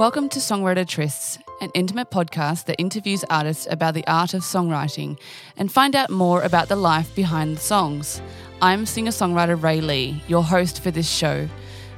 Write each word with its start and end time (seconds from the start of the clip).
Welcome 0.00 0.30
to 0.30 0.38
Songwriter 0.38 0.86
Trysts, 0.86 1.38
an 1.60 1.70
intimate 1.74 2.10
podcast 2.10 2.64
that 2.64 2.80
interviews 2.80 3.22
artists 3.28 3.68
about 3.70 3.92
the 3.92 4.06
art 4.06 4.32
of 4.32 4.40
songwriting 4.40 5.18
and 5.58 5.70
find 5.70 5.94
out 5.94 6.08
more 6.08 6.40
about 6.40 6.68
the 6.68 6.76
life 6.76 7.14
behind 7.14 7.54
the 7.54 7.60
songs. 7.60 8.22
I'm 8.62 8.86
singer 8.86 9.10
songwriter 9.10 9.62
Ray 9.62 9.82
Lee, 9.82 10.22
your 10.26 10.42
host 10.42 10.82
for 10.82 10.90
this 10.90 11.06
show. 11.06 11.46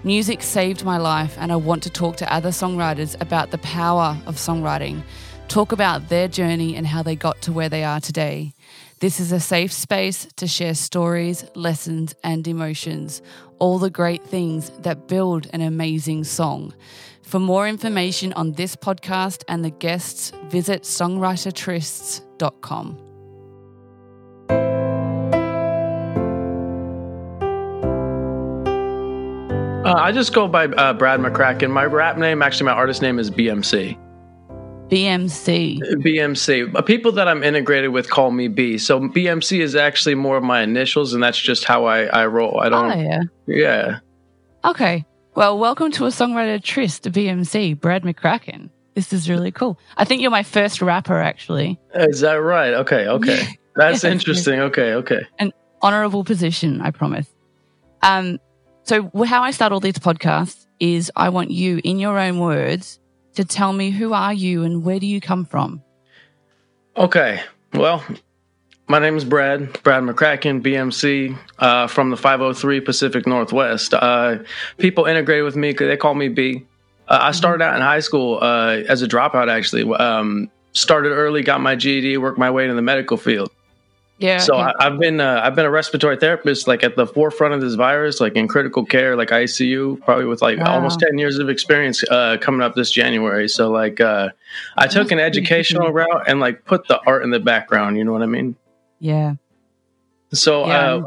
Music 0.02 0.42
saved 0.42 0.84
my 0.84 0.96
life, 0.96 1.36
and 1.38 1.52
I 1.52 1.56
want 1.56 1.84
to 1.84 1.90
talk 1.90 2.16
to 2.16 2.34
other 2.34 2.48
songwriters 2.48 3.14
about 3.20 3.52
the 3.52 3.58
power 3.58 4.18
of 4.26 4.34
songwriting, 4.34 5.04
talk 5.46 5.70
about 5.70 6.08
their 6.08 6.26
journey 6.26 6.74
and 6.74 6.88
how 6.88 7.04
they 7.04 7.14
got 7.14 7.40
to 7.42 7.52
where 7.52 7.68
they 7.68 7.84
are 7.84 8.00
today. 8.00 8.52
This 8.98 9.20
is 9.20 9.30
a 9.30 9.38
safe 9.38 9.72
space 9.72 10.26
to 10.36 10.48
share 10.48 10.74
stories, 10.74 11.44
lessons, 11.54 12.16
and 12.24 12.48
emotions, 12.48 13.22
all 13.60 13.78
the 13.78 13.90
great 13.90 14.24
things 14.24 14.70
that 14.80 15.06
build 15.06 15.46
an 15.52 15.60
amazing 15.60 16.24
song. 16.24 16.74
For 17.32 17.38
more 17.38 17.66
information 17.66 18.34
on 18.34 18.52
this 18.52 18.76
podcast 18.76 19.42
and 19.48 19.64
the 19.64 19.70
guests, 19.70 20.32
visit 20.50 20.82
songwritertrysts.com. 20.82 22.98
Uh, 29.86 29.94
I 29.94 30.12
just 30.12 30.34
go 30.34 30.46
by 30.46 30.66
uh, 30.66 30.92
Brad 30.92 31.20
McCracken. 31.20 31.70
My 31.70 31.86
rap 31.86 32.18
name, 32.18 32.42
actually, 32.42 32.66
my 32.66 32.72
artist 32.72 33.00
name 33.00 33.18
is 33.18 33.30
BMC. 33.30 33.98
BMC. 34.90 35.80
BMC. 35.80 36.76
Uh, 36.76 36.82
People 36.82 37.12
that 37.12 37.28
I'm 37.28 37.42
integrated 37.42 37.92
with 37.92 38.10
call 38.10 38.30
me 38.30 38.48
B. 38.48 38.76
So 38.76 39.00
BMC 39.00 39.60
is 39.60 39.74
actually 39.74 40.16
more 40.16 40.36
of 40.36 40.44
my 40.44 40.60
initials, 40.60 41.14
and 41.14 41.22
that's 41.22 41.38
just 41.38 41.64
how 41.64 41.86
I, 41.86 42.04
I 42.04 42.26
roll. 42.26 42.60
I 42.60 42.68
don't. 42.68 42.92
Oh, 42.92 43.00
yeah. 43.00 43.22
Yeah. 43.46 44.00
Okay. 44.66 45.06
Well, 45.34 45.58
welcome 45.58 45.90
to 45.92 46.04
a 46.04 46.08
songwriter 46.08 46.62
tryst 46.62 47.04
BMC, 47.04 47.80
Brad 47.80 48.02
McCracken. 48.02 48.68
This 48.94 49.14
is 49.14 49.30
really 49.30 49.50
cool. 49.50 49.78
I 49.96 50.04
think 50.04 50.20
you're 50.20 50.30
my 50.30 50.42
first 50.42 50.82
rapper, 50.82 51.18
actually. 51.18 51.80
Is 51.94 52.20
that 52.20 52.34
right? 52.34 52.74
Okay. 52.74 53.06
Okay. 53.08 53.58
That's 53.74 54.04
Yes, 54.04 54.12
interesting. 54.12 54.60
Okay. 54.60 54.92
Okay. 54.92 55.22
An 55.38 55.52
honorable 55.80 56.22
position, 56.24 56.82
I 56.82 56.90
promise. 56.90 57.26
Um, 58.02 58.38
so 58.82 59.10
how 59.24 59.42
I 59.42 59.52
start 59.52 59.72
all 59.72 59.80
these 59.80 59.94
podcasts 59.94 60.66
is 60.78 61.10
I 61.16 61.30
want 61.30 61.50
you, 61.50 61.80
in 61.82 61.98
your 61.98 62.18
own 62.18 62.38
words, 62.38 63.00
to 63.36 63.44
tell 63.46 63.72
me 63.72 63.90
who 63.90 64.12
are 64.12 64.34
you 64.34 64.64
and 64.64 64.84
where 64.84 65.00
do 65.00 65.06
you 65.06 65.22
come 65.22 65.46
from? 65.46 65.82
Okay. 66.94 67.40
Well, 67.72 68.04
my 68.88 68.98
name 68.98 69.16
is 69.16 69.24
Brad, 69.24 69.82
Brad 69.82 70.02
McCracken, 70.02 70.62
BMC, 70.62 71.36
uh, 71.58 71.86
from 71.86 72.10
the 72.10 72.16
503 72.16 72.80
Pacific 72.80 73.26
Northwest. 73.26 73.94
Uh, 73.94 74.38
people 74.78 75.06
integrated 75.06 75.44
with 75.44 75.56
me, 75.56 75.70
because 75.72 75.88
they 75.88 75.96
call 75.96 76.14
me 76.14 76.28
B. 76.28 76.66
Uh, 77.08 77.18
I 77.22 77.32
started 77.32 77.64
out 77.64 77.74
in 77.76 77.82
high 77.82 78.00
school 78.00 78.38
uh, 78.42 78.82
as 78.88 79.02
a 79.02 79.08
dropout, 79.08 79.50
actually. 79.50 79.84
Um, 79.94 80.50
started 80.72 81.10
early, 81.10 81.42
got 81.42 81.60
my 81.60 81.74
GED, 81.74 82.16
worked 82.18 82.38
my 82.38 82.50
way 82.50 82.64
into 82.64 82.74
the 82.74 82.82
medical 82.82 83.16
field. 83.16 83.50
Yeah. 84.18 84.38
So 84.38 84.56
yeah. 84.56 84.70
I, 84.78 84.86
I've 84.86 84.98
been 85.00 85.20
uh, 85.20 85.40
I've 85.42 85.56
been 85.56 85.64
a 85.66 85.70
respiratory 85.70 86.16
therapist, 86.16 86.68
like 86.68 86.84
at 86.84 86.94
the 86.94 87.06
forefront 87.06 87.54
of 87.54 87.60
this 87.60 87.74
virus, 87.74 88.20
like 88.20 88.36
in 88.36 88.46
critical 88.46 88.84
care, 88.84 89.16
like 89.16 89.30
ICU, 89.30 90.00
probably 90.04 90.26
with 90.26 90.40
like 90.40 90.58
Wow. 90.58 90.74
almost 90.74 91.00
ten 91.00 91.18
years 91.18 91.38
of 91.38 91.48
experience 91.48 92.04
uh, 92.08 92.36
coming 92.40 92.60
up 92.60 92.76
this 92.76 92.92
January. 92.92 93.48
So 93.48 93.70
like 93.72 94.00
uh, 94.00 94.28
I 94.76 94.86
took 94.86 95.10
an 95.10 95.18
educational 95.18 95.90
route 95.92 96.28
and 96.28 96.38
like 96.38 96.64
put 96.64 96.86
the 96.86 97.00
art 97.04 97.24
in 97.24 97.30
the 97.30 97.40
background. 97.40 97.96
You 97.96 98.04
know 98.04 98.12
what 98.12 98.22
I 98.22 98.26
mean? 98.26 98.54
Yeah. 99.02 99.34
So 100.32 100.66
Yeah. 100.66 100.94
uh, 100.94 101.02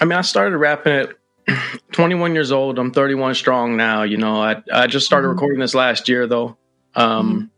I 0.00 0.04
mean, 0.04 0.18
I 0.18 0.22
started 0.22 0.56
rapping 0.58 0.92
at 0.92 1.10
21 1.92 2.34
years 2.34 2.50
old. 2.52 2.78
I'm 2.78 2.90
31 2.90 3.34
strong 3.34 3.76
now. 3.76 4.02
You 4.02 4.16
know, 4.16 4.42
I 4.42 4.62
I 4.72 4.86
just 4.88 5.06
started 5.06 5.28
Mhm. 5.28 5.32
recording 5.32 5.60
this 5.60 5.74
last 5.74 6.08
year 6.08 6.26
though. 6.26 6.56
Um, 6.94 7.50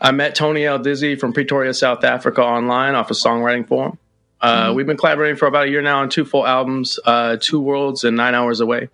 I 0.00 0.10
met 0.10 0.34
Tony 0.34 0.64
L. 0.66 0.78
Dizzy 0.78 1.16
from 1.16 1.32
Pretoria, 1.32 1.72
South 1.72 2.04
Africa, 2.04 2.42
online 2.42 2.94
off 2.94 3.10
a 3.10 3.14
songwriting 3.14 3.66
forum. 3.66 3.98
Uh, 4.40 4.68
Mhm. 4.70 4.74
We've 4.74 4.86
been 4.86 4.96
collaborating 4.98 5.36
for 5.36 5.46
about 5.46 5.66
a 5.68 5.70
year 5.70 5.80
now 5.80 6.00
on 6.00 6.08
two 6.10 6.24
full 6.26 6.46
albums, 6.46 6.98
uh, 7.06 7.36
Two 7.40 7.60
Worlds 7.60 8.04
and 8.04 8.16
Nine 8.16 8.34
Hours 8.34 8.60
Away. 8.60 8.90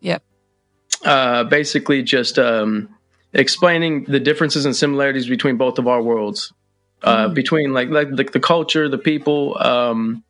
Yep. 0.00 0.22
Uh, 1.04 1.44
basically, 1.44 2.02
just 2.02 2.38
um, 2.38 2.88
explaining 3.32 4.04
the 4.04 4.20
differences 4.20 4.66
and 4.66 4.76
similarities 4.76 5.26
between 5.28 5.56
both 5.56 5.78
of 5.78 5.86
our 5.88 6.02
worlds, 6.02 6.52
uh, 7.02 7.28
Mm. 7.28 7.34
between 7.34 7.72
like 7.72 7.88
like 7.88 8.14
the, 8.14 8.24
the 8.24 8.40
culture, 8.40 8.88
the 8.88 8.98
people, 8.98 9.56
um, 9.60 10.22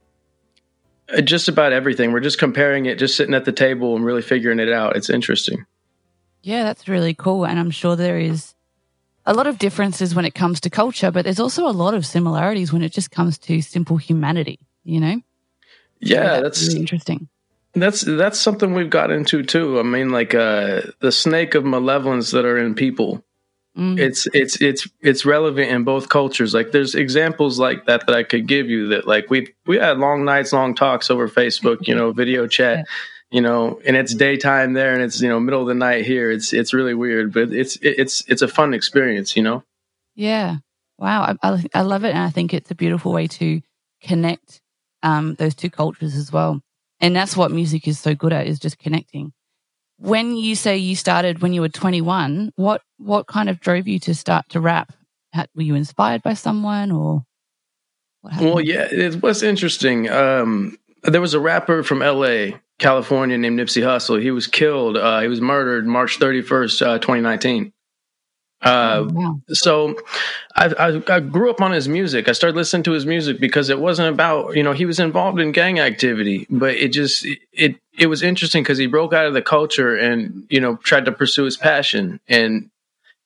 uh, 1.12 1.20
just 1.20 1.48
about 1.48 1.72
everything. 1.72 2.12
We're 2.12 2.20
just 2.20 2.38
comparing 2.38 2.86
it, 2.86 2.98
just 2.98 3.16
sitting 3.16 3.34
at 3.34 3.44
the 3.44 3.52
table 3.52 3.96
and 3.96 4.04
really 4.04 4.22
figuring 4.22 4.58
it 4.60 4.70
out. 4.70 4.96
It's 4.96 5.10
interesting. 5.10 5.66
Yeah, 6.42 6.64
that's 6.64 6.88
really 6.88 7.14
cool. 7.14 7.44
And 7.44 7.58
I'm 7.58 7.70
sure 7.70 7.96
there 7.96 8.18
is 8.18 8.54
a 9.26 9.34
lot 9.34 9.46
of 9.46 9.58
differences 9.58 10.14
when 10.14 10.24
it 10.24 10.34
comes 10.34 10.60
to 10.60 10.70
culture, 10.70 11.10
but 11.10 11.24
there's 11.24 11.40
also 11.40 11.66
a 11.66 11.70
lot 11.72 11.94
of 11.94 12.06
similarities 12.06 12.72
when 12.72 12.82
it 12.82 12.92
just 12.92 13.10
comes 13.10 13.36
to 13.38 13.60
simple 13.60 13.98
humanity, 13.98 14.58
you 14.84 15.00
know? 15.00 15.16
So 15.16 15.20
Yeah, 16.00 16.40
that's 16.40 16.66
really 16.66 16.80
interesting. 16.80 17.28
That's 17.74 18.00
that's 18.00 18.40
something 18.40 18.74
we've 18.74 18.90
got 18.90 19.12
into 19.12 19.42
too. 19.44 19.78
I 19.78 19.82
mean, 19.82 20.10
like 20.10 20.34
uh, 20.34 20.82
the 21.00 21.12
snake 21.12 21.54
of 21.54 21.64
malevolence 21.64 22.32
that 22.32 22.44
are 22.44 22.58
in 22.58 22.74
people. 22.74 23.22
Mm. 23.78 23.98
It's 23.98 24.26
it's 24.34 24.60
it's 24.60 24.88
it's 25.00 25.24
relevant 25.24 25.70
in 25.70 25.84
both 25.84 26.08
cultures. 26.08 26.52
Like 26.52 26.72
there's 26.72 26.94
examples 26.94 27.58
like 27.58 27.86
that 27.86 28.06
that 28.06 28.16
I 28.16 28.24
could 28.24 28.46
give 28.46 28.68
you. 28.68 28.88
That 28.88 29.06
like 29.06 29.30
we 29.30 29.54
we 29.66 29.78
had 29.78 29.98
long 29.98 30.24
nights, 30.24 30.52
long 30.52 30.74
talks 30.74 31.10
over 31.10 31.28
Facebook. 31.28 31.86
You 31.86 31.94
know, 31.94 32.12
video 32.12 32.46
chat. 32.46 32.78
Yeah. 32.78 32.84
You 33.32 33.40
know, 33.42 33.80
and 33.86 33.96
it's 33.96 34.12
daytime 34.12 34.72
there, 34.72 34.92
and 34.92 35.02
it's 35.02 35.20
you 35.20 35.28
know 35.28 35.38
middle 35.38 35.62
of 35.62 35.68
the 35.68 35.74
night 35.74 36.04
here. 36.04 36.32
It's 36.32 36.52
it's 36.52 36.74
really 36.74 36.94
weird, 36.94 37.32
but 37.32 37.52
it's 37.52 37.78
it's 37.80 38.24
it's 38.26 38.42
a 38.42 38.48
fun 38.48 38.74
experience. 38.74 39.36
You 39.36 39.44
know. 39.44 39.62
Yeah. 40.16 40.56
Wow. 41.00 41.22
I, 41.22 41.48
I, 41.48 41.64
I 41.74 41.80
love 41.80 42.04
it. 42.04 42.10
And 42.10 42.18
I 42.18 42.30
think 42.30 42.52
it's 42.52 42.70
a 42.70 42.74
beautiful 42.74 43.12
way 43.12 43.26
to 43.26 43.60
connect 44.02 44.60
um, 45.02 45.34
those 45.36 45.54
two 45.54 45.70
cultures 45.70 46.14
as 46.14 46.30
well. 46.30 46.60
And 47.00 47.16
that's 47.16 47.36
what 47.36 47.50
music 47.50 47.88
is 47.88 47.98
so 47.98 48.14
good 48.14 48.32
at 48.32 48.46
is 48.46 48.58
just 48.58 48.78
connecting. 48.78 49.32
When 50.00 50.36
you 50.36 50.54
say 50.54 50.78
you 50.78 50.96
started 50.96 51.42
when 51.42 51.52
you 51.52 51.60
were 51.60 51.68
21, 51.68 52.52
what, 52.56 52.82
what 52.98 53.26
kind 53.26 53.48
of 53.48 53.60
drove 53.60 53.86
you 53.86 53.98
to 54.00 54.14
start 54.14 54.48
to 54.50 54.60
rap? 54.60 54.92
Had, 55.32 55.48
were 55.54 55.62
you 55.62 55.74
inspired 55.74 56.22
by 56.22 56.34
someone 56.34 56.90
or? 56.90 57.24
Well, 58.22 58.60
yeah, 58.60 58.86
it 58.90 59.22
was 59.22 59.42
interesting. 59.42 60.10
Um, 60.10 60.78
there 61.04 61.20
was 61.20 61.34
a 61.34 61.40
rapper 61.40 61.82
from 61.82 62.02
L.A., 62.02 62.60
California, 62.78 63.38
named 63.38 63.58
Nipsey 63.58 63.82
Hussle. 63.82 64.20
He 64.20 64.30
was 64.30 64.46
killed. 64.46 64.96
Uh, 64.96 65.20
he 65.20 65.28
was 65.28 65.40
murdered 65.40 65.86
March 65.86 66.18
31st, 66.18 66.86
uh, 66.86 66.98
2019. 66.98 67.72
Uh, 68.62 69.06
Oh, 69.08 69.08
wow. 69.12 69.40
so 69.48 69.96
I, 70.54 70.66
I, 70.66 71.02
I 71.16 71.20
grew 71.20 71.48
up 71.50 71.60
on 71.62 71.72
his 71.72 71.88
music. 71.88 72.28
I 72.28 72.32
started 72.32 72.56
listening 72.56 72.82
to 72.84 72.92
his 72.92 73.06
music 73.06 73.40
because 73.40 73.70
it 73.70 73.80
wasn't 73.80 74.12
about 74.12 74.54
you 74.56 74.62
know 74.62 74.72
he 74.72 74.84
was 74.84 75.00
involved 75.00 75.40
in 75.40 75.52
gang 75.52 75.78
activity, 75.80 76.46
but 76.50 76.74
it 76.74 76.88
just 76.88 77.26
it 77.52 77.76
it 77.98 78.06
was 78.06 78.22
interesting 78.22 78.62
because 78.62 78.78
he 78.78 78.86
broke 78.86 79.12
out 79.14 79.26
of 79.26 79.32
the 79.34 79.42
culture 79.42 79.96
and 79.96 80.44
you 80.50 80.60
know 80.60 80.76
tried 80.76 81.06
to 81.06 81.12
pursue 81.12 81.44
his 81.44 81.56
passion 81.56 82.20
and 82.28 82.70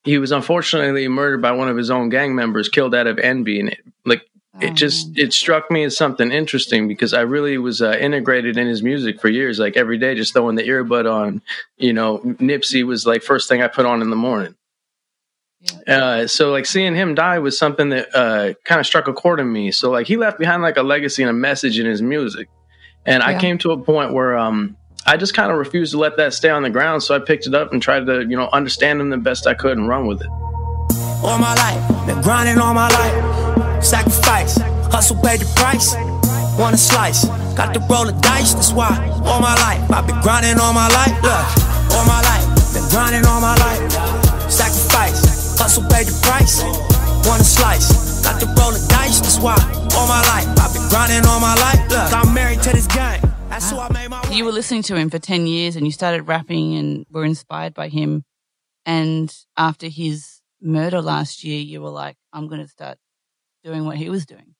he 0.05 0.19
was 0.19 0.31
unfortunately 0.31 1.07
murdered 1.07 1.41
by 1.41 1.51
one 1.51 1.67
of 1.67 1.75
his 1.77 1.89
own 1.89 2.09
gang 2.09 2.35
members, 2.35 2.69
killed 2.69 2.93
out 2.95 3.07
of 3.07 3.17
envy, 3.19 3.59
and 3.59 3.69
it, 3.69 3.79
like 4.05 4.21
it 4.61 4.71
Oh, 4.71 4.73
just 4.73 5.17
it 5.17 5.33
struck 5.33 5.69
me 5.69 5.83
as 5.83 5.97
something 5.97 6.31
interesting 6.31 6.87
because 6.87 7.13
I 7.13 7.21
really 7.21 7.57
was 7.57 7.81
uh, 7.81 7.97
integrated 7.99 8.55
in 8.55 8.67
his 8.67 8.81
music 8.83 9.19
for 9.19 9.27
years, 9.27 9.59
like 9.59 9.75
every 9.75 9.97
day, 9.97 10.15
just 10.15 10.31
throwing 10.33 10.55
the 10.55 10.63
earbud 10.63 11.11
on. 11.11 11.41
You 11.77 11.91
know, 11.91 12.19
Nipsey 12.19 12.85
was 12.85 13.05
like 13.05 13.21
first 13.21 13.49
thing 13.49 13.61
I 13.61 13.67
put 13.67 13.85
on 13.85 14.01
in 14.01 14.09
the 14.11 14.15
morning. 14.15 14.55
Uh, 15.87 16.27
so 16.27 16.51
like 16.51 16.65
seeing 16.65 16.95
him 16.95 17.15
die 17.15 17.39
was 17.39 17.57
something 17.57 17.89
that 17.89 18.07
uh, 18.15 18.53
kind 18.63 18.79
of 18.79 18.85
struck 18.85 19.07
a 19.07 19.13
chord 19.13 19.39
in 19.39 19.51
me. 19.51 19.71
So 19.71 19.91
like 19.91 20.07
he 20.07 20.17
left 20.17 20.37
behind 20.39 20.61
like 20.61 20.77
a 20.77 20.83
legacy 20.83 21.23
and 21.23 21.29
a 21.29 21.33
message 21.33 21.79
in 21.79 21.85
his 21.85 22.01
music, 22.01 22.49
and 23.05 23.23
I 23.23 23.39
came 23.39 23.57
to 23.59 23.71
a 23.71 23.77
point 23.77 24.13
where 24.13 24.37
um, 24.37 24.77
I 25.05 25.17
just 25.17 25.33
kind 25.33 25.51
of 25.51 25.57
refused 25.57 25.91
to 25.93 25.99
let 25.99 26.17
that 26.17 26.33
stay 26.33 26.49
on 26.49 26.63
the 26.63 26.69
ground. 26.69 27.03
So 27.03 27.15
I 27.15 27.19
picked 27.19 27.47
it 27.47 27.53
up 27.55 27.71
and 27.71 27.81
tried 27.81 28.05
to 28.07 28.21
you 28.21 28.35
know 28.37 28.49
understand 28.53 29.01
him 29.01 29.09
the 29.09 29.17
best 29.17 29.47
I 29.47 29.53
could 29.53 29.77
and 29.77 29.87
run 29.87 30.07
with 30.07 30.21
it. 30.21 30.29
all 31.23 31.37
my 31.37 31.53
life. 31.55 32.07
Been 32.07 32.21
grinding 32.21 32.59
all 32.59 32.73
my 32.73 32.89
life. 32.89 33.83
Sacrifice, 33.83 34.57
hustle, 34.91 35.17
pay 35.21 35.37
the 35.37 35.45
price. 35.55 35.95
Want 36.59 36.73
a 36.73 36.77
slice, 36.77 37.25
got 37.55 37.73
to 37.73 37.79
roll 37.81 38.05
the 38.05 38.13
dice. 38.21 38.53
That's 38.53 38.71
why 38.71 38.95
all 39.25 39.41
my 39.41 39.55
life 39.55 39.91
I've 39.91 40.07
been 40.07 40.21
grinding 40.21 40.57
all 40.59 40.73
my 40.73 40.87
life. 40.87 41.11
Look, 41.21 41.93
all 41.93 42.05
my 42.05 42.21
life, 42.21 42.73
been 42.73 42.87
grinding 42.89 43.25
all 43.25 43.41
my 43.41 43.55
life. 43.57 44.14
Sacrifice, 45.65 45.77
hustle, 45.77 45.83
pay 45.89 46.03
the 46.03 46.19
price. 46.21 47.27
Want 47.27 47.41
a 47.41 47.45
slice, 47.45 48.21
got 48.23 48.39
to 48.39 48.45
roll 48.45 48.71
the 48.71 48.85
dice. 48.87 49.19
That's 49.19 49.39
why 49.39 49.55
all 49.95 50.07
my 50.07 50.21
life 50.21 50.47
I've 50.59 50.73
been 50.73 50.87
grinding 50.89 51.27
all 51.27 51.39
my 51.39 51.55
life. 51.55 51.89
Look, 51.89 52.13
I'm 52.13 52.33
married 52.33 52.61
to 52.63 52.71
this 52.71 52.87
game. 52.87 53.21
That's 53.49 53.71
who 53.71 53.79
I 53.79 53.91
made 53.91 54.09
my. 54.09 54.21
you 54.31 54.45
were 54.45 54.51
listening 54.51 54.83
to 54.83 54.95
him 54.95 55.09
for 55.09 55.17
10 55.17 55.47
years 55.47 55.75
and 55.75 55.85
you 55.85 55.91
started 55.91 56.23
rapping 56.23 56.75
and 56.75 57.05
were 57.09 57.25
inspired 57.25 57.73
by 57.73 57.87
him. 57.87 58.23
And 58.85 59.35
after 59.57 59.87
his 59.87 60.41
murder 60.61 61.01
last 61.01 61.43
year, 61.43 61.59
you 61.59 61.81
were 61.81 61.89
like, 61.89 62.17
I'm 62.31 62.47
going 62.47 62.61
to 62.61 62.67
start 62.67 62.97
doing 63.63 63.85
what 63.85 63.97
he 63.97 64.09
was 64.09 64.25
doing. 64.25 64.55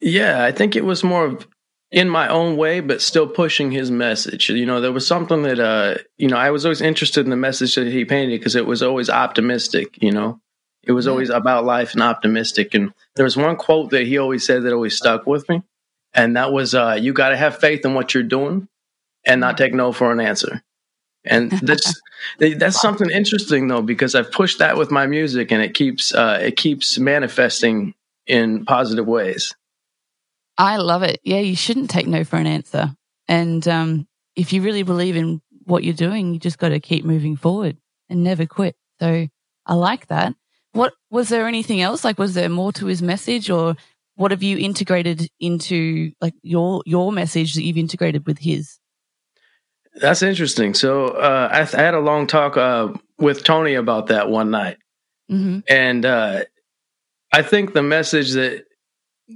Yeah, 0.00 0.44
I 0.44 0.52
think 0.52 0.76
it 0.76 0.84
was 0.84 1.04
more 1.04 1.26
of 1.26 1.46
in 1.90 2.08
my 2.08 2.28
own 2.28 2.56
way, 2.56 2.80
but 2.80 3.00
still 3.00 3.28
pushing 3.28 3.70
his 3.70 3.90
message. 3.90 4.50
You 4.50 4.66
know, 4.66 4.80
there 4.80 4.92
was 4.92 5.06
something 5.06 5.42
that, 5.42 5.60
uh, 5.60 5.96
you 6.16 6.28
know, 6.28 6.36
I 6.36 6.50
was 6.50 6.64
always 6.64 6.80
interested 6.80 7.24
in 7.24 7.30
the 7.30 7.36
message 7.36 7.74
that 7.76 7.86
he 7.86 8.04
painted 8.04 8.38
because 8.38 8.56
it 8.56 8.66
was 8.66 8.82
always 8.82 9.08
optimistic, 9.08 10.02
you 10.02 10.12
know, 10.12 10.40
it 10.82 10.92
was 10.92 11.06
always 11.06 11.30
about 11.30 11.64
life 11.64 11.92
and 11.92 12.02
optimistic. 12.02 12.74
And 12.74 12.92
there 13.14 13.24
was 13.24 13.36
one 13.36 13.56
quote 13.56 13.90
that 13.90 14.06
he 14.06 14.18
always 14.18 14.44
said 14.44 14.62
that 14.62 14.72
always 14.72 14.96
stuck 14.96 15.26
with 15.26 15.48
me. 15.48 15.62
And 16.12 16.36
that 16.36 16.52
was, 16.52 16.74
uh, 16.74 16.96
you 17.00 17.12
got 17.12 17.30
to 17.30 17.36
have 17.36 17.58
faith 17.58 17.84
in 17.84 17.94
what 17.94 18.14
you're 18.14 18.22
doing 18.22 18.68
and 19.24 19.40
not 19.40 19.58
take 19.58 19.74
no 19.74 19.92
for 19.92 20.12
an 20.12 20.20
answer. 20.20 20.62
And 21.24 21.50
that's 21.62 22.00
that's 22.38 22.80
something 22.80 23.10
interesting 23.10 23.68
though 23.68 23.82
because 23.82 24.14
I've 24.14 24.30
pushed 24.30 24.60
that 24.60 24.76
with 24.76 24.90
my 24.90 25.06
music 25.06 25.50
and 25.50 25.60
it 25.60 25.74
keeps 25.74 26.14
uh, 26.14 26.38
it 26.40 26.56
keeps 26.56 26.98
manifesting 26.98 27.94
in 28.26 28.64
positive 28.64 29.06
ways. 29.06 29.54
I 30.58 30.76
love 30.78 31.02
it. 31.02 31.20
Yeah, 31.22 31.40
you 31.40 31.56
shouldn't 31.56 31.90
take 31.90 32.06
no 32.06 32.24
for 32.24 32.36
an 32.36 32.46
answer. 32.46 32.94
And 33.28 33.66
um, 33.68 34.06
if 34.34 34.52
you 34.52 34.62
really 34.62 34.82
believe 34.82 35.16
in 35.16 35.40
what 35.64 35.84
you're 35.84 35.94
doing, 35.94 36.32
you 36.32 36.38
just 36.38 36.58
got 36.58 36.70
to 36.70 36.80
keep 36.80 37.04
moving 37.04 37.36
forward 37.36 37.76
and 38.08 38.22
never 38.22 38.46
quit. 38.46 38.76
So 39.00 39.28
I 39.66 39.74
like 39.74 40.06
that. 40.08 40.34
What 40.72 40.94
was 41.10 41.28
there 41.28 41.46
anything 41.46 41.80
else? 41.80 42.04
Like, 42.04 42.18
was 42.18 42.34
there 42.34 42.48
more 42.48 42.72
to 42.72 42.86
his 42.86 43.02
message, 43.02 43.50
or 43.50 43.76
what 44.16 44.30
have 44.30 44.42
you 44.42 44.58
integrated 44.58 45.28
into 45.40 46.12
like 46.20 46.34
your 46.42 46.82
your 46.84 47.12
message 47.12 47.54
that 47.54 47.62
you've 47.62 47.78
integrated 47.78 48.26
with 48.26 48.38
his? 48.38 48.78
That's 49.94 50.22
interesting. 50.22 50.74
So 50.74 51.08
uh, 51.08 51.48
I, 51.50 51.60
I, 51.60 51.82
had 51.82 51.94
a 51.94 52.00
long 52.00 52.26
talk 52.26 52.58
uh, 52.58 52.92
with 53.18 53.44
Tony 53.44 53.74
about 53.74 54.08
that 54.08 54.28
one 54.28 54.50
night, 54.50 54.76
mm-hmm. 55.30 55.60
and 55.68 56.04
uh, 56.04 56.44
I 57.32 57.40
think 57.40 57.72
the 57.72 57.82
message 57.82 58.32
that 58.32 58.65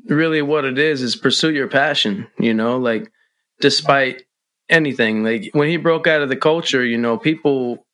really 0.09 0.43
what 0.43 0.65
it 0.65 0.79
is 0.79 1.03
is 1.03 1.17
pursue 1.17 1.53
your 1.53 1.69
passion. 1.69 2.29
You 2.39 2.55
know, 2.55 2.79
like 2.79 3.11
despite 3.61 4.23
anything, 4.69 5.25
like 5.25 5.51
when 5.53 5.69
he 5.69 5.77
broke 5.77 6.07
out 6.07 6.23
of 6.23 6.29
the 6.29 6.37
culture, 6.37 6.85
you 6.85 6.99
know, 6.99 7.19
people 7.19 7.87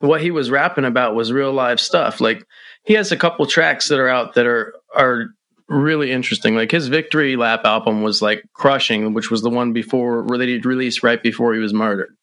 what 0.00 0.20
he 0.20 0.30
was 0.30 0.50
rapping 0.50 0.84
about 0.84 1.14
was 1.14 1.32
real 1.32 1.52
life 1.52 1.80
stuff. 1.80 2.20
Like 2.20 2.44
he 2.84 2.94
has 2.94 3.12
a 3.12 3.16
couple 3.16 3.46
tracks 3.46 3.88
that 3.88 3.98
are 3.98 4.08
out 4.08 4.34
that 4.34 4.46
are 4.46 4.74
are 4.94 5.28
really 5.68 6.12
interesting. 6.12 6.54
Like 6.54 6.70
his 6.70 6.88
Victory 6.88 7.36
Lap 7.36 7.62
album 7.64 8.02
was 8.02 8.22
like 8.22 8.44
crushing, 8.54 9.14
which 9.14 9.30
was 9.30 9.42
the 9.42 9.50
one 9.50 9.72
before 9.72 10.26
that 10.28 10.48
he 10.48 10.58
released 10.58 11.02
right 11.02 11.22
before 11.22 11.54
he 11.54 11.60
was 11.60 11.74
murdered. 11.74 12.14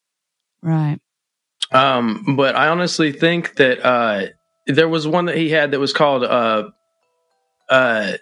Right. 0.62 0.98
Um, 1.72 2.36
but 2.36 2.56
I 2.56 2.68
honestly 2.68 3.12
think 3.12 3.56
that 3.56 3.84
uh, 3.84 4.26
there 4.66 4.88
was 4.88 5.06
one 5.06 5.26
that 5.26 5.36
he 5.36 5.50
had 5.50 5.72
that 5.72 5.80
was 5.80 5.92
called 5.92 6.24
uh, 6.24 6.70
uh, 7.68 8.12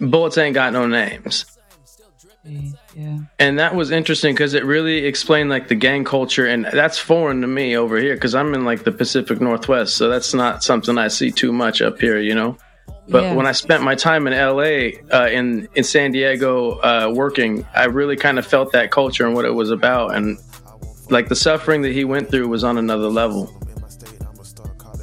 "Bullets 0.00 0.38
Ain't 0.38 0.54
Got 0.54 0.72
No 0.72 0.86
Names." 0.86 1.46
Yeah. 2.94 3.18
And 3.38 3.58
that 3.58 3.74
was 3.74 3.90
interesting 3.90 4.34
because 4.34 4.54
it 4.54 4.64
really 4.64 5.06
explained 5.06 5.50
like 5.50 5.68
the 5.68 5.74
gang 5.74 6.04
culture, 6.04 6.46
and 6.46 6.66
that's 6.66 6.98
foreign 6.98 7.40
to 7.40 7.46
me 7.46 7.76
over 7.76 7.96
here 7.98 8.14
because 8.14 8.34
I'm 8.34 8.54
in 8.54 8.64
like 8.64 8.84
the 8.84 8.92
Pacific 8.92 9.40
Northwest, 9.40 9.96
so 9.96 10.08
that's 10.08 10.34
not 10.34 10.62
something 10.62 10.98
I 10.98 11.08
see 11.08 11.30
too 11.30 11.52
much 11.52 11.80
up 11.80 12.00
here, 12.00 12.18
you 12.18 12.34
know. 12.34 12.56
But 13.08 13.22
yeah. 13.24 13.34
when 13.34 13.46
I 13.46 13.52
spent 13.52 13.82
my 13.82 13.94
time 13.94 14.26
in 14.26 14.32
LA, 14.32 15.00
uh, 15.16 15.28
in 15.28 15.68
in 15.74 15.84
San 15.84 16.12
Diego, 16.12 16.72
uh, 16.80 17.12
working, 17.14 17.66
I 17.74 17.84
really 17.84 18.16
kind 18.16 18.38
of 18.38 18.46
felt 18.46 18.72
that 18.72 18.90
culture 18.90 19.26
and 19.26 19.34
what 19.34 19.44
it 19.44 19.54
was 19.54 19.70
about, 19.70 20.14
and 20.14 20.38
like 21.10 21.28
the 21.28 21.36
suffering 21.36 21.82
that 21.82 21.92
he 21.92 22.04
went 22.04 22.30
through 22.30 22.48
was 22.48 22.62
on 22.62 22.78
another 22.78 23.08
level. 23.08 23.50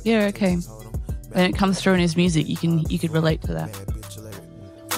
Yeah. 0.04 0.26
Okay. 0.28 0.58
And 1.34 1.54
it 1.54 1.58
comes 1.58 1.80
through 1.82 1.94
in 1.94 2.00
his 2.00 2.16
music. 2.16 2.48
You 2.48 2.58
can 2.58 2.90
you 2.90 3.00
could 3.00 3.12
relate 3.12 3.42
to 3.44 3.54
that. 3.54 4.01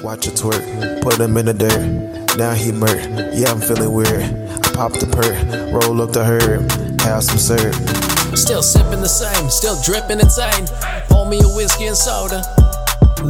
Watch 0.03 0.27
it 0.27 0.35
twerk, 0.35 1.01
put 1.01 1.17
him 1.17 1.37
in 1.37 1.45
the 1.45 1.53
dirt. 1.53 2.37
Now 2.37 2.53
he 2.53 2.71
murk. 2.71 2.99
Yeah, 3.33 3.51
I'm 3.51 3.61
feeling 3.61 3.93
weird. 3.93 4.21
I 4.21 4.71
popped 4.73 4.99
the 4.99 5.07
perk, 5.07 5.71
roll 5.71 6.01
up 6.01 6.11
the 6.11 6.23
herb, 6.23 6.69
have 7.01 7.23
some 7.23 7.37
syrup. 7.37 7.73
Still 8.35 8.61
sipping 8.61 9.01
the 9.01 9.07
same, 9.07 9.49
still 9.49 9.81
dripping 9.81 10.19
insane. 10.19 10.67
Pour 11.07 11.25
me 11.25 11.39
a 11.39 11.47
whiskey 11.55 11.85
and 11.85 11.95
soda 11.95 12.43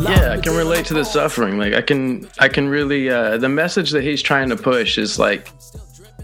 yeah 0.02 0.32
i 0.32 0.40
can 0.40 0.56
relate 0.56 0.86
to 0.86 0.94
the 0.94 1.04
suffering 1.04 1.58
like 1.58 1.74
i 1.74 1.82
can 1.82 2.28
i 2.40 2.48
can 2.48 2.68
really 2.68 3.10
uh 3.10 3.38
the 3.38 3.50
message 3.50 3.92
that 3.92 4.04
he's 4.04 4.22
trying 4.22 4.50
to 4.50 4.56
push 4.56 4.98
is 4.98 5.20
like 5.20 5.50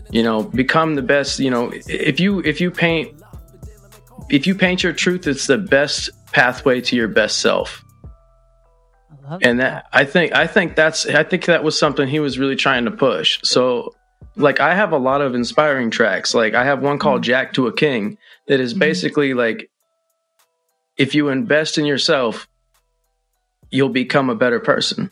you 0.09 0.23
know 0.23 0.43
become 0.43 0.95
the 0.95 1.01
best 1.01 1.39
you 1.39 1.49
know 1.49 1.71
if 1.87 2.19
you 2.19 2.39
if 2.39 2.59
you 2.59 2.71
paint 2.71 3.21
if 4.29 4.47
you 4.47 4.55
paint 4.55 4.81
your 4.81 4.93
truth 4.93 5.27
it's 5.27 5.47
the 5.47 5.57
best 5.57 6.09
pathway 6.31 6.81
to 6.81 6.95
your 6.95 7.07
best 7.07 7.39
self 7.39 7.83
and 9.41 9.59
that 9.59 9.87
i 9.93 10.03
think 10.03 10.33
i 10.33 10.47
think 10.47 10.75
that's 10.75 11.05
i 11.07 11.23
think 11.23 11.45
that 11.45 11.63
was 11.63 11.77
something 11.77 12.07
he 12.07 12.19
was 12.19 12.39
really 12.39 12.55
trying 12.55 12.85
to 12.85 12.91
push 12.91 13.39
so 13.43 13.93
like 14.35 14.59
i 14.59 14.73
have 14.73 14.91
a 14.91 14.97
lot 14.97 15.21
of 15.21 15.35
inspiring 15.35 15.91
tracks 15.91 16.33
like 16.33 16.53
i 16.53 16.63
have 16.63 16.81
one 16.81 16.97
called 16.97 17.21
mm-hmm. 17.21 17.31
jack 17.31 17.53
to 17.53 17.67
a 17.67 17.73
king 17.73 18.17
that 18.47 18.59
is 18.59 18.73
mm-hmm. 18.73 18.79
basically 18.79 19.33
like 19.33 19.69
if 20.97 21.15
you 21.15 21.29
invest 21.29 21.77
in 21.77 21.85
yourself 21.85 22.47
you'll 23.71 23.89
become 23.89 24.29
a 24.29 24.35
better 24.35 24.59
person. 24.59 25.11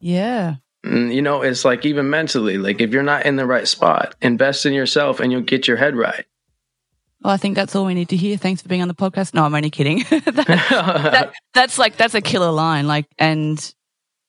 Yeah. 0.00 0.56
And, 0.84 1.12
you 1.12 1.22
know, 1.22 1.42
it's 1.42 1.64
like 1.64 1.84
even 1.86 2.10
mentally, 2.10 2.58
like 2.58 2.80
if 2.80 2.90
you're 2.90 3.02
not 3.02 3.24
in 3.24 3.36
the 3.36 3.46
right 3.46 3.68
spot, 3.68 4.14
invest 4.20 4.66
in 4.66 4.72
yourself 4.72 5.20
and 5.20 5.30
you'll 5.30 5.42
get 5.42 5.68
your 5.68 5.76
head 5.76 5.96
right. 5.96 6.26
Well, 7.22 7.32
I 7.32 7.36
think 7.36 7.54
that's 7.54 7.76
all 7.76 7.84
we 7.84 7.94
need 7.94 8.08
to 8.08 8.16
hear. 8.16 8.36
Thanks 8.36 8.62
for 8.62 8.68
being 8.68 8.82
on 8.82 8.88
the 8.88 8.94
podcast. 8.94 9.32
No, 9.32 9.44
I'm 9.44 9.54
only 9.54 9.70
kidding. 9.70 9.98
that, 10.10 10.34
that, 10.34 11.32
that's 11.54 11.78
like, 11.78 11.96
that's 11.96 12.14
a 12.14 12.20
killer 12.20 12.50
line. 12.50 12.88
Like, 12.88 13.06
and 13.16 13.74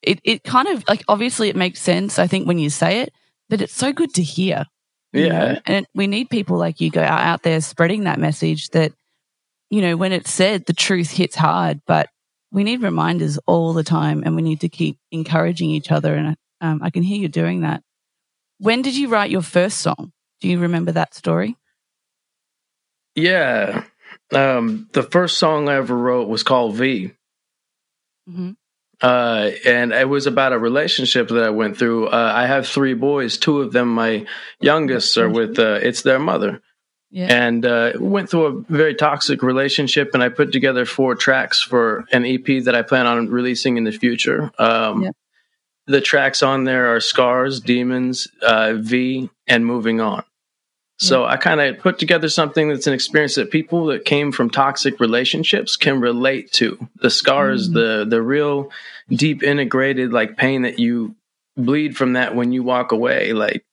it, 0.04 0.20
it 0.24 0.44
kind 0.44 0.68
of 0.68 0.88
like, 0.88 1.04
obviously 1.08 1.50
it 1.50 1.56
makes 1.56 1.82
sense, 1.82 2.20
I 2.20 2.28
think, 2.28 2.48
when 2.48 2.60
you 2.60 2.70
say 2.70 3.02
it, 3.02 3.14
but 3.50 3.62
it's 3.62 3.74
so 3.74 3.94
good 3.94 4.14
to 4.16 4.24
hear. 4.24 4.66
Yeah. 5.12 5.28
Know? 5.28 5.60
And 5.66 5.88
we 5.96 6.08
need 6.08 6.30
people 6.30 6.58
like 6.58 6.82
you 6.82 6.92
go 6.92 7.02
out 7.02 7.42
there 7.42 7.62
spreading 7.62 8.04
that 8.04 8.20
message 8.20 8.70
that, 8.70 8.94
you 9.72 9.82
know, 9.82 9.98
when 9.98 10.12
it's 10.12 10.32
said, 10.32 10.66
the 10.66 10.74
truth 10.74 11.10
hits 11.10 11.36
hard, 11.36 11.82
but 11.88 12.10
we 12.52 12.64
need 12.64 12.84
reminders 12.84 13.40
all 13.48 13.74
the 13.74 13.84
time 13.84 14.22
and 14.24 14.36
we 14.36 14.44
need 14.44 14.62
to 14.62 14.70
keep 14.70 15.00
encouraging 15.12 15.72
each 15.72 15.92
other. 15.92 16.14
And 16.14 16.38
um, 16.62 16.82
I 16.84 16.92
can 16.92 17.02
hear 17.02 17.20
you 17.20 17.28
doing 17.28 17.62
that. 17.62 17.82
When 18.60 18.84
did 18.84 18.96
you 18.96 19.08
write 19.08 19.32
your 19.32 19.42
first 19.42 19.80
song? 19.80 20.12
Do 20.42 20.48
you 20.48 20.60
remember 20.60 20.92
that 20.92 21.16
story? 21.16 21.58
Yeah. 23.16 23.84
Um, 24.34 24.90
the 24.94 25.04
first 25.04 25.38
song 25.38 25.70
I 25.70 25.76
ever 25.76 25.96
wrote 25.96 26.28
was 26.28 26.44
called 26.44 26.76
V. 26.76 27.12
Mm-hmm. 28.30 28.52
Uh, 29.02 29.52
and 29.66 29.92
it 29.92 30.08
was 30.08 30.28
about 30.28 30.54
a 30.54 30.58
relationship 30.58 31.28
that 31.28 31.44
I 31.44 31.50
went 31.50 31.78
through. 31.78 32.08
Uh, 32.08 32.32
I 32.34 32.48
have 32.48 32.68
three 32.68 32.94
boys. 32.94 33.38
Two 33.38 33.62
of 33.62 33.74
them, 33.74 33.94
my 33.94 34.26
youngest, 34.62 35.18
are 35.18 35.30
with 35.30 35.60
uh, 35.60 35.80
it's 35.82 36.04
their 36.04 36.20
mother. 36.20 36.62
Yeah. 37.12 37.28
And 37.28 37.66
uh, 37.66 37.92
went 38.00 38.30
through 38.30 38.46
a 38.46 38.62
very 38.74 38.96
toxic 38.96 39.44
relationship, 39.44 40.12
and 40.14 40.24
I 40.24 40.30
put 40.30 40.52
together 40.52 40.86
four 40.86 41.16
tracks 41.16 41.62
for 41.62 42.06
an 42.12 42.26
EP 42.26 42.64
that 42.64 42.76
I 42.76 42.82
plan 42.82 43.06
on 43.06 43.30
releasing 43.30 43.78
in 43.78 43.84
the 43.84 43.92
future. 43.92 44.52
Um, 44.58 45.04
yeah. 45.04 45.10
The 45.86 46.02
tracks 46.02 46.42
on 46.42 46.64
there 46.64 46.96
are 46.96 47.02
Scars, 47.02 47.60
Demons, 47.60 48.30
uh, 48.42 48.76
V, 48.78 49.30
and 49.48 49.66
Moving 49.66 50.00
On. 50.00 50.24
So. 51.08 51.26
I 51.26 51.38
kind 51.38 51.62
of 51.62 51.80
put 51.80 52.00
together 52.00 52.30
something 52.30 52.70
that's 52.70 52.88
an 52.88 52.94
experience 52.94 53.36
that 53.36 53.52
people 53.52 53.88
that 53.88 54.06
came 54.06 54.32
from 54.32 54.50
toxic 54.50 55.00
relationships 55.00 55.76
can 55.76 56.00
relate 56.00 56.52
to. 56.54 56.88
The 57.02 57.10
scars, 57.10 57.70
mm. 57.70 57.74
the 57.74 58.06
the 58.06 58.22
real 58.22 58.72
deep 59.10 59.44
integrated 59.44 60.14
like 60.14 60.38
pain 60.38 60.64
that 60.64 60.80
you 60.80 61.16
bleed 61.58 61.98
from 61.98 62.14
that 62.14 62.36
when 62.36 62.52
you 62.52 62.64
walk 62.64 62.92
away. 62.92 63.34
Like 63.34 63.66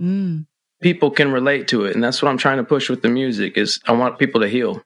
mm 0.00 0.46
people 0.80 1.10
can 1.10 1.32
relate 1.32 1.68
to 1.68 1.84
it 1.84 1.94
and 1.94 2.02
that's 2.02 2.22
what 2.22 2.28
i'm 2.28 2.38
trying 2.38 2.58
to 2.58 2.64
push 2.64 2.88
with 2.88 3.02
the 3.02 3.08
music 3.08 3.56
is 3.56 3.80
i 3.86 3.92
want 3.92 4.18
people 4.18 4.40
to 4.40 4.48
heal 4.48 4.82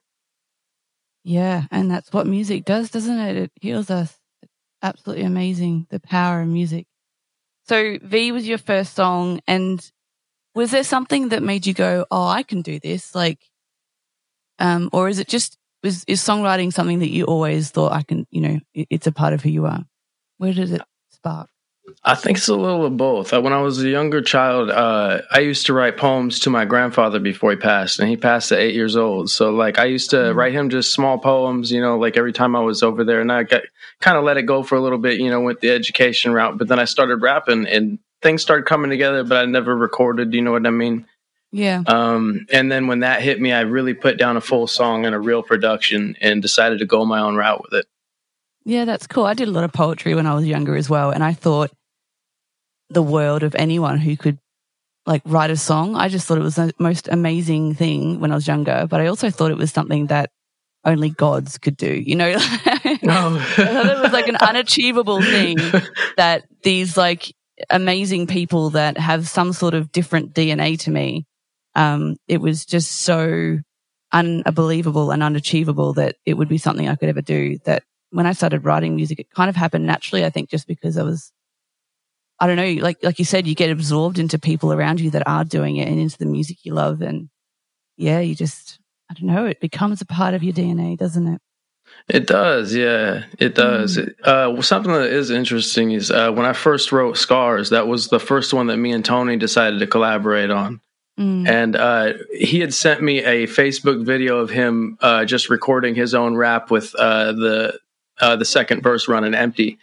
yeah 1.23 1.63
and 1.71 1.89
that's 1.89 2.11
what 2.11 2.27
music 2.27 2.65
does 2.65 2.89
doesn't 2.89 3.19
it 3.19 3.37
it 3.37 3.51
heals 3.61 3.89
us 3.89 4.17
it's 4.41 4.51
absolutely 4.81 5.23
amazing 5.23 5.85
the 5.89 5.99
power 5.99 6.41
of 6.41 6.47
music 6.47 6.85
so 7.67 7.97
v 8.01 8.31
was 8.31 8.47
your 8.47 8.57
first 8.57 8.95
song 8.95 9.39
and 9.47 9.91
was 10.55 10.71
there 10.71 10.83
something 10.83 11.29
that 11.29 11.43
made 11.43 11.65
you 11.65 11.73
go 11.73 12.05
oh 12.11 12.27
i 12.27 12.43
can 12.43 12.61
do 12.61 12.79
this 12.79 13.15
like 13.15 13.39
um 14.59 14.89
or 14.93 15.07
is 15.09 15.19
it 15.19 15.27
just 15.27 15.57
is, 15.83 16.05
is 16.07 16.21
songwriting 16.21 16.71
something 16.71 16.99
that 16.99 17.09
you 17.09 17.25
always 17.25 17.71
thought 17.71 17.91
i 17.91 18.03
can 18.03 18.25
you 18.31 18.41
know 18.41 18.59
it's 18.73 19.07
a 19.07 19.11
part 19.11 19.33
of 19.33 19.41
who 19.41 19.49
you 19.49 19.65
are 19.65 19.83
where 20.37 20.53
did 20.53 20.71
it 20.71 20.81
spark 21.09 21.49
I 22.03 22.15
think 22.15 22.37
it's 22.37 22.47
a 22.47 22.55
little 22.55 22.85
of 22.85 22.97
both. 22.97 23.33
Uh, 23.33 23.41
when 23.41 23.53
I 23.53 23.61
was 23.61 23.81
a 23.81 23.89
younger 23.89 24.21
child, 24.21 24.69
uh, 24.69 25.21
I 25.31 25.39
used 25.39 25.65
to 25.67 25.73
write 25.73 25.97
poems 25.97 26.39
to 26.39 26.49
my 26.49 26.65
grandfather 26.65 27.19
before 27.19 27.51
he 27.51 27.57
passed, 27.57 27.99
and 27.99 28.09
he 28.09 28.17
passed 28.17 28.51
at 28.51 28.59
eight 28.59 28.73
years 28.73 28.95
old. 28.95 29.29
So, 29.29 29.51
like, 29.51 29.79
I 29.79 29.85
used 29.85 30.09
to 30.11 30.17
mm-hmm. 30.17 30.37
write 30.37 30.53
him 30.53 30.69
just 30.69 30.93
small 30.93 31.17
poems, 31.17 31.71
you 31.71 31.81
know, 31.81 31.97
like 31.97 32.17
every 32.17 32.33
time 32.33 32.55
I 32.55 32.61
was 32.61 32.83
over 32.83 33.03
there, 33.03 33.21
and 33.21 33.31
I 33.31 33.43
got 33.43 33.63
kind 33.99 34.17
of 34.17 34.23
let 34.23 34.37
it 34.37 34.43
go 34.43 34.63
for 34.63 34.75
a 34.75 34.81
little 34.81 34.97
bit, 34.97 35.19
you 35.19 35.29
know, 35.29 35.41
with 35.41 35.59
the 35.59 35.71
education 35.71 36.33
route. 36.33 36.57
But 36.57 36.67
then 36.67 36.79
I 36.79 36.85
started 36.85 37.21
rapping, 37.21 37.67
and 37.67 37.99
things 38.23 38.41
started 38.41 38.65
coming 38.65 38.89
together, 38.89 39.23
but 39.23 39.37
I 39.37 39.45
never 39.45 39.75
recorded. 39.75 40.33
You 40.33 40.41
know 40.41 40.51
what 40.51 40.65
I 40.65 40.71
mean? 40.71 41.05
Yeah. 41.51 41.83
Um, 41.85 42.47
and 42.51 42.71
then 42.71 42.87
when 42.87 43.01
that 43.01 43.21
hit 43.21 43.39
me, 43.39 43.53
I 43.53 43.61
really 43.61 43.93
put 43.93 44.17
down 44.17 44.37
a 44.37 44.41
full 44.41 44.65
song 44.65 45.05
and 45.05 45.13
a 45.13 45.19
real 45.19 45.43
production, 45.43 46.17
and 46.19 46.41
decided 46.41 46.79
to 46.79 46.85
go 46.85 47.05
my 47.05 47.19
own 47.19 47.35
route 47.35 47.61
with 47.61 47.73
it. 47.73 47.85
Yeah, 48.65 48.85
that's 48.85 49.07
cool. 49.07 49.25
I 49.25 49.33
did 49.33 49.47
a 49.47 49.51
lot 49.51 49.65
of 49.65 49.73
poetry 49.73 50.15
when 50.15 50.25
I 50.25 50.33
was 50.33 50.45
younger 50.45 50.75
as 50.75 50.89
well. 50.89 51.11
And 51.11 51.23
I 51.23 51.33
thought 51.33 51.71
the 52.89 53.03
world 53.03 53.43
of 53.43 53.55
anyone 53.55 53.97
who 53.97 54.15
could 54.15 54.39
like 55.05 55.21
write 55.25 55.51
a 55.51 55.57
song. 55.57 55.95
I 55.95 56.07
just 56.07 56.27
thought 56.27 56.37
it 56.37 56.43
was 56.43 56.55
the 56.55 56.73
most 56.79 57.07
amazing 57.09 57.75
thing 57.75 58.19
when 58.19 58.31
I 58.31 58.35
was 58.35 58.47
younger, 58.47 58.87
but 58.89 59.01
I 59.01 59.07
also 59.07 59.29
thought 59.29 59.51
it 59.51 59.57
was 59.57 59.71
something 59.71 60.07
that 60.07 60.31
only 60.85 61.09
gods 61.09 61.57
could 61.57 61.77
do, 61.77 61.93
you 61.93 62.15
know? 62.15 62.31
No. 62.31 62.37
I 62.37 63.43
thought 63.55 63.85
it 63.85 64.01
was 64.01 64.13
like 64.13 64.27
an 64.27 64.35
unachievable 64.41 65.21
thing 65.21 65.57
that 66.17 66.45
these 66.63 66.97
like 66.97 67.33
amazing 67.69 68.27
people 68.27 68.71
that 68.71 68.97
have 68.97 69.27
some 69.27 69.53
sort 69.53 69.73
of 69.73 69.91
different 69.91 70.33
DNA 70.33 70.79
to 70.79 70.91
me. 70.91 71.25
Um, 71.75 72.17
it 72.27 72.41
was 72.41 72.65
just 72.65 72.91
so 72.91 73.59
unbelievable 74.11 75.11
and 75.11 75.23
unachievable 75.23 75.93
that 75.93 76.15
it 76.25 76.35
would 76.35 76.49
be 76.49 76.57
something 76.57 76.87
I 76.87 76.95
could 76.95 77.09
ever 77.09 77.21
do. 77.21 77.57
That 77.65 77.83
when 78.11 78.25
I 78.27 78.33
started 78.33 78.63
writing 78.63 78.95
music, 78.95 79.19
it 79.19 79.31
kind 79.31 79.49
of 79.49 79.55
happened 79.55 79.85
naturally. 79.85 80.23
I 80.23 80.29
think 80.29 80.49
just 80.49 80.67
because 80.67 80.97
I 80.97 81.03
was, 81.03 81.31
I 82.39 82.47
don't 82.47 82.57
know, 82.57 82.83
like 82.83 82.97
like 83.03 83.19
you 83.19 83.25
said, 83.25 83.47
you 83.47 83.55
get 83.55 83.71
absorbed 83.71 84.19
into 84.19 84.37
people 84.39 84.71
around 84.71 84.99
you 84.99 85.09
that 85.11 85.27
are 85.27 85.43
doing 85.43 85.77
it 85.77 85.87
and 85.87 85.99
into 85.99 86.17
the 86.17 86.25
music 86.25 86.57
you 86.63 86.73
love, 86.73 87.01
and 87.01 87.29
yeah, 87.97 88.19
you 88.19 88.35
just, 88.35 88.79
I 89.09 89.13
don't 89.13 89.27
know, 89.27 89.45
it 89.45 89.59
becomes 89.59 90.01
a 90.01 90.05
part 90.05 90.33
of 90.33 90.43
your 90.43 90.53
DNA, 90.53 90.97
doesn't 90.97 91.27
it? 91.27 91.41
It 92.09 92.27
does, 92.27 92.75
yeah, 92.75 93.23
it 93.39 93.55
does. 93.55 93.97
Mm. 93.97 94.13
Uh, 94.23 94.61
something 94.61 94.91
that 94.91 95.09
is 95.09 95.29
interesting 95.29 95.91
is 95.91 96.11
uh, 96.11 96.31
when 96.31 96.45
I 96.45 96.51
first 96.53 96.91
wrote 96.91 97.17
Scars, 97.17 97.69
that 97.69 97.87
was 97.87 98.09
the 98.09 98.19
first 98.19 98.53
one 98.53 98.67
that 98.67 98.77
me 98.77 98.91
and 98.91 99.05
Tony 99.05 99.37
decided 99.37 99.79
to 99.79 99.87
collaborate 99.87 100.51
on. 100.51 100.81
Mm. 101.17 101.47
And 101.47 101.75
uh, 101.75 102.13
he 102.33 102.59
had 102.59 102.73
sent 102.73 103.01
me 103.01 103.23
a 103.23 103.47
Facebook 103.47 104.03
video 104.05 104.39
of 104.39 104.49
him 104.49 104.97
uh, 104.99 105.23
just 105.25 105.49
recording 105.49 105.95
his 105.95 106.13
own 106.13 106.35
rap 106.35 106.71
with 106.71 106.93
uh, 106.95 107.31
the 107.31 107.79
uh, 108.19 108.35
the 108.35 108.45
second 108.45 108.81
verse 108.81 109.07
running 109.07 109.33
empty. 109.33 109.77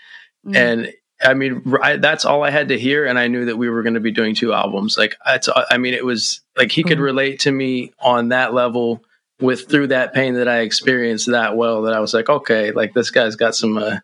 Mm. 0.46 0.56
And 0.56 0.92
I 1.22 1.34
mean, 1.34 1.74
I, 1.82 1.96
that's 1.96 2.24
all 2.24 2.42
I 2.42 2.50
had 2.50 2.68
to 2.68 2.78
hear, 2.78 3.06
and 3.06 3.18
I 3.18 3.28
knew 3.28 3.46
that 3.46 3.56
we 3.56 3.68
were 3.68 3.82
going 3.82 3.94
to 3.94 4.00
be 4.00 4.10
doing 4.10 4.34
two 4.34 4.52
albums. 4.52 4.96
Like, 4.96 5.16
that's, 5.24 5.48
I 5.70 5.76
mean, 5.76 5.94
it 5.94 6.04
was 6.04 6.40
like 6.56 6.72
he 6.72 6.82
could 6.82 6.98
relate 6.98 7.40
to 7.40 7.52
me 7.52 7.92
on 7.98 8.30
that 8.30 8.54
level 8.54 9.04
with 9.40 9.68
through 9.68 9.88
that 9.88 10.14
pain 10.14 10.34
that 10.34 10.48
I 10.48 10.60
experienced 10.60 11.30
that 11.30 11.56
well. 11.56 11.82
That 11.82 11.94
I 11.94 12.00
was 12.00 12.14
like, 12.14 12.28
okay, 12.28 12.72
like 12.72 12.94
this 12.94 13.10
guy's 13.10 13.36
got 13.36 13.54
some, 13.54 13.78
uh, 13.78 13.98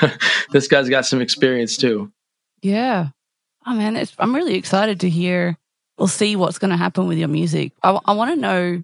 this 0.52 0.68
guy's 0.68 0.88
got 0.88 1.06
some 1.06 1.20
experience 1.20 1.76
too. 1.76 2.12
Yeah. 2.62 3.08
Oh 3.66 3.74
man, 3.74 3.96
it's, 3.96 4.14
I'm 4.18 4.34
really 4.34 4.54
excited 4.54 5.00
to 5.00 5.10
hear 5.10 5.58
or 5.96 6.08
see 6.08 6.36
what's 6.36 6.58
going 6.58 6.70
to 6.70 6.76
happen 6.76 7.06
with 7.06 7.18
your 7.18 7.28
music. 7.28 7.72
I, 7.82 8.12
want 8.12 8.34
to 8.34 8.40
know 8.40 8.82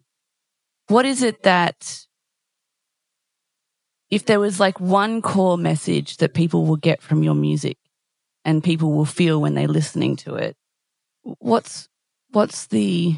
what 0.88 1.04
is 1.04 1.22
it 1.22 1.42
that 1.42 2.06
if 4.10 4.26
there 4.26 4.40
was 4.40 4.60
like 4.60 4.80
one 4.80 5.22
core 5.22 5.58
message 5.58 6.18
that 6.18 6.34
people 6.34 6.66
will 6.66 6.76
get 6.76 7.02
from 7.02 7.22
your 7.22 7.34
music 7.34 7.78
and 8.44 8.64
people 8.64 8.92
will 8.92 9.04
feel 9.04 9.40
when 9.40 9.54
they're 9.54 9.68
listening 9.68 10.16
to 10.16 10.34
it, 10.34 10.56
what's 11.22 11.88
what's 12.30 12.66
the 12.66 13.16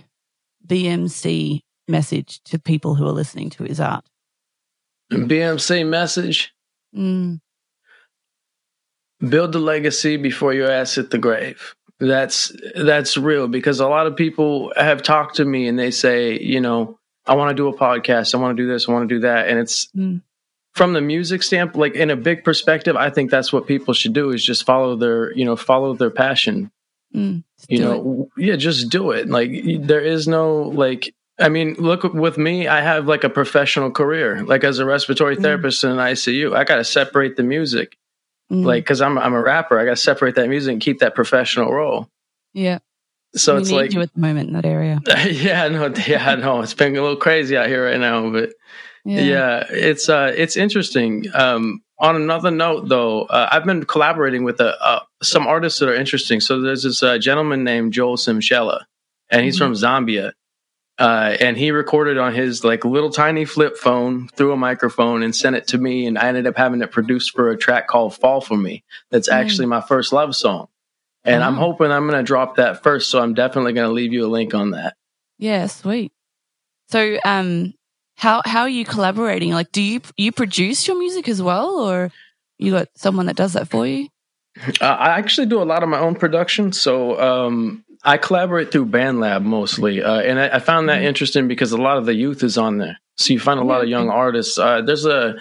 BMC 0.66 1.60
message 1.92 2.40
to 2.46 2.58
people 2.58 2.96
who 2.96 3.06
are 3.06 3.12
listening 3.12 3.50
to 3.50 3.62
his 3.62 3.78
art? 3.78 4.04
BMC 5.12 5.86
message: 5.86 6.52
Mm, 6.96 7.40
build 9.28 9.52
the 9.52 9.58
legacy 9.60 10.16
before 10.16 10.52
your 10.52 10.70
ass 10.70 10.94
hit 10.96 11.10
the 11.10 11.18
grave. 11.18 11.74
That's 12.00 12.50
that's 12.74 13.16
real 13.16 13.46
because 13.46 13.78
a 13.78 13.86
lot 13.88 14.06
of 14.08 14.16
people 14.16 14.72
have 14.76 15.02
talked 15.02 15.36
to 15.36 15.44
me 15.44 15.68
and 15.68 15.78
they 15.78 15.92
say, 15.92 16.36
you 16.40 16.60
know, 16.60 16.98
I 17.26 17.36
want 17.36 17.50
to 17.50 17.54
do 17.54 17.68
a 17.68 17.76
podcast, 17.76 18.34
I 18.34 18.38
want 18.38 18.56
to 18.56 18.62
do 18.62 18.68
this, 18.68 18.88
I 18.88 18.92
want 18.92 19.08
to 19.08 19.14
do 19.14 19.20
that, 19.20 19.48
and 19.48 19.58
it's 19.60 19.86
Mm. 19.96 20.22
from 20.74 20.94
the 20.94 21.00
music 21.00 21.42
stamp, 21.44 21.76
like 21.76 21.94
in 21.94 22.10
a 22.10 22.16
big 22.16 22.42
perspective, 22.42 22.96
I 22.96 23.10
think 23.10 23.30
that's 23.30 23.52
what 23.52 23.66
people 23.68 23.94
should 23.94 24.14
do 24.14 24.30
is 24.30 24.44
just 24.44 24.64
follow 24.64 24.96
their, 24.96 25.32
you 25.36 25.44
know, 25.44 25.54
follow 25.54 25.94
their 25.94 26.10
passion. 26.10 26.72
mm, 27.14 27.44
You 27.68 27.78
know, 27.80 28.28
it. 28.36 28.42
yeah, 28.44 28.56
just 28.56 28.88
do 28.88 29.10
it. 29.12 29.28
Like 29.28 29.50
there 29.82 30.00
is 30.00 30.26
no 30.26 30.62
like. 30.62 31.14
I 31.42 31.48
mean, 31.48 31.74
look 31.78 32.02
with 32.04 32.38
me. 32.38 32.66
I 32.68 32.80
have 32.80 33.06
like 33.06 33.24
a 33.24 33.28
professional 33.30 33.90
career, 33.90 34.42
like 34.44 34.64
as 34.64 34.78
a 34.78 34.84
respiratory 34.84 35.36
Mm. 35.36 35.42
therapist 35.42 35.84
in 35.84 35.90
an 35.90 35.98
ICU. 35.98 36.54
I 36.56 36.64
got 36.64 36.76
to 36.76 36.84
separate 36.84 37.36
the 37.36 37.42
music 37.42 37.96
Mm, 38.50 38.64
like 38.64 38.84
because 38.84 39.00
I'm 39.00 39.16
I'm 39.18 39.34
a 39.34 39.40
rapper. 39.42 39.78
I 39.78 39.84
got 39.84 39.92
to 39.92 39.96
separate 39.96 40.34
that 40.34 40.48
music 40.48 40.72
and 40.72 40.80
keep 40.82 40.98
that 41.00 41.14
professional 41.14 41.72
role. 41.72 42.08
yeah. 42.52 42.78
So 43.34 43.54
we 43.54 43.60
it's 43.62 43.70
need 43.70 43.76
like, 43.76 43.92
you 43.94 44.00
at 44.02 44.12
the 44.12 44.20
moment 44.20 44.48
in 44.48 44.52
that 44.54 44.66
area. 44.66 45.00
yeah, 45.30 45.66
no, 45.68 45.90
yeah, 46.06 46.30
I 46.30 46.36
know 46.36 46.60
it's 46.60 46.74
been 46.74 46.94
a 46.96 47.00
little 47.00 47.16
crazy 47.16 47.56
out 47.56 47.66
here 47.66 47.86
right 47.86 47.98
now, 47.98 48.28
but 48.30 48.50
yeah, 49.06 49.64
it's 49.70 50.08
uh, 50.10 50.32
it's 50.36 50.56
interesting. 50.56 51.24
Um, 51.34 51.82
on 51.98 52.14
another 52.16 52.50
note, 52.50 52.88
though, 52.88 53.22
uh, 53.22 53.48
I've 53.50 53.64
been 53.64 53.84
collaborating 53.84 54.44
with 54.44 54.60
uh, 54.60 54.74
uh, 54.80 55.00
some 55.22 55.46
artists 55.46 55.78
that 55.80 55.88
are 55.88 55.94
interesting. 55.94 56.40
So 56.40 56.60
there's 56.60 56.82
this 56.82 57.02
uh, 57.02 57.16
gentleman 57.18 57.64
named 57.64 57.92
Joel 57.94 58.16
Simshella, 58.16 58.82
and 59.30 59.44
he's 59.44 59.56
Mhm. 59.56 59.58
from 59.60 59.72
Zambia. 59.72 60.32
Uh, 61.02 61.36
and 61.40 61.56
he 61.56 61.72
recorded 61.72 62.16
on 62.16 62.32
his 62.32 62.62
like 62.62 62.84
little 62.84 63.10
tiny 63.10 63.44
flip 63.44 63.76
phone 63.76 64.28
through 64.36 64.52
a 64.52 64.56
microphone 64.56 65.24
and 65.24 65.34
sent 65.34 65.56
it 65.56 65.66
to 65.66 65.76
me, 65.76 66.06
and 66.06 66.16
I 66.16 66.28
ended 66.28 66.46
up 66.46 66.56
having 66.56 66.80
it 66.80 66.92
produced 66.92 67.32
for 67.32 67.50
a 67.50 67.56
track 67.56 67.88
called 67.88 68.14
"Fall 68.14 68.40
for 68.40 68.56
Me." 68.56 68.84
That's 69.10 69.28
Mm. 69.28 69.32
actually 69.34 69.66
my 69.66 69.80
first 69.80 70.12
love 70.12 70.36
song, 70.36 70.68
and 71.24 71.42
I'm 71.42 71.56
hoping 71.56 71.90
I'm 71.90 72.06
going 72.06 72.20
to 72.20 72.22
drop 72.22 72.54
that 72.56 72.84
first. 72.84 73.10
So 73.10 73.20
I'm 73.20 73.34
definitely 73.34 73.72
going 73.72 73.88
to 73.88 73.92
leave 73.92 74.12
you 74.12 74.24
a 74.26 74.30
link 74.30 74.54
on 74.54 74.70
that. 74.70 74.94
Yeah, 75.40 75.66
sweet. 75.66 76.12
So, 76.88 77.18
um, 77.24 77.74
how 78.16 78.42
how 78.44 78.60
are 78.60 78.68
you 78.68 78.84
collaborating? 78.84 79.52
Like, 79.52 79.72
do 79.72 79.82
you 79.82 80.02
you 80.16 80.30
produce 80.30 80.86
your 80.86 80.96
music 80.96 81.28
as 81.28 81.42
well, 81.42 81.80
or 81.80 82.12
you 82.58 82.70
got 82.70 82.90
someone 82.94 83.26
that 83.26 83.34
does 83.34 83.54
that 83.54 83.66
for 83.66 83.88
you? 83.88 84.06
Uh, 84.80 84.84
I 84.84 85.18
actually 85.18 85.46
do 85.48 85.60
a 85.60 85.64
lot 85.64 85.82
of 85.82 85.88
my 85.88 85.98
own 85.98 86.14
production, 86.14 86.70
so 86.72 87.20
um, 87.20 87.84
I 88.04 88.16
collaborate 88.16 88.72
through 88.72 88.86
BandLab 88.86 89.42
mostly, 89.44 90.02
uh, 90.02 90.20
and 90.20 90.38
I, 90.40 90.56
I 90.56 90.58
found 90.58 90.88
that 90.88 91.00
Mhm. 91.02 91.04
interesting 91.04 91.48
because 91.48 91.72
a 91.72 91.76
lot 91.76 91.98
of 91.98 92.06
the 92.06 92.14
youth 92.14 92.42
is 92.42 92.58
on 92.58 92.78
there. 92.78 92.98
So 93.16 93.32
you 93.32 93.38
find 93.40 93.60
a 93.60 93.64
lot 93.64 93.82
of 93.82 93.88
young 93.88 94.10
artists. 94.10 94.58
Uh, 94.58 94.80
there's 94.82 95.06
a 95.06 95.36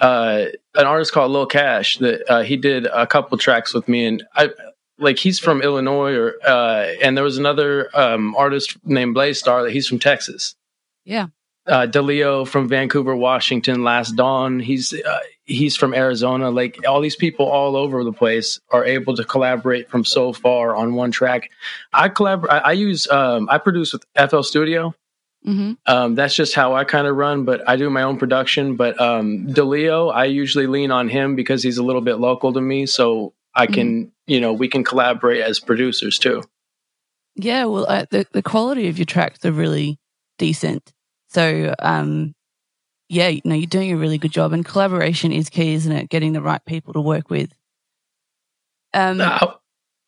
uh, 0.00 0.44
an 0.74 0.84
artist 0.86 1.12
called 1.12 1.30
Lil 1.32 1.46
Cash 1.46 1.98
that 1.98 2.30
uh, 2.30 2.42
he 2.42 2.56
did 2.56 2.86
a 2.86 3.06
couple 3.06 3.36
tracks 3.38 3.72
with 3.74 3.88
me, 3.88 4.04
and 4.06 4.22
I 4.34 4.50
like 4.98 5.18
he's 5.18 5.38
from 5.38 5.60
Illinois, 5.62 6.14
or 6.14 6.34
uh, 6.46 6.86
and 7.02 7.16
there 7.16 7.24
was 7.24 7.38
another 7.38 7.88
um, 7.94 8.34
artist 8.36 8.76
named 8.84 9.14
Blaze 9.14 9.38
Star 9.38 9.62
that 9.62 9.72
he's 9.72 9.86
from 9.88 9.98
Texas. 9.98 10.54
Yeah. 11.04 11.26
Uh, 11.66 11.86
DeLeo 11.86 12.46
from 12.46 12.68
Vancouver, 12.68 13.16
Washington. 13.16 13.82
Last 13.84 14.12
Dawn, 14.16 14.60
he's 14.60 14.92
uh, 14.94 15.18
he's 15.46 15.76
from 15.76 15.94
Arizona. 15.94 16.50
Like 16.50 16.80
all 16.86 17.00
these 17.00 17.16
people 17.16 17.46
all 17.46 17.76
over 17.76 18.04
the 18.04 18.12
place 18.12 18.60
are 18.70 18.84
able 18.84 19.16
to 19.16 19.24
collaborate 19.24 19.88
from 19.88 20.04
so 20.04 20.32
far 20.32 20.76
on 20.76 20.94
one 20.94 21.10
track. 21.10 21.50
I 21.92 22.08
collaborate. 22.08 22.52
I, 22.52 22.58
I 22.58 22.72
use 22.72 23.08
um, 23.08 23.48
I 23.50 23.58
produce 23.58 23.92
with 23.92 24.04
FL 24.16 24.42
Studio. 24.42 24.94
Mm-hmm. 25.46 25.72
Um, 25.86 26.16
that's 26.16 26.34
just 26.34 26.54
how 26.54 26.74
I 26.74 26.82
kind 26.82 27.06
of 27.06 27.14
run, 27.14 27.44
but 27.44 27.66
I 27.68 27.76
do 27.76 27.88
my 27.88 28.02
own 28.02 28.18
production. 28.18 28.74
But 28.74 29.00
um, 29.00 29.46
DeLeo, 29.46 30.12
I 30.12 30.24
usually 30.24 30.66
lean 30.66 30.90
on 30.90 31.08
him 31.08 31.36
because 31.36 31.62
he's 31.62 31.78
a 31.78 31.84
little 31.84 32.00
bit 32.00 32.16
local 32.16 32.52
to 32.52 32.60
me, 32.60 32.86
so 32.86 33.32
I 33.54 33.66
can, 33.66 34.12
you 34.26 34.40
know, 34.40 34.52
we 34.52 34.68
can 34.68 34.82
collaborate 34.82 35.42
as 35.42 35.60
producers 35.60 36.18
too. 36.18 36.42
Yeah. 37.36 37.66
Well, 37.66 37.86
uh, 37.88 38.06
the 38.10 38.26
the 38.32 38.42
quality 38.42 38.88
of 38.88 38.98
your 38.98 39.06
tracks 39.06 39.44
are 39.44 39.52
really 39.52 39.98
decent. 40.38 40.92
So, 41.28 41.74
um, 41.78 42.34
yeah, 43.08 43.28
you 43.28 43.40
know, 43.44 43.54
you're 43.54 43.66
doing 43.66 43.92
a 43.92 43.96
really 43.96 44.18
good 44.18 44.32
job, 44.32 44.52
and 44.52 44.64
collaboration 44.64 45.32
is 45.32 45.48
key, 45.48 45.74
isn't 45.74 45.92
it? 45.92 46.08
Getting 46.08 46.32
the 46.32 46.42
right 46.42 46.64
people 46.64 46.92
to 46.94 47.00
work 47.00 47.30
with. 47.30 47.52
Um, 48.94 49.20
I, 49.20 49.54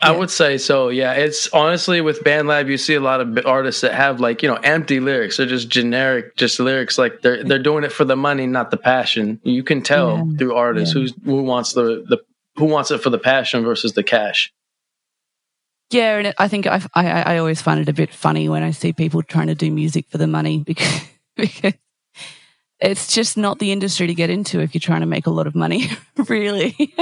I 0.00 0.12
Yeah. 0.12 0.18
would 0.18 0.30
say 0.30 0.58
so. 0.58 0.88
Yeah, 0.88 1.12
it's 1.12 1.48
honestly 1.52 2.00
with 2.00 2.22
BandLab, 2.24 2.68
you 2.68 2.76
see 2.78 2.94
a 2.94 3.00
lot 3.00 3.20
of 3.20 3.38
artists 3.46 3.80
that 3.82 3.94
have 3.94 4.20
like 4.20 4.42
you 4.42 4.48
know 4.48 4.56
empty 4.56 5.00
lyrics. 5.00 5.36
They're 5.36 5.46
just 5.46 5.68
generic, 5.68 6.36
just 6.36 6.58
lyrics. 6.60 6.98
Like 6.98 7.22
they're 7.22 7.42
they're 7.44 7.62
doing 7.62 7.84
it 7.84 7.92
for 7.92 8.04
the 8.04 8.16
money, 8.16 8.46
not 8.46 8.70
the 8.70 8.76
passion. 8.76 9.40
You 9.42 9.62
can 9.62 9.82
tell 9.82 10.26
Yeah. 10.28 10.36
through 10.38 10.54
artists 10.54 10.94
Yeah. 10.94 11.00
who's 11.02 11.14
who 11.24 11.42
wants 11.42 11.72
the 11.72 12.04
the 12.08 12.18
who 12.56 12.64
wants 12.66 12.90
it 12.90 12.98
for 13.02 13.10
the 13.10 13.18
passion 13.18 13.62
versus 13.64 13.92
the 13.92 14.02
cash. 14.02 14.52
Yeah, 15.90 16.18
and 16.18 16.34
I 16.38 16.48
think 16.48 16.66
I, 16.66 16.82
I 16.94 17.34
I 17.34 17.38
always 17.38 17.62
find 17.62 17.80
it 17.80 17.88
a 17.88 17.92
bit 17.94 18.12
funny 18.12 18.48
when 18.48 18.62
I 18.62 18.72
see 18.72 18.92
people 18.92 19.22
trying 19.22 19.46
to 19.46 19.54
do 19.54 19.70
music 19.70 20.06
for 20.10 20.18
the 20.18 20.26
money 20.26 20.58
because 20.66 21.00
because 21.36 21.72
it's 22.80 23.12
just 23.12 23.36
not 23.36 23.58
the 23.58 23.72
industry 23.72 24.06
to 24.06 24.14
get 24.14 24.30
into 24.30 24.60
if 24.60 24.74
you're 24.74 24.80
trying 24.80 25.00
to 25.00 25.06
make 25.06 25.26
a 25.26 25.30
lot 25.30 25.46
of 25.46 25.54
money, 25.54 25.90
really. 26.28 26.94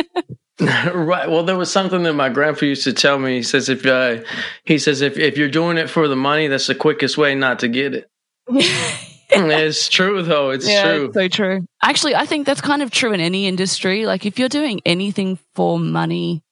right. 0.61 1.28
Well, 1.28 1.45
there 1.45 1.56
was 1.56 1.71
something 1.71 2.02
that 2.04 2.14
my 2.14 2.28
grandpa 2.28 2.64
used 2.64 2.85
to 2.85 2.92
tell 2.92 3.18
me. 3.18 3.37
He 3.37 3.42
says 3.42 3.68
if 3.68 3.85
uh, 3.85 4.23
he 4.64 4.78
says 4.78 5.02
if 5.02 5.18
if 5.18 5.37
you're 5.37 5.49
doing 5.49 5.76
it 5.76 5.90
for 5.90 6.09
the 6.09 6.16
money, 6.16 6.47
that's 6.47 6.66
the 6.66 6.75
quickest 6.75 7.18
way 7.18 7.35
not 7.35 7.59
to 7.59 7.68
get 7.68 7.95
it. 7.95 8.11
it's 8.49 9.88
true 9.88 10.23
though. 10.23 10.50
It's 10.50 10.68
yeah, 10.68 10.95
true. 10.95 11.04
it's 11.06 11.14
so 11.14 11.28
true. 11.28 11.66
Actually, 11.83 12.14
I 12.14 12.25
think 12.25 12.47
that's 12.47 12.61
kind 12.61 12.83
of 12.83 12.90
true 12.90 13.12
in 13.12 13.21
any 13.21 13.47
industry. 13.47 14.06
Like 14.06 14.25
if 14.25 14.38
you're 14.38 14.49
doing 14.49 14.80
anything 14.87 15.38
for 15.54 15.78
money, 15.78 16.42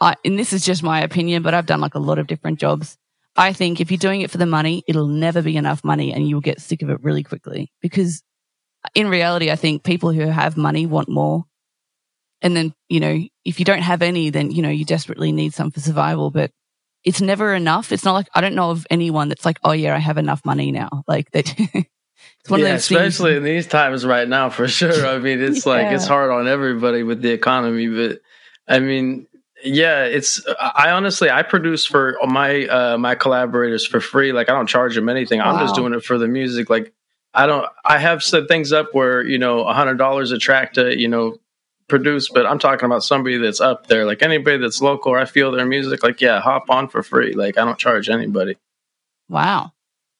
I, 0.00 0.16
and 0.24 0.38
this 0.38 0.52
is 0.52 0.64
just 0.64 0.82
my 0.82 1.02
opinion, 1.02 1.42
but 1.42 1.52
I've 1.52 1.66
done 1.66 1.80
like 1.80 1.94
a 1.94 2.00
lot 2.00 2.18
of 2.18 2.26
different 2.26 2.58
jobs. 2.58 2.96
I 3.36 3.52
think 3.52 3.80
if 3.80 3.90
you're 3.90 3.98
doing 3.98 4.20
it 4.20 4.30
for 4.30 4.38
the 4.38 4.46
money, 4.46 4.82
it'll 4.86 5.06
never 5.06 5.42
be 5.42 5.56
enough 5.56 5.84
money 5.84 6.12
and 6.12 6.28
you'll 6.28 6.40
get 6.40 6.60
sick 6.60 6.82
of 6.82 6.90
it 6.90 7.02
really 7.02 7.22
quickly 7.22 7.72
because 7.80 8.22
in 8.94 9.08
reality, 9.08 9.50
I 9.50 9.56
think 9.56 9.82
people 9.82 10.12
who 10.12 10.22
have 10.22 10.56
money 10.56 10.86
want 10.86 11.08
more. 11.08 11.44
And 12.40 12.56
then, 12.56 12.74
you 12.88 13.00
know, 13.00 13.22
if 13.44 13.58
you 13.58 13.64
don't 13.64 13.82
have 13.82 14.02
any, 14.02 14.30
then, 14.30 14.50
you 14.50 14.62
know, 14.62 14.68
you 14.68 14.84
desperately 14.84 15.30
need 15.32 15.54
some 15.54 15.70
for 15.70 15.80
survival, 15.80 16.30
but 16.30 16.50
it's 17.04 17.20
never 17.20 17.54
enough. 17.54 17.92
It's 17.92 18.04
not 18.04 18.14
like, 18.14 18.28
I 18.34 18.40
don't 18.40 18.54
know 18.54 18.70
of 18.70 18.86
anyone 18.90 19.28
that's 19.28 19.44
like, 19.44 19.58
oh 19.64 19.72
yeah, 19.72 19.94
I 19.94 19.98
have 19.98 20.18
enough 20.18 20.44
money 20.44 20.72
now. 20.72 21.04
Like 21.08 21.30
that. 21.32 21.52
it's 21.58 22.50
one 22.50 22.60
yeah, 22.60 22.66
of 22.66 22.72
those 22.72 22.90
especially 22.90 23.32
things. 23.32 23.38
in 23.38 23.44
these 23.44 23.66
times 23.66 24.04
right 24.04 24.28
now, 24.28 24.50
for 24.50 24.66
sure. 24.66 25.06
I 25.06 25.18
mean, 25.18 25.40
it's 25.42 25.66
yeah. 25.66 25.72
like, 25.72 25.92
it's 25.92 26.06
hard 26.06 26.30
on 26.30 26.48
everybody 26.48 27.02
with 27.02 27.22
the 27.22 27.30
economy, 27.30 27.88
but 27.88 28.20
I 28.66 28.80
mean, 28.80 29.26
yeah, 29.64 30.04
it's. 30.04 30.44
I 30.60 30.90
honestly, 30.90 31.30
I 31.30 31.42
produce 31.42 31.86
for 31.86 32.18
my 32.26 32.66
uh 32.66 32.98
my 32.98 33.14
collaborators 33.14 33.86
for 33.86 34.00
free. 34.00 34.32
Like, 34.32 34.48
I 34.48 34.54
don't 34.54 34.66
charge 34.66 34.94
them 34.94 35.08
anything. 35.08 35.38
Wow. 35.38 35.52
I'm 35.52 35.60
just 35.60 35.74
doing 35.74 35.94
it 35.94 36.04
for 36.04 36.18
the 36.18 36.28
music. 36.28 36.68
Like, 36.68 36.92
I 37.34 37.46
don't. 37.46 37.66
I 37.84 37.98
have 37.98 38.22
set 38.22 38.48
things 38.48 38.72
up 38.72 38.88
where 38.92 39.24
you 39.24 39.38
know 39.38 39.64
a 39.64 39.72
hundred 39.72 39.96
dollars 39.96 40.32
a 40.32 40.38
track 40.38 40.74
to 40.74 40.98
you 40.98 41.08
know 41.08 41.36
produce, 41.88 42.28
but 42.28 42.46
I'm 42.46 42.58
talking 42.58 42.86
about 42.86 43.04
somebody 43.04 43.38
that's 43.38 43.60
up 43.60 43.86
there. 43.86 44.04
Like 44.04 44.22
anybody 44.22 44.58
that's 44.58 44.80
local, 44.80 45.12
or 45.12 45.18
I 45.18 45.24
feel 45.24 45.50
their 45.50 45.66
music. 45.66 46.02
Like, 46.02 46.20
yeah, 46.20 46.40
hop 46.40 46.70
on 46.70 46.88
for 46.88 47.02
free. 47.02 47.34
Like, 47.34 47.58
I 47.58 47.64
don't 47.64 47.78
charge 47.78 48.08
anybody. 48.08 48.56
Wow. 49.28 49.72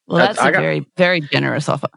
Well, 0.06 0.18
that's 0.18 0.38
I, 0.38 0.46
I 0.46 0.48
a 0.48 0.52
got, 0.52 0.60
very 0.60 0.86
very 0.96 1.20
generous 1.20 1.68
offer. 1.68 1.88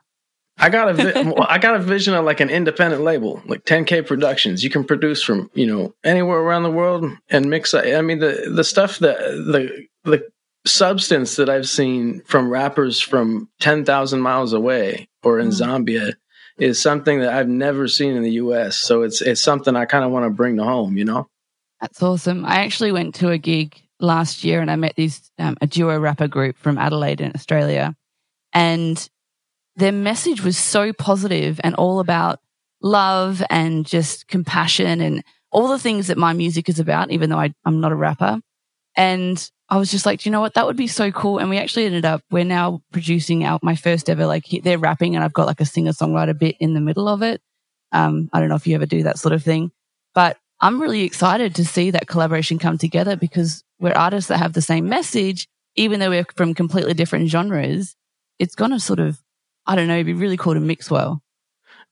I 0.57 0.69
got 0.69 0.89
a 0.89 0.93
vi- 0.93 1.34
I 1.50 1.57
got 1.57 1.75
a 1.75 1.79
vision 1.79 2.13
of 2.13 2.25
like 2.25 2.39
an 2.39 2.50
independent 2.50 3.03
label, 3.03 3.41
like 3.45 3.65
10K 3.65 4.07
Productions. 4.07 4.63
You 4.63 4.69
can 4.69 4.84
produce 4.84 5.24
from 5.24 5.50
you 5.53 5.65
know 5.65 5.93
anywhere 6.03 6.39
around 6.39 6.63
the 6.63 6.72
world 6.72 7.10
and 7.29 7.50
mix. 7.50 7.74
I 7.74 8.01
mean 8.01 8.19
the 8.19 8.51
the 8.53 8.63
stuff 8.63 9.00
that 9.00 9.19
the 9.19 9.88
the 10.03 10.27
substance 10.65 11.36
that 11.36 11.50
I've 11.50 11.67
seen 11.67 12.22
from 12.22 12.50
rappers 12.50 13.00
from 13.00 13.50
10,000 13.60 14.19
miles 14.19 14.53
away 14.53 15.07
or 15.24 15.39
in 15.39 15.50
mm. 15.50 15.62
Zambia 15.62 16.13
is 16.57 16.81
something 16.81 17.19
that 17.19 17.34
I've 17.34 17.48
never 17.48 17.88
seen 17.88 18.15
in 18.15 18.24
the 18.24 18.31
US. 18.31 18.77
So 18.77 19.03
it's 19.03 19.22
it's 19.22 19.41
something 19.41 19.75
I 19.75 19.86
kind 19.86 20.05
of 20.05 20.12
want 20.12 20.25
to 20.25 20.29
bring 20.29 20.57
to 20.57 20.63
home, 20.63 20.98
you 20.98 21.05
know. 21.05 21.27
That's 21.81 22.01
awesome. 22.01 22.45
I 22.45 22.63
actually 22.63 22.91
went 22.91 23.15
to 23.15 23.29
a 23.29 23.38
gig 23.38 23.79
last 24.00 24.43
year 24.43 24.62
and 24.62 24.72
I 24.72 24.75
met 24.75 24.95
these 24.95 25.31
um, 25.38 25.57
a 25.62 25.67
duo 25.67 26.00
rapper 26.00 26.27
group 26.27 26.57
from 26.57 26.77
Adelaide 26.77 27.22
in 27.22 27.31
Australia 27.36 27.95
and 28.53 29.10
their 29.75 29.91
message 29.91 30.41
was 30.41 30.57
so 30.57 30.93
positive 30.93 31.60
and 31.63 31.75
all 31.75 32.00
about 32.00 32.39
love 32.81 33.43
and 33.50 33.86
just 33.86 34.27
compassion 34.27 35.01
and 35.01 35.24
all 35.51 35.67
the 35.67 35.79
things 35.79 36.07
that 36.07 36.17
my 36.17 36.34
music 36.34 36.69
is 36.69 36.79
about, 36.79 37.12
even 37.12 37.29
though 37.29 37.39
I, 37.39 37.53
am 37.65 37.81
not 37.81 37.91
a 37.91 37.95
rapper. 37.95 38.39
And 38.96 39.50
I 39.70 39.78
was 39.78 39.92
just 39.92 40.06
like, 40.06 40.25
you 40.25 40.32
know 40.32 40.42
what? 40.42 40.54
That 40.54 40.66
would 40.66 40.78
be 40.78 40.88
so 40.88 41.12
cool. 41.12 41.40
And 41.40 41.50
we 41.50 41.58
actually 41.58 41.86
ended 41.86 42.06
up, 42.06 42.22
we're 42.32 42.44
now 42.44 42.82
producing 42.92 43.44
out 43.44 43.64
my 43.64 43.75
first 43.75 44.10
ever, 44.10 44.25
like 44.25 44.46
they're 44.64 44.78
rapping 44.78 45.16
and 45.16 45.24
I've 45.24 45.34
got 45.34 45.48
like 45.48 45.60
a 45.60 45.66
singer 45.66 45.92
songwriter 45.92 46.38
bit 46.38 46.56
in 46.60 46.74
the 46.74 46.82
middle 46.82 47.08
of 47.08 47.22
it. 47.22 47.42
Um, 47.92 48.30
I 48.32 48.40
don't 48.40 48.50
know 48.50 48.56
if 48.56 48.68
you 48.68 48.75
ever 48.75 48.86
do 48.86 49.04
that 49.04 49.20
sort 49.20 49.34
of 49.34 49.44
thing, 49.44 49.72
but 50.14 50.38
I'm 50.62 50.82
really 50.82 51.02
excited 51.02 51.56
to 51.56 51.66
see 51.66 51.92
that 51.92 52.08
collaboration 52.08 52.60
come 52.60 52.78
together 52.78 53.16
because 53.16 53.64
we're 53.80 53.94
artists 53.94 54.30
that 54.30 54.38
have 54.38 54.54
the 54.54 54.62
same 54.62 54.88
message, 54.88 55.48
even 55.75 56.00
though 56.00 56.10
we're 56.10 56.25
from 56.36 56.54
completely 56.54 56.94
different 56.94 57.30
genres. 57.30 57.96
It's 58.40 58.56
going 58.56 58.72
to 58.72 58.80
sort 58.80 59.00
of 59.00 59.20
I 59.66 59.75
don't 59.75 59.88
know, 59.88 60.04
be 60.04 60.14
really 60.14 60.38
cool 60.38 60.54
to 60.54 60.60
mix 60.60 60.92
well. 60.92 61.22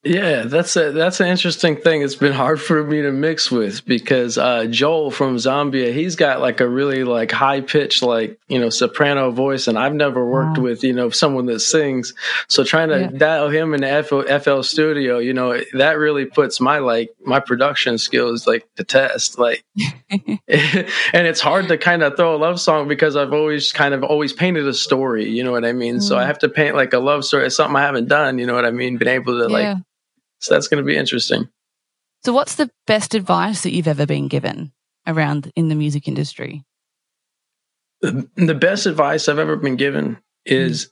Yeah, 0.05 0.43
that's 0.43 0.75
a 0.75 0.91
that's 0.91 1.21
an 1.21 1.27
interesting 1.27 1.77
thing. 1.77 2.01
It's 2.01 2.15
been 2.15 2.33
hard 2.33 2.61
for 2.61 2.83
me 2.83 3.01
to 3.03 3.11
mix 3.11 3.49
with 3.49 3.85
because 3.85 4.37
uh, 4.37 4.65
Joel 4.65 5.11
from 5.11 5.37
Zambia, 5.37 5.93
he's 5.93 6.17
got 6.17 6.41
like 6.41 6.59
a 6.59 6.67
really 6.67 7.05
like 7.05 7.31
high 7.31 7.61
pitched 7.61 8.03
like 8.03 8.37
you 8.49 8.59
know 8.59 8.69
soprano 8.69 9.31
voice, 9.31 9.69
and 9.69 9.79
I've 9.79 9.93
never 9.93 10.25
worked 10.25 10.57
wow. 10.57 10.65
with 10.65 10.83
you 10.83 10.91
know 10.91 11.09
someone 11.09 11.45
that 11.45 11.61
sings. 11.61 12.13
So 12.49 12.65
trying 12.65 12.89
to 12.89 12.99
yeah. 12.99 13.07
dial 13.17 13.47
him 13.47 13.73
in 13.73 13.79
the 13.79 14.03
FL, 14.03 14.23
FL 14.39 14.61
Studio, 14.63 15.19
you 15.19 15.33
know, 15.33 15.57
that 15.71 15.93
really 15.97 16.25
puts 16.25 16.59
my 16.59 16.79
like 16.79 17.11
my 17.23 17.39
production 17.39 17.97
skills 17.97 18.45
like 18.45 18.67
to 18.75 18.83
test. 18.83 19.39
Like, 19.39 19.63
and 20.09 20.89
it's 21.27 21.39
hard 21.39 21.69
to 21.69 21.77
kind 21.77 22.03
of 22.03 22.17
throw 22.17 22.35
a 22.35 22.37
love 22.37 22.59
song 22.59 22.89
because 22.89 23.15
I've 23.15 23.31
always 23.31 23.71
kind 23.71 23.93
of 23.93 24.03
always 24.03 24.33
painted 24.33 24.67
a 24.67 24.73
story. 24.73 25.29
You 25.29 25.45
know 25.45 25.53
what 25.53 25.63
I 25.63 25.71
mean? 25.71 25.99
Mm. 25.99 26.03
So 26.03 26.17
I 26.17 26.23
mm. 26.23 26.27
have 26.27 26.39
to 26.39 26.49
paint 26.49 26.75
like 26.75 26.91
a 26.91 26.99
love 26.99 27.23
story. 27.23 27.45
It's 27.45 27.55
something 27.55 27.77
I 27.77 27.83
haven't 27.83 28.09
done. 28.09 28.37
You 28.37 28.47
know 28.47 28.53
what 28.53 28.65
I 28.65 28.71
mean? 28.71 28.97
Been 28.97 29.07
able 29.07 29.39
to 29.39 29.49
yeah. 29.49 29.71
like 29.71 29.77
so 30.43 30.53
that's 30.53 30.67
going 30.67 30.83
to 30.83 30.85
be 30.85 30.97
interesting. 30.97 31.47
So, 32.25 32.33
what's 32.33 32.55
the 32.55 32.69
best 32.85 33.15
advice 33.15 33.63
that 33.63 33.73
you've 33.73 33.87
ever 33.87 34.05
been 34.05 34.27
given 34.27 34.73
around 35.07 35.51
in 35.55 35.69
the 35.69 35.75
music 35.75 36.07
industry? 36.07 36.63
The, 38.01 38.27
the 38.35 38.53
best 38.53 38.85
advice 38.85 39.29
I've 39.29 39.39
ever 39.39 39.55
been 39.55 39.77
given 39.77 40.17
is 40.45 40.87
mm. 40.87 40.89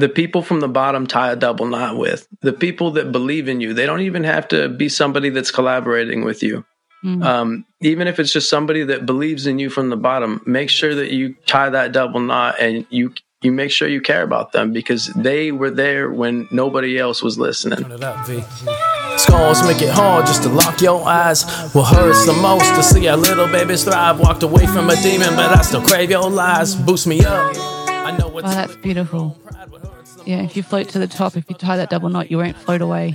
the 0.00 0.08
people 0.08 0.42
from 0.42 0.60
the 0.60 0.68
bottom 0.68 1.08
tie 1.08 1.32
a 1.32 1.36
double 1.36 1.66
knot 1.66 1.96
with. 1.96 2.28
The 2.42 2.52
people 2.52 2.92
that 2.92 3.10
believe 3.10 3.48
in 3.48 3.60
you. 3.60 3.74
They 3.74 3.86
don't 3.86 4.02
even 4.02 4.22
have 4.22 4.46
to 4.48 4.68
be 4.68 4.88
somebody 4.88 5.30
that's 5.30 5.50
collaborating 5.50 6.24
with 6.24 6.44
you. 6.44 6.64
Mm. 7.04 7.24
Um, 7.24 7.66
even 7.80 8.06
if 8.06 8.20
it's 8.20 8.32
just 8.32 8.48
somebody 8.48 8.84
that 8.84 9.04
believes 9.04 9.48
in 9.48 9.58
you 9.58 9.68
from 9.68 9.90
the 9.90 9.96
bottom, 9.96 10.40
make 10.46 10.70
sure 10.70 10.94
that 10.94 11.10
you 11.10 11.34
tie 11.46 11.70
that 11.70 11.90
double 11.90 12.20
knot 12.20 12.60
and 12.60 12.86
you 12.90 13.12
you 13.42 13.52
make 13.52 13.70
sure 13.70 13.86
you 13.88 14.00
care 14.00 14.22
about 14.22 14.52
them 14.52 14.72
because 14.72 15.06
they 15.08 15.52
were 15.52 15.70
there 15.70 16.10
when 16.10 16.48
nobody 16.50 16.98
else 16.98 17.22
was 17.22 17.38
listening. 17.38 17.80
Turn 17.80 17.92
it 17.92 18.02
up, 18.02 18.26
V. 18.26 18.42
Scars 19.18 19.62
make 19.62 19.82
it 19.82 19.90
hard 19.90 20.26
just 20.26 20.42
to 20.42 20.48
lock 20.48 20.80
your 20.80 21.06
eyes. 21.06 21.44
What 21.72 21.94
hurts 21.94 22.26
the 22.26 22.32
most 22.34 22.74
to 22.74 22.82
see 22.82 23.08
our 23.08 23.16
little 23.16 23.46
babies 23.46 23.84
thrive. 23.84 24.20
Walked 24.20 24.42
away 24.42 24.66
from 24.66 24.90
a 24.90 24.96
demon, 24.96 25.36
but 25.36 25.56
I 25.56 25.62
still 25.62 25.82
crave 25.82 26.10
your 26.10 26.28
lies. 26.30 26.74
Boost 26.74 27.06
me 27.06 27.24
up. 27.24 27.54
I 27.88 28.16
know 28.16 28.28
what's 28.28 28.48
oh, 28.48 28.50
that's 28.50 28.76
beautiful. 28.76 29.38
Yeah, 30.24 30.42
if 30.42 30.56
you 30.56 30.62
float 30.62 30.88
to 30.90 30.98
the 30.98 31.06
top, 31.06 31.36
if 31.36 31.48
you 31.48 31.54
tie 31.54 31.76
that 31.76 31.88
double 31.88 32.08
knot, 32.08 32.30
you 32.30 32.38
won't 32.38 32.56
float 32.56 32.82
away. 32.82 33.14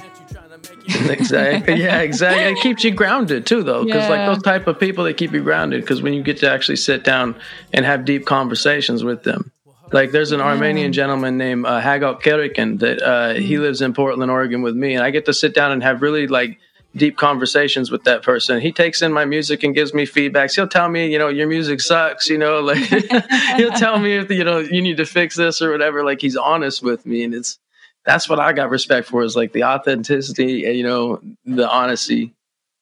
exactly. 1.10 1.76
Yeah, 1.76 2.00
exactly. 2.00 2.44
It 2.44 2.62
keeps 2.62 2.84
you 2.84 2.92
grounded 2.92 3.46
too, 3.46 3.64
though, 3.64 3.84
because 3.86 4.04
yeah. 4.04 4.10
like 4.10 4.34
those 4.34 4.44
type 4.44 4.68
of 4.68 4.80
people, 4.80 5.04
they 5.04 5.14
keep 5.14 5.34
you 5.34 5.44
grounded. 5.44 5.82
Because 5.82 6.02
when 6.02 6.14
you 6.14 6.24
get 6.24 6.38
to 6.38 6.50
actually 6.50 6.78
sit 6.78 7.04
down 7.04 7.36
and 7.74 7.86
have 7.86 8.06
deep 8.06 8.26
conversations 8.26 9.04
with 9.04 9.24
them, 9.24 9.52
like 9.92 10.12
there's 10.12 10.32
an 10.32 10.42
Armenian 10.42 10.94
gentleman 10.94 11.38
named 11.38 11.66
uh, 11.66 11.82
Kerikin 11.82 12.80
that 12.80 13.02
uh, 13.02 13.34
he 13.34 13.56
mm. 13.56 13.62
lives 13.62 13.82
in 13.82 13.94
Portland, 13.94 14.32
Oregon 14.32 14.62
with 14.62 14.76
me, 14.76 14.96
and 14.96 15.04
I 15.04 15.12
get 15.12 15.26
to 15.26 15.34
sit 15.34 15.54
down 15.54 15.72
and 15.72 15.84
have 15.84 16.02
really 16.02 16.28
like 16.28 16.60
deep 16.96 17.18
conversations 17.18 17.92
with 17.92 18.04
that 18.04 18.24
person. 18.24 18.60
He 18.60 18.72
takes 18.72 19.02
in 19.02 19.14
my 19.14 19.26
music 19.26 19.64
and 19.64 19.74
gives 19.74 19.94
me 19.94 20.06
feedbacks. 20.06 20.56
He'll 20.56 20.68
tell 20.68 20.90
me, 20.90 21.12
you 21.12 21.18
know, 21.18 21.30
your 21.30 21.48
music 21.48 21.82
sucks, 21.82 22.30
you 22.30 22.38
know, 22.38 22.60
like 22.62 22.78
he'll 23.58 23.72
tell 23.72 24.00
me 24.00 24.18
if 24.18 24.30
you 24.30 24.44
know 24.44 24.60
you 24.60 24.82
need 24.82 24.98
to 24.98 25.06
fix 25.06 25.36
this 25.36 25.62
or 25.62 25.72
whatever. 25.72 26.04
Like 26.04 26.22
he's 26.22 26.38
honest 26.38 26.82
with 26.82 27.06
me, 27.06 27.24
and 27.24 27.34
it's 27.34 27.60
that's 28.06 28.28
what 28.30 28.40
I 28.40 28.54
got 28.54 28.70
respect 28.70 29.08
for 29.08 29.24
is 29.24 29.36
like 29.36 29.54
the 29.54 29.66
authenticity 29.66 30.66
and 30.66 30.76
you 30.76 30.84
know 30.84 31.22
the 31.46 31.70
honesty 31.70 32.34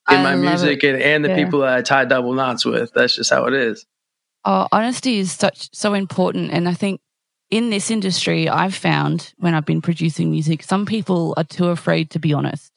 in 0.09 0.17
I 0.17 0.23
my 0.23 0.35
music 0.35 0.83
and, 0.83 1.01
and 1.01 1.23
the 1.23 1.29
yeah. 1.29 1.43
people 1.43 1.59
that 1.59 1.77
I 1.77 1.81
tie 1.81 2.05
double 2.05 2.33
knots 2.33 2.65
with. 2.65 2.91
That's 2.93 3.15
just 3.15 3.29
how 3.29 3.45
it 3.45 3.53
is. 3.53 3.85
Oh, 4.45 4.67
honesty 4.71 5.19
is 5.19 5.31
such 5.31 5.69
so 5.73 5.93
important, 5.93 6.51
and 6.51 6.67
I 6.67 6.73
think 6.73 7.01
in 7.49 7.69
this 7.69 7.91
industry, 7.91 8.47
I've 8.47 8.75
found 8.75 9.33
when 9.37 9.53
I've 9.53 9.65
been 9.65 9.81
producing 9.81 10.31
music, 10.31 10.63
some 10.63 10.85
people 10.85 11.33
are 11.35 11.43
too 11.43 11.69
afraid 11.69 12.11
to 12.11 12.19
be 12.19 12.33
honest. 12.33 12.71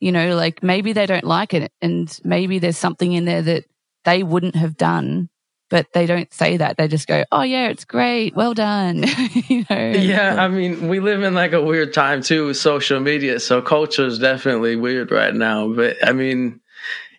You 0.00 0.12
know, 0.12 0.36
like 0.36 0.62
maybe 0.62 0.92
they 0.92 1.06
don't 1.06 1.24
like 1.24 1.54
it, 1.54 1.72
and 1.80 2.18
maybe 2.24 2.58
there's 2.58 2.78
something 2.78 3.12
in 3.12 3.24
there 3.24 3.42
that 3.42 3.64
they 4.04 4.22
wouldn't 4.22 4.56
have 4.56 4.76
done, 4.76 5.30
but 5.70 5.86
they 5.94 6.06
don't 6.06 6.32
say 6.32 6.58
that. 6.58 6.76
They 6.76 6.88
just 6.88 7.06
go, 7.06 7.24
"Oh 7.32 7.42
yeah, 7.42 7.68
it's 7.68 7.84
great, 7.84 8.36
well 8.36 8.54
done." 8.54 9.04
you 9.48 9.64
know. 9.70 9.92
Yeah, 9.92 10.36
I 10.38 10.48
mean, 10.48 10.88
we 10.88 11.00
live 11.00 11.22
in 11.22 11.34
like 11.34 11.52
a 11.52 11.62
weird 11.62 11.94
time 11.94 12.22
too 12.22 12.46
with 12.46 12.58
social 12.58 13.00
media, 13.00 13.40
so 13.40 13.62
culture 13.62 14.06
is 14.06 14.18
definitely 14.18 14.76
weird 14.76 15.10
right 15.10 15.34
now. 15.34 15.72
But 15.72 15.96
I 16.06 16.12
mean, 16.12 16.60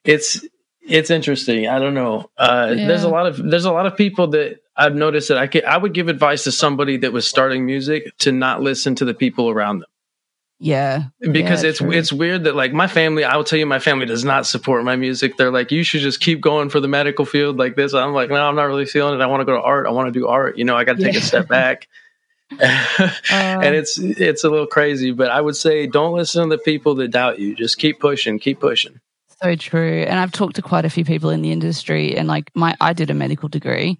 it's 0.03 0.45
it's 0.87 1.09
interesting. 1.09 1.67
I 1.67 1.79
don't 1.79 1.93
know. 1.93 2.29
Uh, 2.37 2.73
yeah. 2.75 2.87
There's 2.87 3.03
a 3.03 3.09
lot 3.09 3.25
of 3.25 3.37
there's 3.37 3.65
a 3.65 3.71
lot 3.71 3.85
of 3.85 3.97
people 3.97 4.27
that 4.27 4.59
I've 4.75 4.95
noticed 4.95 5.29
that 5.29 5.37
I 5.37 5.47
could 5.47 5.65
I 5.65 5.77
would 5.77 5.93
give 5.93 6.07
advice 6.07 6.43
to 6.43 6.51
somebody 6.51 6.97
that 6.97 7.13
was 7.13 7.27
starting 7.27 7.65
music 7.65 8.15
to 8.19 8.31
not 8.31 8.61
listen 8.61 8.95
to 8.95 9.05
the 9.05 9.13
people 9.13 9.49
around 9.49 9.79
them. 9.79 9.89
Yeah. 10.59 11.05
Because 11.19 11.63
yeah, 11.63 11.69
it's 11.69 11.79
true. 11.79 11.91
it's 11.91 12.13
weird 12.13 12.45
that 12.45 12.55
like 12.55 12.71
my 12.71 12.87
family, 12.87 13.23
I 13.23 13.35
will 13.35 13.43
tell 13.43 13.59
you 13.59 13.65
my 13.65 13.79
family 13.79 14.05
does 14.05 14.23
not 14.23 14.45
support 14.45 14.83
my 14.83 14.95
music. 14.95 15.37
They're 15.37 15.51
like, 15.51 15.71
you 15.71 15.83
should 15.83 16.01
just 16.01 16.21
keep 16.21 16.39
going 16.39 16.69
for 16.69 16.79
the 16.79 16.87
medical 16.87 17.25
field 17.25 17.57
like 17.57 17.75
this. 17.75 17.93
I'm 17.93 18.13
like, 18.13 18.29
no, 18.29 18.35
I'm 18.35 18.55
not 18.55 18.63
really 18.63 18.85
feeling 18.85 19.19
it. 19.19 19.23
I 19.23 19.27
want 19.27 19.41
to 19.41 19.45
go 19.45 19.55
to 19.55 19.61
art. 19.61 19.85
I 19.87 19.91
want 19.91 20.13
to 20.13 20.17
do 20.17 20.27
art. 20.27 20.57
You 20.57 20.63
know, 20.63 20.75
I 20.75 20.83
got 20.85 20.97
to 20.97 21.03
take 21.03 21.13
yeah. 21.13 21.19
a 21.19 21.23
step 21.23 21.47
back. 21.47 21.87
uh, 22.61 23.09
and 23.29 23.75
it's 23.75 23.97
it's 23.97 24.43
a 24.43 24.49
little 24.49 24.67
crazy, 24.67 25.11
but 25.11 25.29
I 25.29 25.41
would 25.41 25.55
say 25.55 25.87
don't 25.87 26.13
listen 26.13 26.47
to 26.47 26.55
the 26.55 26.61
people 26.61 26.95
that 26.95 27.09
doubt 27.09 27.39
you. 27.39 27.55
Just 27.55 27.79
keep 27.79 27.99
pushing, 27.99 28.37
keep 28.39 28.59
pushing. 28.59 29.01
So 29.41 29.55
true. 29.55 30.05
And 30.07 30.19
I've 30.19 30.31
talked 30.31 30.55
to 30.55 30.61
quite 30.61 30.85
a 30.85 30.89
few 30.89 31.03
people 31.03 31.29
in 31.29 31.41
the 31.41 31.51
industry, 31.51 32.15
and 32.15 32.27
like 32.27 32.51
my, 32.55 32.75
I 32.79 32.93
did 32.93 33.09
a 33.09 33.13
medical 33.13 33.49
degree, 33.49 33.99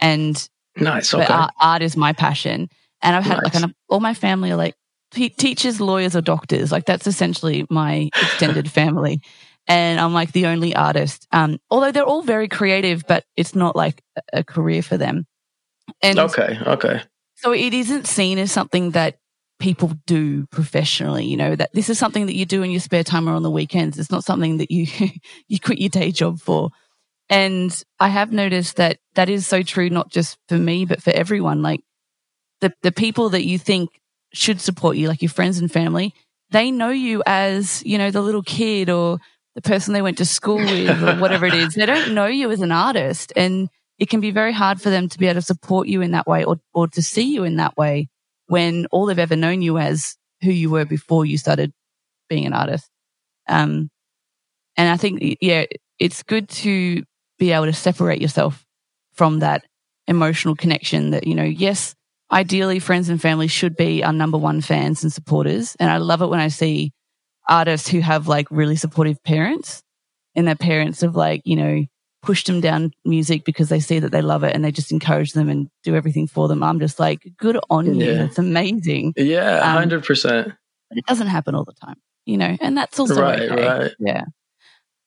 and 0.00 0.48
nice. 0.76 1.12
Okay. 1.12 1.26
Art, 1.26 1.52
art, 1.60 1.82
is 1.82 1.96
my 1.96 2.12
passion, 2.12 2.68
and 3.02 3.16
I've 3.16 3.24
had 3.24 3.42
nice. 3.42 3.54
like 3.54 3.64
an, 3.64 3.74
all 3.88 4.00
my 4.00 4.14
family 4.14 4.52
are 4.52 4.56
like 4.56 4.74
teachers, 5.10 5.80
lawyers, 5.80 6.14
or 6.14 6.20
doctors. 6.20 6.70
Like 6.70 6.86
that's 6.86 7.06
essentially 7.06 7.66
my 7.68 8.08
extended 8.14 8.70
family, 8.70 9.20
and 9.66 9.98
I'm 9.98 10.14
like 10.14 10.32
the 10.32 10.46
only 10.46 10.76
artist. 10.76 11.26
Um, 11.32 11.58
although 11.70 11.90
they're 11.90 12.04
all 12.04 12.22
very 12.22 12.48
creative, 12.48 13.04
but 13.06 13.24
it's 13.36 13.54
not 13.54 13.74
like 13.74 14.02
a 14.32 14.44
career 14.44 14.82
for 14.82 14.96
them. 14.96 15.26
And 16.02 16.18
okay, 16.18 16.58
okay. 16.66 17.02
So 17.34 17.52
it 17.52 17.74
isn't 17.74 18.06
seen 18.06 18.38
as 18.38 18.52
something 18.52 18.92
that 18.92 19.18
people 19.58 19.92
do 20.06 20.46
professionally. 20.46 21.24
You 21.24 21.36
know, 21.36 21.56
that 21.56 21.72
this 21.72 21.88
is 21.88 21.98
something 21.98 22.26
that 22.26 22.36
you 22.36 22.46
do 22.46 22.62
in 22.62 22.70
your 22.70 22.80
spare 22.80 23.04
time 23.04 23.28
or 23.28 23.32
on 23.32 23.42
the 23.42 23.50
weekends. 23.50 23.98
It's 23.98 24.10
not 24.10 24.24
something 24.24 24.58
that 24.58 24.70
you, 24.70 24.86
you 25.48 25.58
quit 25.58 25.78
your 25.78 25.90
day 25.90 26.12
job 26.12 26.40
for. 26.40 26.70
And 27.30 27.82
I 28.00 28.08
have 28.08 28.32
noticed 28.32 28.76
that 28.76 28.98
that 29.14 29.28
is 29.28 29.46
so 29.46 29.62
true, 29.62 29.90
not 29.90 30.10
just 30.10 30.38
for 30.48 30.56
me, 30.56 30.84
but 30.84 31.02
for 31.02 31.10
everyone. 31.10 31.62
Like 31.62 31.82
the, 32.60 32.72
the 32.82 32.92
people 32.92 33.30
that 33.30 33.44
you 33.44 33.58
think 33.58 33.90
should 34.32 34.60
support 34.60 34.96
you, 34.96 35.08
like 35.08 35.22
your 35.22 35.28
friends 35.28 35.58
and 35.58 35.70
family, 35.70 36.14
they 36.50 36.70
know 36.70 36.88
you 36.90 37.22
as, 37.26 37.82
you 37.84 37.98
know, 37.98 38.10
the 38.10 38.22
little 38.22 38.42
kid 38.42 38.88
or 38.88 39.18
the 39.54 39.60
person 39.60 39.92
they 39.92 40.02
went 40.02 40.18
to 40.18 40.24
school 40.24 40.56
with 40.56 41.02
or 41.02 41.16
whatever 41.20 41.44
it 41.44 41.54
is. 41.54 41.74
They 41.74 41.84
don't 41.84 42.14
know 42.14 42.26
you 42.26 42.50
as 42.50 42.62
an 42.62 42.72
artist. 42.72 43.32
And 43.36 43.68
it 43.98 44.08
can 44.08 44.20
be 44.20 44.30
very 44.30 44.52
hard 44.52 44.80
for 44.80 44.88
them 44.88 45.08
to 45.08 45.18
be 45.18 45.26
able 45.26 45.40
to 45.40 45.46
support 45.46 45.88
you 45.88 46.00
in 46.00 46.12
that 46.12 46.26
way 46.26 46.44
or, 46.44 46.60
or 46.72 46.88
to 46.88 47.02
see 47.02 47.34
you 47.34 47.44
in 47.44 47.56
that 47.56 47.76
way 47.76 48.08
when 48.48 48.86
all 48.90 49.06
they've 49.06 49.18
ever 49.18 49.36
known 49.36 49.62
you 49.62 49.78
as 49.78 50.16
who 50.42 50.50
you 50.50 50.70
were 50.70 50.84
before 50.84 51.24
you 51.24 51.38
started 51.38 51.72
being 52.28 52.46
an 52.46 52.52
artist. 52.52 52.88
Um, 53.48 53.90
and 54.76 54.88
I 54.88 54.96
think, 54.96 55.38
yeah, 55.40 55.64
it's 55.98 56.22
good 56.22 56.48
to 56.50 57.02
be 57.38 57.52
able 57.52 57.66
to 57.66 57.72
separate 57.72 58.20
yourself 58.20 58.64
from 59.14 59.40
that 59.40 59.64
emotional 60.06 60.54
connection 60.54 61.10
that, 61.10 61.26
you 61.26 61.34
know, 61.34 61.44
yes, 61.44 61.94
ideally 62.30 62.78
friends 62.78 63.08
and 63.08 63.20
family 63.20 63.48
should 63.48 63.76
be 63.76 64.04
our 64.04 64.12
number 64.12 64.38
one 64.38 64.60
fans 64.60 65.02
and 65.02 65.12
supporters. 65.12 65.76
And 65.80 65.90
I 65.90 65.98
love 65.98 66.22
it 66.22 66.28
when 66.28 66.40
I 66.40 66.48
see 66.48 66.92
artists 67.48 67.88
who 67.88 68.00
have 68.00 68.28
like 68.28 68.46
really 68.50 68.76
supportive 68.76 69.22
parents 69.22 69.82
and 70.34 70.46
their 70.46 70.54
parents 70.54 71.00
have 71.00 71.16
like, 71.16 71.42
you 71.44 71.56
know, 71.56 71.84
pushed 72.28 72.46
them 72.46 72.60
down 72.60 72.92
music 73.06 73.42
because 73.42 73.70
they 73.70 73.80
see 73.80 73.98
that 73.98 74.12
they 74.12 74.20
love 74.20 74.44
it 74.44 74.54
and 74.54 74.62
they 74.62 74.70
just 74.70 74.92
encourage 74.92 75.32
them 75.32 75.48
and 75.48 75.70
do 75.82 75.96
everything 75.96 76.26
for 76.26 76.46
them. 76.46 76.62
I'm 76.62 76.78
just 76.78 77.00
like, 77.00 77.26
good 77.38 77.58
on 77.70 77.94
you. 77.94 78.04
Yeah. 78.04 78.24
It's 78.24 78.36
amazing. 78.36 79.14
Yeah, 79.16 79.64
hundred 79.64 80.00
um, 80.00 80.02
percent. 80.02 80.52
But 80.90 80.98
it 80.98 81.06
doesn't 81.06 81.28
happen 81.28 81.54
all 81.54 81.64
the 81.64 81.72
time, 81.72 81.96
you 82.26 82.36
know, 82.36 82.54
and 82.60 82.76
that's 82.76 83.00
also 83.00 83.22
right, 83.22 83.40
okay. 83.40 83.66
right. 83.66 83.92
Yeah. 83.98 84.24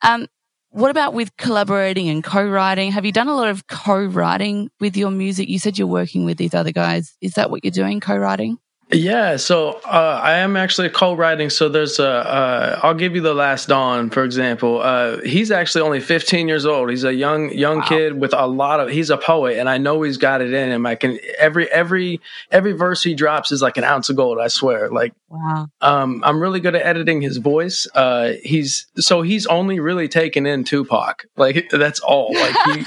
Um, 0.02 0.26
what 0.72 0.90
about 0.90 1.14
with 1.14 1.38
collaborating 1.38 2.10
and 2.10 2.24
co-writing? 2.24 2.92
Have 2.92 3.06
you 3.06 3.12
done 3.12 3.28
a 3.28 3.36
lot 3.36 3.50
of 3.50 3.68
co-writing 3.68 4.72
with 4.80 4.98
your 4.98 5.12
music? 5.12 5.48
You 5.48 5.60
said 5.60 5.78
you're 5.78 5.88
working 5.88 6.26
with 6.26 6.40
these 6.40 6.56
other 6.56 6.72
guys. 6.72 7.16
Is 7.22 7.34
that 7.34 7.52
what 7.52 7.64
you're 7.64 7.70
doing, 7.70 8.00
co-writing? 8.00 8.58
Yeah, 8.94 9.38
so 9.38 9.80
uh, 9.86 10.20
I 10.22 10.38
am 10.40 10.58
actually 10.58 10.90
co-writing. 10.90 11.50
So 11.50 11.70
there's 11.70 11.98
a, 12.00 12.10
uh, 12.10 12.80
I'll 12.84 12.94
give 12.94 13.16
you 13.16 13.22
the 13.22 13.34
Last 13.34 13.70
Dawn, 13.70 14.10
for 14.10 14.24
example. 14.24 14.82
Uh, 14.82 15.20
he's 15.22 15.50
actually 15.50 15.82
only 15.82 16.02
15 16.02 16.48
years 16.50 16.66
old. 16.66 16.90
He's 16.90 17.06
a 17.06 17.14
young 17.14 17.54
young 17.54 17.78
wow. 17.78 17.88
kid 17.88 18.20
with 18.20 18.34
a 18.34 18.48
lot 18.48 18.82
of. 18.82 18.90
He's 18.90 19.10
a 19.10 19.18
poet, 19.18 19.58
and 19.58 19.70
I 19.70 19.78
know 19.78 20.02
he's 20.02 20.18
got 20.18 20.42
it 20.42 20.54
in 20.54 20.70
him. 20.70 20.86
I 20.86 20.96
can 20.96 21.20
every 21.38 21.72
every 21.72 22.20
every 22.52 22.74
verse 22.74 23.02
he 23.02 23.14
drops 23.14 23.54
is 23.54 23.62
like 23.62 23.78
an 23.78 23.86
ounce 23.86 24.10
of 24.10 24.18
gold. 24.18 24.40
I 24.40 24.50
swear. 24.50 24.90
Like, 24.90 25.14
wow. 25.32 25.67
Um, 25.80 26.22
I'm 26.26 26.41
really 26.41 26.60
good 26.60 26.76
at 26.76 26.86
editing 26.86 27.22
his 27.22 27.38
voice. 27.38 27.88
Uh, 27.96 28.34
he's 28.44 28.88
so 28.98 29.22
he's 29.22 29.46
only 29.48 29.80
really 29.80 30.08
taken 30.08 30.46
in 30.46 30.63
Tupac. 30.63 31.26
Like 31.38 31.70
that's 31.72 32.00
all. 32.02 32.34
Like 32.34 32.56
he, 32.65 32.86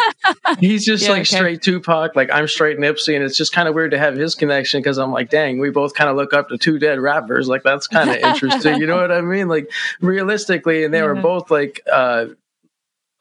he's 0.67 0.85
just 0.85 1.05
yeah, 1.05 1.11
like 1.11 1.21
okay. 1.23 1.37
straight 1.37 1.63
Tupac. 1.63 2.15
Like 2.15 2.31
I'm 2.33 2.47
straight 2.47 2.79
Nipsey, 2.79 3.15
and 3.15 3.25
it's 3.25 3.37
just 3.37 3.53
kind 3.53 3.67
of 3.67 3.75
weird 3.75 3.93
to 3.93 3.99
have 3.99 4.17
his 4.17 4.35
connection 4.35 4.81
because 4.81 4.99
I'm 4.99 5.11
like, 5.11 5.31
dang, 5.31 5.59
we 5.59 5.71
both 5.71 5.95
kind 5.95 6.11
of 6.11 6.17
look 6.17 6.35
up 6.35 6.51
to 6.51 6.59
two 6.59 6.79
dead 6.79 7.01
rappers. 7.01 7.49
Like 7.49 7.63
that's 7.63 7.87
kind 7.87 8.11
of 8.11 8.17
interesting. 8.17 8.79
you 8.79 8.87
know 8.87 8.97
what 8.97 9.11
I 9.11 9.21
mean? 9.23 9.49
Like 9.49 9.71
realistically, 10.01 10.85
and 10.85 10.93
they 10.93 10.99
yeah. 10.99 11.07
were 11.07 11.15
both 11.15 11.51
like 11.51 11.81
uh, 11.91 12.27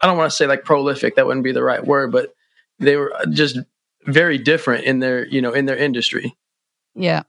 I 0.01 0.07
don't 0.07 0.17
want 0.17 0.31
to 0.31 0.35
say 0.35 0.47
like 0.47 0.65
prolific. 0.65 1.15
That 1.15 1.25
wouldn't 1.25 1.45
be 1.45 1.53
the 1.53 1.63
right 1.63 1.85
word, 1.85 2.11
but 2.11 2.33
they 2.79 2.97
were 2.97 3.15
just 3.29 3.57
very 4.05 4.37
different 4.37 4.83
in 4.83 4.99
their 4.99 5.25
you 5.25 5.41
know 5.41 5.53
in 5.53 5.65
their 5.65 5.77
industry. 5.77 6.35
Yeah. 6.95 7.23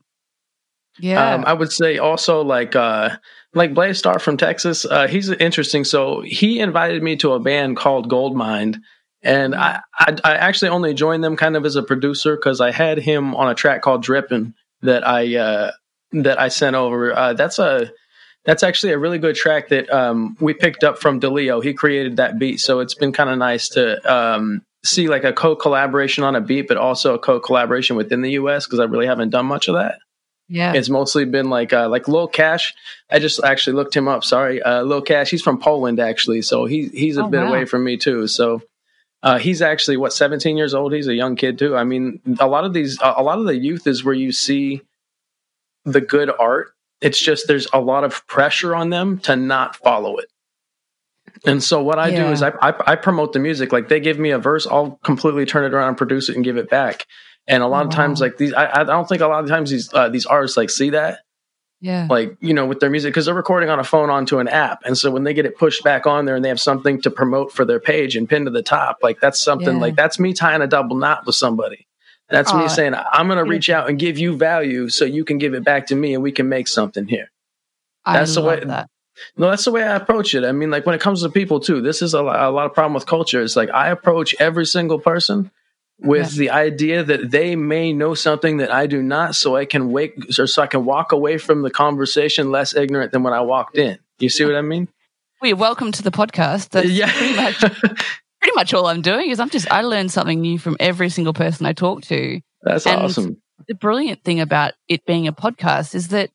Yeah. 0.99 1.35
Um, 1.35 1.45
I 1.47 1.53
would 1.53 1.73
say 1.73 1.99
also 1.99 2.43
like 2.43 2.77
uh 2.77 3.17
like 3.55 3.75
Blaze 3.75 3.99
Starr 3.99 4.19
from 4.19 4.37
Texas, 4.37 4.85
uh 4.85 5.07
he's 5.07 5.31
interesting. 5.31 5.85
So 5.85 6.21
he 6.21 6.61
invited 6.61 7.03
me 7.03 7.17
to 7.17 7.33
a 7.33 7.41
band 7.41 7.77
called 7.77 8.11
Goldmind 8.11 8.81
and 9.23 9.55
I, 9.55 9.81
I, 9.99 10.17
I 10.23 10.35
actually 10.35 10.69
only 10.69 10.93
joined 10.93 11.25
them 11.25 11.37
kind 11.37 11.57
of 11.57 11.65
as 11.65 11.77
a 11.77 11.83
producer 11.83 12.37
because 12.37 12.61
I 12.61 12.71
had 12.71 12.99
him 12.99 13.35
on 13.35 13.51
a 13.51 13.55
track 13.55 13.81
called 13.81 14.03
Drippin', 14.05 14.55
that 14.83 15.07
I 15.07 15.37
uh, 15.37 15.71
that 16.13 16.39
I 16.39 16.49
sent 16.49 16.77
over. 16.77 17.17
Uh, 17.17 17.33
that's 17.33 17.59
a 17.59 17.91
that's 18.45 18.63
actually 18.63 18.93
a 18.93 18.99
really 18.99 19.19
good 19.19 19.35
track 19.35 19.69
that 19.69 19.91
um, 19.91 20.37
we 20.41 20.53
picked 20.53 20.85
up 20.85 20.99
from 20.99 21.21
DeLeo. 21.21 21.65
He 21.65 21.73
created 21.73 22.19
that 22.19 22.39
beat, 22.39 22.61
so 22.61 22.81
it's 22.81 22.95
been 22.95 23.13
kind 23.13 23.31
of 23.31 23.39
nice 23.39 23.71
to 23.71 24.13
um, 24.13 24.63
see 24.85 25.09
like 25.09 25.25
a 25.25 25.33
co 25.33 25.57
collaboration 25.57 26.23
on 26.23 26.37
a 26.37 26.41
beat, 26.41 26.69
but 26.69 26.77
also 26.77 27.15
a 27.15 27.19
co 27.19 27.41
collaboration 27.41 27.97
within 27.97 28.21
the 28.21 28.33
U.S. 28.33 28.67
because 28.67 28.79
I 28.79 28.85
really 28.85 29.07
haven't 29.07 29.31
done 29.31 29.47
much 29.47 29.69
of 29.69 29.75
that. 29.75 29.99
Yeah, 30.49 30.75
it's 30.75 30.91
mostly 30.91 31.25
been 31.25 31.49
like 31.49 31.73
uh, 31.73 31.89
like 31.89 32.07
Lil 32.07 32.29
Cash. 32.29 32.75
I 33.11 33.19
just 33.19 33.43
actually 33.43 33.77
looked 33.77 33.97
him 33.97 34.09
up. 34.09 34.25
Sorry, 34.25 34.63
uh, 34.63 34.83
Lil 34.83 35.03
Cash. 35.03 35.31
He's 35.31 35.43
from 35.43 35.59
Poland 35.59 36.01
actually, 36.01 36.43
so 36.43 36.67
he 36.67 36.89
he's 36.89 37.17
a 37.17 37.25
oh, 37.25 37.29
bit 37.29 37.43
wow. 37.43 37.49
away 37.49 37.65
from 37.65 37.85
me 37.85 37.97
too. 37.97 38.27
So 38.27 38.63
uh, 39.25 39.39
he's 39.39 39.63
actually 39.63 39.97
what 39.97 40.13
17 40.13 40.59
years 40.59 40.75
old. 40.75 40.93
He's 40.93 41.09
a 41.09 41.15
young 41.15 41.35
kid 41.35 41.59
too. 41.59 41.75
I 41.75 41.85
mean, 41.85 42.21
a 42.39 42.47
lot 42.47 42.65
of 42.65 42.75
these, 42.75 42.99
a 43.01 43.23
lot 43.23 43.39
of 43.39 43.47
the 43.47 43.57
youth 43.57 43.87
is 43.87 44.05
where 44.05 44.15
you 44.15 44.33
see 44.33 44.83
the 45.87 46.03
good 46.03 46.31
art. 46.39 46.75
It's 47.01 47.19
just 47.19 47.49
there's 47.49 47.67
a 47.73 47.81
lot 47.81 48.05
of 48.05 48.27
pressure 48.27 48.75
on 48.75 48.91
them 48.91 49.19
to 49.21 49.35
not 49.35 49.77
follow 49.77 50.19
it. 50.19 50.29
And 51.47 51.63
so 51.63 51.83
what 51.83 51.99
I 51.99 52.09
yeah. 52.09 52.25
do 52.25 52.33
is 52.33 52.43
I, 52.43 52.53
I, 52.61 52.75
I 52.87 52.97
promote 52.97 53.33
the 53.33 53.39
music. 53.39 53.73
Like 53.73 53.89
they 53.89 53.99
give 53.99 54.19
me 54.19 54.31
a 54.31 54.39
verse, 54.39 54.67
I'll 54.67 54.99
completely 55.03 55.47
turn 55.47 55.65
it 55.65 55.75
around 55.75 55.89
and 55.89 55.97
produce 55.97 56.29
it 56.29 56.37
and 56.37 56.45
give 56.45 56.59
it 56.59 56.69
back. 56.69 57.07
And 57.47 57.63
a 57.63 57.67
lot 57.67 57.85
wow. 57.85 57.89
of 57.89 57.95
times, 57.95 58.21
like 58.21 58.39
these, 58.39 58.55
I, 58.55 58.81
I 58.81 58.85
don't 58.85 59.09
think 59.09 59.21
a 59.21 59.27
lot 59.27 59.45
of 59.45 59.51
times 59.51 59.71
these 59.71 59.93
uh, 59.93 60.09
these 60.09 60.27
artists 60.27 60.57
like 60.57 60.71
see 60.71 60.91
that 60.91 61.21
yeah. 61.85 62.07
Like, 62.09 62.39
you 62.41 62.55
know, 62.55 62.65
with 62.65 62.81
their 62.81 62.89
music, 62.89 63.13
because 63.13 63.27
they're 63.27 63.35
recording 63.35 63.69
on 63.69 63.79
a 63.79 63.85
phone 63.85 64.09
onto 64.09 64.39
an 64.39 64.49
app. 64.49 64.81
And 64.87 64.97
so 64.97 65.11
when 65.11 65.25
they 65.25 65.35
get 65.35 65.45
it 65.45 65.59
pushed 65.59 65.85
back 65.85 66.07
on 66.07 66.25
there 66.25 66.35
and 66.35 66.43
they 66.43 66.49
have 66.49 66.59
something 66.59 66.99
to 67.03 67.11
promote 67.11 67.53
for 67.53 67.67
their 67.67 67.79
page 67.79 68.17
and 68.17 68.27
pin 68.27 68.47
to 68.47 68.51
the 68.51 68.63
top, 68.63 69.01
like 69.03 69.21
that's 69.21 69.39
something 69.39 69.75
yeah. 69.75 69.83
like 69.83 69.95
that's 69.95 70.19
me 70.19 70.33
tying 70.33 70.63
a 70.63 70.67
double 70.67 70.97
knot 70.97 71.27
with 71.27 71.35
somebody. 71.35 71.87
That's 72.31 72.53
uh, 72.53 72.57
me 72.59 72.69
saying, 72.71 72.95
I'm 72.95 73.27
going 73.27 73.37
to 73.37 73.45
reach 73.45 73.69
out 73.69 73.91
and 73.91 73.99
give 73.99 74.17
you 74.19 74.35
value 74.35 74.89
so 74.89 75.05
you 75.05 75.27
can 75.27 75.37
give 75.37 75.53
it 75.53 75.63
back 75.63 75.89
to 75.89 75.95
me 75.95 76.15
and 76.15 76.23
we 76.23 76.33
can 76.33 76.49
make 76.49 76.69
something 76.69 77.07
here. 77.07 77.31
That's 78.07 78.35
I 78.35 78.41
the 78.41 78.47
way. 78.47 78.65
That. 78.65 78.89
No, 79.37 79.51
that's 79.51 79.67
the 79.67 79.71
way 79.71 79.83
I 79.83 79.97
approach 79.97 80.35
it. 80.35 80.43
I 80.43 80.53
mean, 80.53 80.71
like 80.71 80.87
when 80.87 80.95
it 80.95 81.03
comes 81.03 81.23
to 81.23 81.29
people 81.29 81.61
too, 81.61 81.83
this 81.83 82.01
is 82.01 82.15
a, 82.15 82.21
a 82.21 82.49
lot 82.51 82.65
of 82.65 82.73
problem 82.73 82.95
with 82.95 83.05
culture. 83.05 83.43
It's 83.43 83.57
like 83.57 83.69
I 83.69 83.91
approach 83.91 84.35
every 84.41 84.65
single 84.65 84.99
person 84.99 85.51
with 85.99 86.33
yeah. 86.33 86.39
the 86.39 86.51
idea 86.51 87.05
that 87.05 87.31
they 87.31 87.57
may 87.57 87.93
know 87.93 88.15
something 88.15 88.59
that 88.59 88.73
I 88.73 88.87
do 88.87 89.03
not, 89.03 89.35
so 89.35 89.57
I 89.57 89.65
can 89.65 89.91
wake 89.91 90.39
or 90.39 90.47
so 90.47 90.63
I 90.63 90.67
can 90.67 90.85
walk 90.85 91.13
away 91.13 91.39
from 91.39 91.63
the 91.63 91.71
conversation 91.71 92.51
less 92.51 92.75
ignorant 92.75 93.13
than 93.13 93.23
when 93.23 93.33
I 93.33 93.41
walked 93.41 93.77
in. 93.77 93.99
You 94.19 94.29
see 94.29 94.45
what 94.45 94.57
I 94.57 94.63
mean? 94.63 94.89
Well, 95.41 95.49
you're 95.49 95.57
welcome 95.57 95.93
to 95.93 96.03
the 96.03 96.11
podcast. 96.11 96.71
That's 96.71 96.89
yeah. 96.89 97.11
pretty 97.13 97.37
much 97.37 97.59
pretty 98.41 98.55
much 98.57 98.75
all 98.75 98.87
I'm 98.87 99.03
doing 99.03 99.31
is 99.31 99.41
I'm 99.41 99.51
just 99.51 99.71
I 99.71 99.83
learn 99.83 100.09
something 100.09 100.41
new 100.41 100.59
from 100.59 100.77
every 100.81 101.09
single 101.09 101.33
person 101.33 101.67
I 101.67 101.73
talk 101.73 102.03
to. 102.05 102.41
That's 102.63 102.87
and 102.87 103.03
awesome. 103.03 103.43
The 103.69 103.75
brilliant 103.75 104.25
thing 104.25 104.41
about 104.41 104.73
it 104.89 105.07
being 105.07 105.27
a 105.27 105.33
podcast 105.33 105.95
is 105.95 106.09
that 106.09 106.31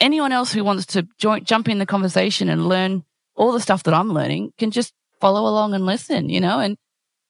anyone 0.00 0.32
else 0.32 0.52
who 0.52 0.64
wants 0.64 0.86
to 0.86 1.06
join 1.18 1.44
jump 1.44 1.68
in 1.68 1.78
the 1.78 1.86
conversation 1.86 2.48
and 2.48 2.68
learn 2.68 3.04
all 3.34 3.52
the 3.52 3.60
stuff 3.60 3.82
that 3.84 3.94
I'm 3.94 4.12
learning 4.12 4.52
can 4.58 4.70
just 4.70 4.92
follow 5.20 5.42
along 5.42 5.74
and 5.74 5.84
listen, 5.84 6.28
you 6.28 6.40
know, 6.40 6.60
and 6.60 6.76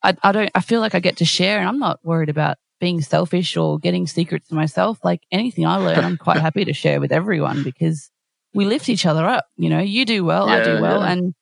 I, 0.03 0.17
I 0.23 0.33
don't, 0.33 0.51
I 0.55 0.61
feel 0.61 0.81
like 0.81 0.95
I 0.95 1.01
get 1.01 1.19
to 1.19 1.25
share 1.25 1.59
and 1.59 1.69
I'm 1.69 1.79
not 1.79 2.01
worried 2.03 2.29
about 2.29 2.57
being 2.81 3.03
selfish 3.03 3.57
or 3.57 3.79
getting 3.79 4.07
secrets 4.07 4.49
to 4.49 4.55
myself. 4.55 4.99
Like 5.05 5.23
anything 5.31 5.67
I 5.67 5.77
learn, 5.77 6.05
I'm 6.05 6.17
quite 6.17 6.39
happy 6.41 6.65
to 6.65 6.73
share 6.73 7.01
with 7.01 7.13
everyone 7.13 7.63
because 7.63 8.11
we 8.55 8.65
lift 8.65 8.89
each 8.89 9.07
other 9.07 9.27
up. 9.27 9.47
You 9.57 9.69
know, 9.69 9.81
you 9.81 10.05
do 10.05 10.25
well, 10.25 10.49
yeah, 10.49 10.57
I 10.57 10.65
do 10.65 10.81
well. 10.81 11.01
Yeah. 11.01 11.13
And 11.13 11.35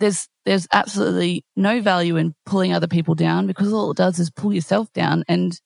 there's, 0.00 0.28
there's 0.44 0.66
absolutely 0.72 1.44
no 1.56 1.80
value 1.80 2.16
in 2.16 2.34
pulling 2.46 2.72
other 2.72 2.88
people 2.88 3.14
down 3.14 3.46
because 3.46 3.72
all 3.72 3.90
it 3.90 3.96
does 3.96 4.18
is 4.18 4.30
pull 4.30 4.52
yourself 4.52 4.92
down. 4.92 5.24
And 5.28 5.58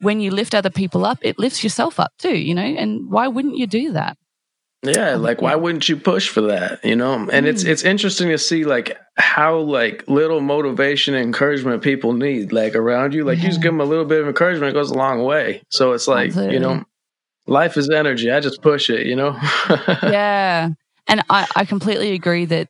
when 0.00 0.20
you 0.20 0.30
lift 0.30 0.54
other 0.54 0.70
people 0.70 1.04
up, 1.04 1.18
it 1.22 1.38
lifts 1.38 1.62
yourself 1.64 1.98
up 1.98 2.12
too, 2.18 2.36
you 2.36 2.54
know, 2.54 2.62
and 2.62 3.10
why 3.10 3.28
wouldn't 3.28 3.56
you 3.56 3.66
do 3.66 3.92
that? 3.92 4.16
Yeah, 4.82 5.14
oh, 5.14 5.18
like 5.18 5.42
why 5.42 5.56
wouldn't 5.56 5.88
you 5.88 5.96
push 5.96 6.28
for 6.28 6.42
that? 6.42 6.84
You 6.84 6.94
know, 6.94 7.28
and 7.32 7.46
it's 7.46 7.62
hmm. 7.62 7.68
it's 7.70 7.82
interesting 7.82 8.28
to 8.28 8.38
see 8.38 8.64
like 8.64 8.96
how 9.16 9.58
like 9.58 10.06
little 10.06 10.40
motivation 10.40 11.14
and 11.14 11.24
encouragement 11.24 11.82
people 11.82 12.12
need 12.12 12.52
like 12.52 12.76
around 12.76 13.12
you. 13.12 13.24
Like 13.24 13.38
yeah. 13.38 13.44
you 13.44 13.48
just 13.50 13.62
give 13.62 13.72
them 13.72 13.80
a 13.80 13.84
little 13.84 14.04
bit 14.04 14.20
of 14.20 14.28
encouragement, 14.28 14.70
it 14.70 14.74
goes 14.74 14.90
a 14.90 14.94
long 14.94 15.24
way. 15.24 15.62
So 15.68 15.92
it's 15.92 16.06
like 16.06 16.28
Absolutely. 16.28 16.54
you 16.54 16.60
know, 16.60 16.84
life 17.46 17.76
is 17.76 17.90
energy. 17.90 18.30
I 18.30 18.38
just 18.38 18.62
push 18.62 18.88
it. 18.88 19.06
You 19.06 19.16
know. 19.16 19.36
yeah, 20.02 20.70
and 21.08 21.24
I 21.28 21.46
I 21.56 21.64
completely 21.64 22.12
agree 22.12 22.44
that 22.44 22.68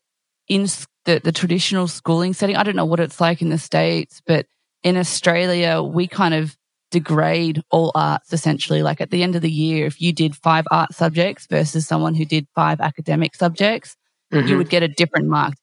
in 0.48 0.66
the 1.04 1.20
the 1.22 1.32
traditional 1.32 1.88
schooling 1.88 2.32
setting, 2.32 2.56
I 2.56 2.62
don't 2.62 2.76
know 2.76 2.86
what 2.86 3.00
it's 3.00 3.20
like 3.20 3.42
in 3.42 3.50
the 3.50 3.58
states, 3.58 4.22
but 4.26 4.46
in 4.82 4.96
Australia, 4.96 5.82
we 5.82 6.06
kind 6.06 6.34
of 6.34 6.56
degrade 6.90 7.62
all 7.70 7.92
arts 7.94 8.32
essentially. 8.32 8.82
Like 8.82 9.00
at 9.00 9.10
the 9.10 9.22
end 9.22 9.36
of 9.36 9.42
the 9.42 9.50
year, 9.50 9.86
if 9.86 10.00
you 10.00 10.12
did 10.12 10.36
five 10.36 10.66
art 10.70 10.94
subjects 10.94 11.46
versus 11.46 11.86
someone 11.86 12.14
who 12.14 12.24
did 12.24 12.46
five 12.54 12.80
academic 12.80 13.34
subjects, 13.34 13.96
mm-hmm. 14.32 14.46
you 14.46 14.56
would 14.56 14.70
get 14.70 14.82
a 14.82 14.88
different 14.88 15.28
mark. 15.28 15.54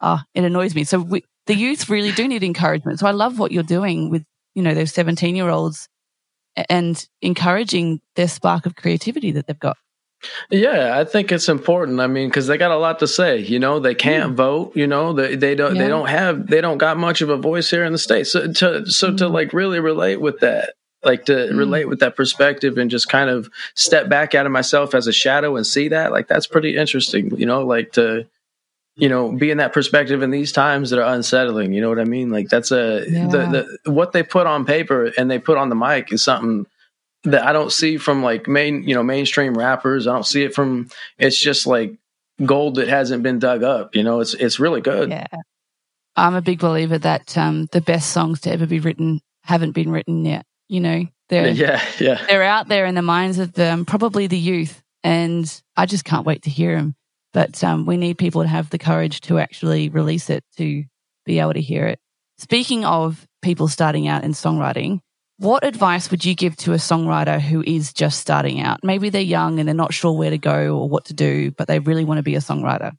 Oh, 0.00 0.20
it 0.34 0.44
annoys 0.44 0.74
me. 0.74 0.84
So 0.84 1.00
we, 1.00 1.24
the 1.46 1.54
youth 1.54 1.88
really 1.88 2.12
do 2.12 2.28
need 2.28 2.42
encouragement. 2.42 2.98
So 2.98 3.06
I 3.06 3.12
love 3.12 3.38
what 3.38 3.52
you're 3.52 3.62
doing 3.62 4.10
with, 4.10 4.24
you 4.54 4.62
know, 4.62 4.74
those 4.74 4.92
17 4.92 5.36
year 5.36 5.48
olds 5.48 5.88
and 6.68 7.06
encouraging 7.22 8.00
their 8.14 8.28
spark 8.28 8.66
of 8.66 8.76
creativity 8.76 9.30
that 9.32 9.46
they've 9.46 9.58
got. 9.58 9.76
Yeah, 10.50 10.98
I 10.98 11.04
think 11.04 11.32
it's 11.32 11.48
important. 11.48 12.00
I 12.00 12.06
mean, 12.06 12.28
because 12.28 12.46
they 12.46 12.56
got 12.56 12.70
a 12.70 12.76
lot 12.76 13.00
to 13.00 13.06
say. 13.06 13.38
You 13.38 13.58
know, 13.58 13.80
they 13.80 13.94
can't 13.94 14.32
mm. 14.32 14.36
vote. 14.36 14.76
You 14.76 14.86
know, 14.86 15.12
they 15.12 15.36
they 15.36 15.54
don't 15.54 15.76
yeah. 15.76 15.82
they 15.82 15.88
don't 15.88 16.08
have 16.08 16.46
they 16.46 16.60
don't 16.60 16.78
got 16.78 16.96
much 16.96 17.20
of 17.20 17.30
a 17.30 17.36
voice 17.36 17.70
here 17.70 17.84
in 17.84 17.92
the 17.92 17.98
states. 17.98 18.32
So 18.32 18.52
to 18.52 18.86
so 18.86 19.10
mm. 19.10 19.18
to 19.18 19.28
like 19.28 19.52
really 19.52 19.80
relate 19.80 20.20
with 20.20 20.40
that, 20.40 20.74
like 21.04 21.24
to 21.26 21.32
mm. 21.32 21.56
relate 21.56 21.88
with 21.88 22.00
that 22.00 22.16
perspective 22.16 22.78
and 22.78 22.90
just 22.90 23.08
kind 23.08 23.30
of 23.30 23.48
step 23.74 24.08
back 24.08 24.34
out 24.34 24.46
of 24.46 24.52
myself 24.52 24.94
as 24.94 25.06
a 25.06 25.12
shadow 25.12 25.56
and 25.56 25.66
see 25.66 25.88
that, 25.88 26.12
like 26.12 26.28
that's 26.28 26.46
pretty 26.46 26.76
interesting. 26.76 27.36
You 27.36 27.46
know, 27.46 27.64
like 27.64 27.92
to 27.92 28.26
you 28.96 29.08
know 29.08 29.32
be 29.32 29.50
in 29.50 29.58
that 29.58 29.72
perspective 29.72 30.22
in 30.22 30.30
these 30.30 30.52
times 30.52 30.90
that 30.90 30.98
are 30.98 31.14
unsettling. 31.14 31.72
You 31.72 31.80
know 31.80 31.88
what 31.88 32.00
I 32.00 32.04
mean? 32.04 32.30
Like 32.30 32.48
that's 32.48 32.70
a 32.70 33.04
yeah. 33.08 33.26
the, 33.26 33.78
the 33.84 33.90
what 33.92 34.12
they 34.12 34.22
put 34.22 34.46
on 34.46 34.64
paper 34.64 35.12
and 35.18 35.30
they 35.30 35.38
put 35.38 35.58
on 35.58 35.68
the 35.68 35.74
mic 35.74 36.12
is 36.12 36.22
something 36.22 36.66
that 37.26 37.44
I 37.44 37.52
don't 37.52 37.72
see 37.72 37.96
from 37.98 38.22
like 38.22 38.48
main, 38.48 38.82
you 38.84 38.94
know, 38.94 39.02
mainstream 39.02 39.56
rappers. 39.56 40.06
I 40.06 40.12
don't 40.12 40.26
see 40.26 40.44
it 40.44 40.54
from. 40.54 40.88
It's 41.18 41.38
just 41.38 41.66
like 41.66 41.96
gold 42.44 42.76
that 42.76 42.88
hasn't 42.88 43.22
been 43.22 43.38
dug 43.38 43.62
up. 43.62 43.94
You 43.94 44.02
know, 44.02 44.20
it's 44.20 44.34
it's 44.34 44.60
really 44.60 44.80
good. 44.80 45.10
Yeah, 45.10 45.26
I'm 46.16 46.34
a 46.34 46.42
big 46.42 46.60
believer 46.60 46.98
that 46.98 47.36
um, 47.36 47.68
the 47.72 47.80
best 47.80 48.10
songs 48.10 48.40
to 48.42 48.52
ever 48.52 48.66
be 48.66 48.80
written 48.80 49.20
haven't 49.42 49.72
been 49.72 49.90
written 49.90 50.24
yet. 50.24 50.46
You 50.68 50.80
know, 50.80 51.04
they're 51.28 51.48
yeah, 51.48 51.82
yeah, 52.00 52.24
they're 52.26 52.42
out 52.42 52.68
there 52.68 52.86
in 52.86 52.94
the 52.94 53.02
minds 53.02 53.38
of 53.38 53.52
the, 53.52 53.72
um, 53.72 53.84
probably 53.84 54.26
the 54.26 54.38
youth, 54.38 54.82
and 55.02 55.62
I 55.76 55.86
just 55.86 56.04
can't 56.04 56.26
wait 56.26 56.42
to 56.42 56.50
hear 56.50 56.76
them. 56.76 56.94
But 57.32 57.62
um, 57.62 57.84
we 57.84 57.98
need 57.98 58.16
people 58.16 58.42
to 58.42 58.48
have 58.48 58.70
the 58.70 58.78
courage 58.78 59.20
to 59.22 59.38
actually 59.38 59.90
release 59.90 60.30
it 60.30 60.42
to 60.56 60.84
be 61.26 61.38
able 61.40 61.52
to 61.52 61.60
hear 61.60 61.86
it. 61.86 61.98
Speaking 62.38 62.84
of 62.84 63.26
people 63.42 63.68
starting 63.68 64.08
out 64.08 64.24
in 64.24 64.32
songwriting, 64.32 65.00
what 65.38 65.64
advice 65.64 66.10
would 66.10 66.24
you 66.24 66.34
give 66.34 66.56
to 66.56 66.72
a 66.72 66.76
songwriter 66.76 67.40
who 67.40 67.62
is 67.62 67.92
just 67.92 68.20
starting 68.20 68.60
out? 68.60 68.82
Maybe 68.82 69.10
they're 69.10 69.20
young 69.20 69.58
and 69.58 69.68
they're 69.68 69.74
not 69.74 69.92
sure 69.92 70.12
where 70.12 70.30
to 70.30 70.38
go 70.38 70.78
or 70.78 70.88
what 70.88 71.06
to 71.06 71.14
do, 71.14 71.50
but 71.50 71.68
they 71.68 71.78
really 71.78 72.04
want 72.04 72.18
to 72.18 72.22
be 72.22 72.36
a 72.36 72.40
songwriter. 72.40 72.92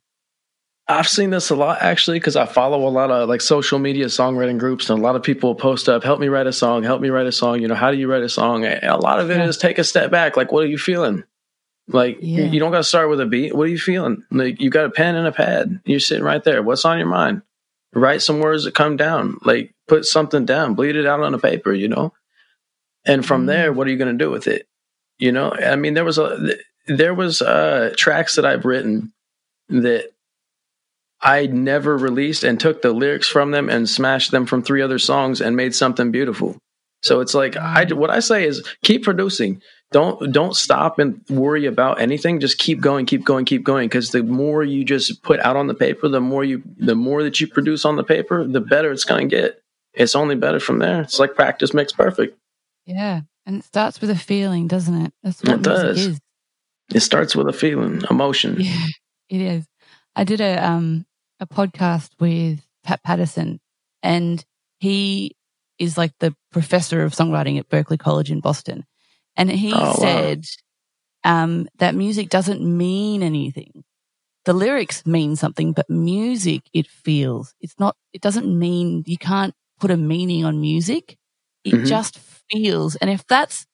I've 0.90 1.08
seen 1.08 1.30
this 1.30 1.50
a 1.50 1.56
lot 1.56 1.82
actually 1.82 2.18
because 2.18 2.36
I 2.36 2.46
follow 2.46 2.86
a 2.86 2.88
lot 2.88 3.10
of 3.10 3.28
like 3.28 3.42
social 3.42 3.78
media 3.78 4.06
songwriting 4.06 4.58
groups 4.58 4.88
and 4.88 4.98
a 4.98 5.02
lot 5.02 5.16
of 5.16 5.22
people 5.22 5.54
post 5.54 5.88
up, 5.88 6.02
help 6.02 6.18
me 6.18 6.28
write 6.28 6.46
a 6.46 6.52
song, 6.52 6.82
help 6.82 7.02
me 7.02 7.10
write 7.10 7.26
a 7.26 7.32
song. 7.32 7.60
You 7.60 7.68
know, 7.68 7.74
how 7.74 7.90
do 7.90 7.98
you 7.98 8.10
write 8.10 8.22
a 8.22 8.28
song? 8.28 8.64
A 8.64 8.96
lot 8.96 9.20
of 9.20 9.30
it 9.30 9.36
yeah. 9.36 9.46
is 9.46 9.58
take 9.58 9.78
a 9.78 9.84
step 9.84 10.10
back. 10.10 10.36
Like, 10.36 10.50
what 10.50 10.64
are 10.64 10.68
you 10.68 10.78
feeling? 10.78 11.24
Like, 11.88 12.18
yeah. 12.20 12.44
you 12.44 12.60
don't 12.60 12.70
got 12.70 12.78
to 12.78 12.84
start 12.84 13.10
with 13.10 13.20
a 13.20 13.26
beat. 13.26 13.54
What 13.54 13.64
are 13.64 13.70
you 13.70 13.78
feeling? 13.78 14.22
Like, 14.30 14.60
you 14.60 14.70
got 14.70 14.86
a 14.86 14.90
pen 14.90 15.14
and 15.14 15.26
a 15.26 15.32
pad. 15.32 15.80
You're 15.84 16.00
sitting 16.00 16.24
right 16.24 16.42
there. 16.42 16.62
What's 16.62 16.84
on 16.84 16.98
your 16.98 17.08
mind? 17.08 17.42
Write 17.94 18.22
some 18.22 18.40
words 18.40 18.64
that 18.64 18.74
come 18.74 18.96
down. 18.96 19.38
Like, 19.42 19.74
put 19.88 20.04
something 20.04 20.44
down, 20.44 20.74
bleed 20.74 20.96
it 20.96 21.06
out 21.06 21.20
on 21.20 21.34
a 21.34 21.38
paper, 21.38 21.72
you 21.72 21.88
know? 21.88 22.12
And 23.04 23.24
from 23.24 23.46
there 23.46 23.68
mm-hmm. 23.68 23.78
what 23.78 23.86
are 23.86 23.90
you 23.90 23.98
going 23.98 24.16
to 24.16 24.24
do 24.24 24.30
with 24.30 24.46
it? 24.46 24.66
You 25.18 25.32
know 25.32 25.52
i 25.52 25.76
mean 25.76 25.94
there 25.94 26.04
was 26.04 26.18
a 26.18 26.54
there 26.86 27.14
was 27.14 27.42
uh 27.42 27.92
tracks 27.96 28.36
that 28.36 28.46
i've 28.46 28.64
written 28.64 29.12
that 29.68 30.10
i 31.20 31.46
never 31.46 31.96
released 31.96 32.44
and 32.44 32.58
took 32.58 32.82
the 32.82 32.92
lyrics 32.92 33.28
from 33.28 33.50
them 33.50 33.68
and 33.68 33.88
smashed 33.88 34.30
them 34.30 34.46
from 34.46 34.62
three 34.62 34.80
other 34.80 34.98
songs 34.98 35.40
and 35.40 35.56
made 35.56 35.74
something 35.74 36.10
beautiful. 36.10 36.56
So 37.02 37.20
it's 37.20 37.34
like 37.34 37.56
i 37.56 37.84
what 37.92 38.10
i 38.10 38.20
say 38.20 38.44
is 38.44 38.66
keep 38.82 39.04
producing. 39.04 39.60
Don't 39.90 40.32
don't 40.32 40.54
stop 40.54 40.98
and 40.98 41.24
worry 41.30 41.64
about 41.66 42.00
anything. 42.00 42.40
Just 42.40 42.58
keep 42.58 42.80
going 42.80 43.06
keep 43.06 43.24
going 43.24 43.44
keep 43.44 43.64
going. 43.64 43.88
Because 43.88 44.10
the 44.10 44.22
more 44.22 44.62
you 44.62 44.84
just 44.84 45.22
put 45.22 45.40
out 45.40 45.56
on 45.56 45.66
the 45.66 45.74
paper 45.74 46.08
the 46.08 46.20
more 46.20 46.44
you 46.44 46.62
the 46.76 46.94
more 46.94 47.22
that 47.22 47.40
you 47.40 47.48
produce 47.48 47.84
on 47.84 47.96
the 47.96 48.04
paper 48.04 48.46
the 48.46 48.60
better 48.60 48.92
it's 48.92 49.04
going 49.04 49.28
to 49.28 49.36
get. 49.36 49.62
It's 49.94 50.14
only 50.14 50.36
better 50.36 50.60
from 50.60 50.78
there. 50.78 51.02
It's 51.02 51.18
like 51.18 51.34
practice 51.34 51.74
makes 51.74 51.92
perfect 51.92 52.38
yeah. 52.88 53.20
And 53.46 53.60
it 53.60 53.64
starts 53.64 54.00
with 54.00 54.10
a 54.10 54.16
feeling, 54.16 54.66
doesn't 54.66 55.06
it? 55.06 55.12
That's 55.22 55.42
what 55.42 55.54
it 55.54 55.62
does. 55.62 55.98
Is. 55.98 56.20
It 56.94 57.00
starts 57.00 57.36
with 57.36 57.48
a 57.48 57.52
feeling, 57.52 58.02
emotion. 58.10 58.56
Yeah, 58.60 58.86
it 59.28 59.40
is. 59.40 59.66
I 60.16 60.24
did 60.24 60.40
a 60.40 60.56
um 60.56 61.06
a 61.38 61.46
podcast 61.46 62.10
with 62.18 62.60
Pat 62.82 63.02
Pattison 63.02 63.60
and 64.02 64.44
he 64.78 65.36
is 65.78 65.96
like 65.96 66.12
the 66.18 66.34
professor 66.50 67.04
of 67.04 67.12
songwriting 67.12 67.58
at 67.58 67.68
Berklee 67.68 67.98
College 67.98 68.30
in 68.30 68.40
Boston. 68.40 68.84
And 69.36 69.50
he 69.50 69.72
oh, 69.74 69.94
said 69.94 70.44
wow. 71.24 71.42
um, 71.42 71.68
that 71.78 71.94
music 71.94 72.28
doesn't 72.28 72.60
mean 72.60 73.22
anything. 73.22 73.84
The 74.44 74.52
lyrics 74.52 75.06
mean 75.06 75.36
something, 75.36 75.72
but 75.72 75.88
music, 75.90 76.62
it 76.72 76.86
feels. 76.86 77.54
It's 77.60 77.78
not, 77.78 77.96
it 78.12 78.22
doesn't 78.22 78.58
mean, 78.58 79.04
you 79.06 79.18
can't 79.18 79.54
put 79.78 79.90
a 79.90 79.96
meaning 79.96 80.44
on 80.44 80.60
music. 80.60 81.16
It 81.64 81.74
mm-hmm. 81.74 81.84
just 81.84 82.18
feels. 82.50 82.96
And 82.96 83.10
if 83.10 83.26
that's, 83.26 83.66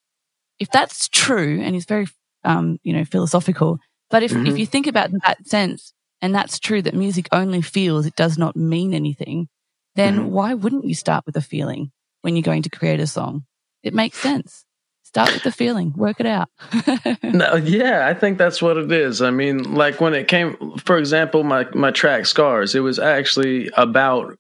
if 0.58 0.70
that's 0.70 1.08
true, 1.08 1.60
and 1.60 1.74
he's 1.74 1.84
very, 1.86 2.06
um, 2.44 2.78
you 2.82 2.92
know, 2.92 3.04
philosophical, 3.04 3.78
but 4.10 4.22
if, 4.22 4.32
mm-hmm. 4.32 4.46
if 4.46 4.58
you 4.58 4.66
think 4.66 4.86
about 4.86 5.10
that 5.24 5.46
sense, 5.46 5.92
and 6.22 6.34
that's 6.34 6.58
true 6.58 6.82
that 6.82 6.94
music 6.94 7.28
only 7.32 7.60
feels, 7.60 8.06
it 8.06 8.16
does 8.16 8.38
not 8.38 8.56
mean 8.56 8.94
anything, 8.94 9.48
then 9.94 10.16
mm-hmm. 10.16 10.30
why 10.30 10.54
wouldn't 10.54 10.84
you 10.84 10.94
start 10.94 11.26
with 11.26 11.36
a 11.36 11.40
feeling 11.40 11.90
when 12.22 12.36
you're 12.36 12.42
going 12.42 12.62
to 12.62 12.70
create 12.70 13.00
a 13.00 13.06
song? 13.06 13.44
It 13.82 13.94
makes 13.94 14.18
sense. 14.18 14.64
Start 15.02 15.32
with 15.32 15.44
the 15.44 15.52
feeling, 15.52 15.92
work 15.96 16.18
it 16.18 16.26
out. 16.26 16.48
no, 17.22 17.54
yeah, 17.54 18.08
I 18.08 18.14
think 18.14 18.36
that's 18.36 18.60
what 18.60 18.76
it 18.76 18.90
is. 18.90 19.22
I 19.22 19.30
mean, 19.30 19.74
like 19.74 20.00
when 20.00 20.12
it 20.14 20.26
came, 20.26 20.76
for 20.78 20.98
example, 20.98 21.44
my 21.44 21.68
my 21.72 21.92
track 21.92 22.26
"Scars," 22.26 22.74
it 22.74 22.80
was 22.80 22.98
actually 22.98 23.70
about, 23.76 24.36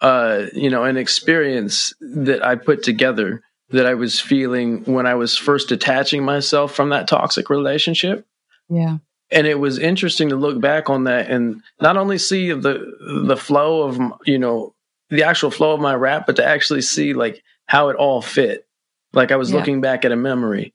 uh, 0.00 0.44
you 0.52 0.70
know, 0.70 0.84
an 0.84 0.96
experience 0.96 1.92
that 2.00 2.44
I 2.44 2.54
put 2.54 2.84
together 2.84 3.42
that 3.72 3.86
I 3.86 3.94
was 3.94 4.20
feeling 4.20 4.84
when 4.84 5.06
I 5.06 5.14
was 5.14 5.36
first 5.36 5.68
detaching 5.68 6.24
myself 6.24 6.74
from 6.74 6.90
that 6.90 7.08
toxic 7.08 7.50
relationship. 7.50 8.26
Yeah. 8.68 8.98
And 9.30 9.46
it 9.46 9.58
was 9.58 9.78
interesting 9.78 10.28
to 10.28 10.36
look 10.36 10.60
back 10.60 10.90
on 10.90 11.04
that 11.04 11.30
and 11.30 11.62
not 11.80 11.96
only 11.96 12.18
see 12.18 12.52
the 12.52 13.24
the 13.26 13.36
flow 13.36 13.82
of 13.82 13.98
you 14.26 14.38
know 14.38 14.74
the 15.08 15.24
actual 15.24 15.50
flow 15.50 15.72
of 15.72 15.80
my 15.80 15.94
rap, 15.94 16.26
but 16.26 16.36
to 16.36 16.44
actually 16.44 16.82
see 16.82 17.14
like 17.14 17.42
how 17.66 17.88
it 17.88 17.96
all 17.96 18.20
fit. 18.20 18.66
Like 19.12 19.32
I 19.32 19.36
was 19.36 19.50
yeah. 19.50 19.56
looking 19.56 19.80
back 19.80 20.04
at 20.04 20.12
a 20.12 20.16
memory. 20.16 20.74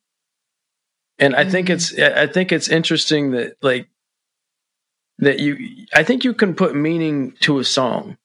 And 1.19 1.35
I 1.35 1.41
mm-hmm. 1.41 1.51
think 1.51 1.69
it's 1.69 1.97
I 1.97 2.27
think 2.27 2.51
it's 2.51 2.67
interesting 2.67 3.31
that 3.31 3.57
like 3.61 3.87
that 5.19 5.39
you 5.39 5.85
I 5.93 6.03
think 6.03 6.23
you 6.23 6.33
can 6.33 6.55
put 6.55 6.75
meaning 6.75 7.33
to 7.41 7.59
a 7.59 7.63
song. 7.63 8.17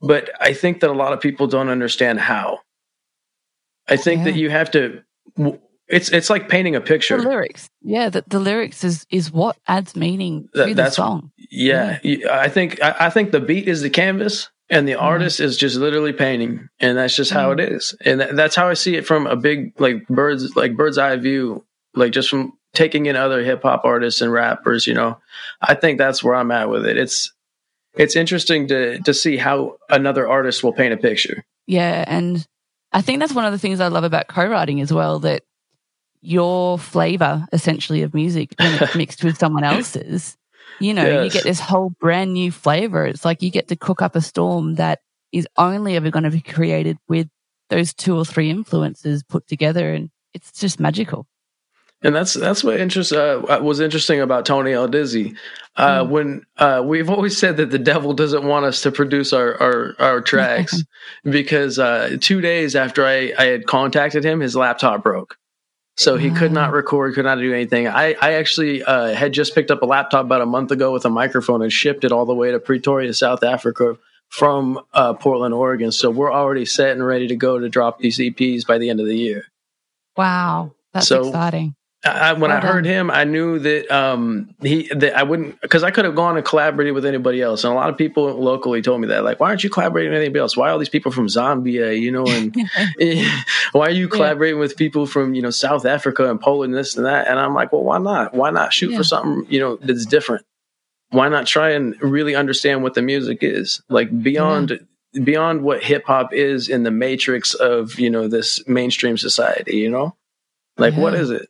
But 0.00 0.30
I 0.40 0.52
think 0.52 0.80
that 0.80 0.90
a 0.90 0.94
lot 0.94 1.12
of 1.12 1.20
people 1.20 1.46
don't 1.46 1.70
understand 1.70 2.20
how. 2.20 2.60
I 3.88 3.96
think 3.96 4.20
yeah. 4.20 4.24
that 4.24 4.34
you 4.34 4.50
have 4.50 4.70
to. 4.72 5.02
It's 5.88 6.08
it's 6.10 6.30
like 6.30 6.48
painting 6.48 6.74
a 6.74 6.80
picture. 6.80 7.16
The 7.16 7.28
lyrics, 7.28 7.70
yeah, 7.82 8.08
the, 8.08 8.24
the 8.26 8.40
lyrics 8.40 8.82
is 8.82 9.06
is 9.10 9.30
what 9.30 9.56
adds 9.68 9.94
meaning 9.94 10.48
to 10.54 10.74
that, 10.74 10.76
the 10.76 10.90
song. 10.90 11.30
Yeah, 11.50 11.98
yeah, 12.02 12.38
I 12.38 12.48
think 12.48 12.82
I, 12.82 12.96
I, 13.00 13.10
think 13.10 13.30
the 13.30 13.40
beat 13.40 13.68
is 13.68 13.82
the 13.82 13.90
canvas, 13.90 14.50
and 14.68 14.88
the 14.88 14.92
mm 14.92 15.02
artist 15.02 15.38
is 15.38 15.56
just 15.56 15.76
literally 15.76 16.12
painting, 16.12 16.68
and 16.80 16.98
that's 16.98 17.14
just 17.14 17.30
mm 17.30 17.36
how 17.36 17.52
it 17.52 17.60
is, 17.60 17.94
and 18.04 18.20
that, 18.20 18.34
that's 18.34 18.56
how 18.56 18.68
I 18.68 18.74
see 18.74 18.96
it 18.96 19.06
from 19.06 19.28
a 19.28 19.36
big 19.36 19.80
like 19.80 20.08
birds 20.08 20.56
like 20.56 20.76
bird's 20.76 20.98
eye 20.98 21.16
view, 21.16 21.64
like 21.94 22.10
just 22.10 22.30
from 22.30 22.54
taking 22.74 23.06
in 23.06 23.14
other 23.14 23.44
hip 23.44 23.62
hop 23.62 23.84
artists 23.84 24.20
and 24.20 24.32
rappers. 24.32 24.88
You 24.88 24.94
know, 24.94 25.18
I 25.60 25.74
think 25.74 25.98
that's 25.98 26.22
where 26.22 26.34
I'm 26.34 26.50
at 26.50 26.68
with 26.68 26.84
it. 26.84 26.96
It's 26.96 27.32
it's 27.94 28.16
interesting 28.16 28.66
to 28.68 28.98
to 29.00 29.14
see 29.14 29.36
how 29.36 29.76
another 29.88 30.28
artist 30.28 30.64
will 30.64 30.72
paint 30.72 30.94
a 30.94 30.96
picture. 30.96 31.44
Yeah, 31.66 32.04
and 32.06 32.46
I 32.92 33.02
think 33.02 33.20
that's 33.20 33.34
one 33.34 33.44
of 33.44 33.52
the 33.52 33.58
things 33.58 33.80
I 33.80 33.88
love 33.88 34.04
about 34.04 34.28
co-writing 34.28 34.80
as 34.80 34.92
well 34.92 35.18
that 35.20 35.42
your 36.20 36.78
flavor 36.78 37.46
essentially 37.52 38.02
of 38.02 38.14
music 38.14 38.54
when 38.58 38.82
it's 38.82 38.94
mixed 38.96 39.22
with 39.22 39.38
someone 39.38 39.64
else's, 39.64 40.36
you 40.80 40.94
know, 40.94 41.04
yes. 41.04 41.24
you 41.24 41.30
get 41.30 41.44
this 41.44 41.60
whole 41.60 41.90
brand 42.00 42.32
new 42.32 42.50
flavor. 42.50 43.04
It's 43.06 43.24
like 43.24 43.42
you 43.42 43.50
get 43.50 43.68
to 43.68 43.76
cook 43.76 44.02
up 44.02 44.16
a 44.16 44.20
storm 44.20 44.76
that 44.76 45.00
is 45.32 45.46
only 45.56 45.96
ever 45.96 46.10
going 46.10 46.24
to 46.24 46.30
be 46.30 46.40
created 46.40 46.98
with 47.08 47.28
those 47.68 47.92
two 47.92 48.16
or 48.16 48.24
three 48.24 48.50
influences 48.50 49.22
put 49.22 49.46
together 49.46 49.92
and 49.92 50.10
it's 50.34 50.52
just 50.52 50.80
magical. 50.80 51.26
And 52.02 52.14
that's 52.14 52.34
that's 52.34 52.62
what 52.62 52.78
interest 52.78 53.12
uh, 53.12 53.58
was 53.62 53.80
interesting 53.80 54.20
about 54.20 54.44
Tony 54.44 54.72
L. 54.72 54.86
Dizzy. 54.86 55.34
Uh, 55.76 56.04
mm. 56.04 56.08
When 56.08 56.46
uh, 56.58 56.82
we've 56.84 57.08
always 57.08 57.36
said 57.36 57.56
that 57.56 57.70
the 57.70 57.78
devil 57.78 58.12
doesn't 58.12 58.44
want 58.44 58.66
us 58.66 58.82
to 58.82 58.92
produce 58.92 59.32
our 59.32 59.60
our, 59.60 59.96
our 59.98 60.20
tracks 60.20 60.82
because 61.24 61.78
uh, 61.78 62.16
two 62.20 62.40
days 62.40 62.76
after 62.76 63.04
I, 63.04 63.32
I 63.38 63.44
had 63.46 63.66
contacted 63.66 64.24
him, 64.24 64.40
his 64.40 64.54
laptop 64.54 65.02
broke, 65.02 65.38
so 65.96 66.16
he 66.16 66.30
could 66.30 66.52
not 66.52 66.72
record, 66.72 67.14
could 67.14 67.24
not 67.24 67.36
do 67.36 67.52
anything. 67.54 67.88
I 67.88 68.14
I 68.20 68.34
actually 68.34 68.82
uh, 68.82 69.14
had 69.14 69.32
just 69.32 69.54
picked 69.54 69.70
up 69.70 69.80
a 69.80 69.86
laptop 69.86 70.26
about 70.26 70.42
a 70.42 70.46
month 70.46 70.72
ago 70.72 70.92
with 70.92 71.06
a 71.06 71.10
microphone 71.10 71.62
and 71.62 71.72
shipped 71.72 72.04
it 72.04 72.12
all 72.12 72.26
the 72.26 72.34
way 72.34 72.50
to 72.50 72.60
Pretoria, 72.60 73.14
South 73.14 73.42
Africa 73.42 73.96
from 74.28 74.80
uh, 74.92 75.14
Portland, 75.14 75.54
Oregon. 75.54 75.92
So 75.92 76.10
we're 76.10 76.32
already 76.32 76.66
set 76.66 76.90
and 76.90 77.06
ready 77.06 77.28
to 77.28 77.36
go 77.36 77.58
to 77.58 77.70
drop 77.70 78.00
these 78.00 78.18
EPs 78.18 78.66
by 78.66 78.76
the 78.76 78.90
end 78.90 79.00
of 79.00 79.06
the 79.06 79.16
year. 79.16 79.46
Wow, 80.16 80.72
that's 80.92 81.08
so, 81.08 81.28
exciting 81.28 81.75
I, 82.10 82.32
when 82.34 82.50
Well 82.50 82.58
I 82.58 82.60
heard 82.66 82.84
him, 82.84 83.10
I 83.10 83.24
knew 83.24 83.58
that 83.58 83.90
um, 83.90 84.54
he 84.62 84.88
that 84.94 85.16
I 85.16 85.22
wouldn't 85.22 85.60
because 85.60 85.82
I 85.82 85.90
could 85.90 86.04
have 86.04 86.14
gone 86.14 86.36
and 86.36 86.44
collaborated 86.44 86.94
with 86.94 87.04
anybody 87.04 87.40
else, 87.42 87.64
and 87.64 87.72
a 87.72 87.76
lot 87.76 87.90
of 87.90 87.96
people 87.96 88.24
locally 88.42 88.82
told 88.82 89.00
me 89.00 89.08
that, 89.08 89.24
like, 89.24 89.40
why 89.40 89.48
aren't 89.48 89.64
you 89.64 89.70
collaborating 89.70 90.12
with 90.12 90.20
anybody 90.20 90.40
else? 90.40 90.56
Why 90.56 90.68
are 90.68 90.72
all 90.72 90.78
these 90.78 90.88
people 90.88 91.12
from 91.12 91.26
Zambia, 91.26 91.98
you 92.00 92.10
know, 92.10 92.26
and 92.26 92.54
why 93.72 93.86
are 93.86 93.90
you 93.90 94.08
collaborating 94.08 94.58
with 94.58 94.76
people 94.76 95.06
from 95.06 95.34
you 95.34 95.42
know 95.42 95.50
South 95.50 95.84
Africa 95.86 96.30
and 96.30 96.40
Poland, 96.40 96.74
this 96.74 96.96
and 96.96 97.06
that? 97.06 97.28
And 97.28 97.38
I'm 97.38 97.54
like, 97.54 97.72
well, 97.72 97.84
why 97.84 97.98
not? 97.98 98.34
Why 98.34 98.50
not 98.50 98.72
shoot 98.72 98.90
Yeah. 98.90 98.98
for 98.98 99.04
something 99.04 99.46
you 99.50 99.60
know 99.60 99.76
that's 99.76 100.06
different? 100.06 100.44
Why 101.10 101.28
not 101.28 101.46
try 101.46 101.70
and 101.70 102.00
really 102.02 102.34
understand 102.34 102.82
what 102.82 102.94
the 102.94 103.02
music 103.02 103.38
is 103.42 103.80
like 103.88 104.10
beyond 104.22 104.86
beyond 105.22 105.62
what 105.62 105.82
hip 105.82 106.04
hop 106.04 106.32
is 106.34 106.68
in 106.68 106.82
the 106.82 106.90
matrix 106.90 107.54
of 107.54 107.98
you 107.98 108.10
know 108.10 108.28
this 108.28 108.66
mainstream 108.68 109.16
society? 109.16 109.76
You 109.76 109.90
know, 109.90 110.16
like 110.76 110.94
what 110.94 111.14
Yeah. 111.14 111.20
is 111.20 111.30
it? 111.30 111.48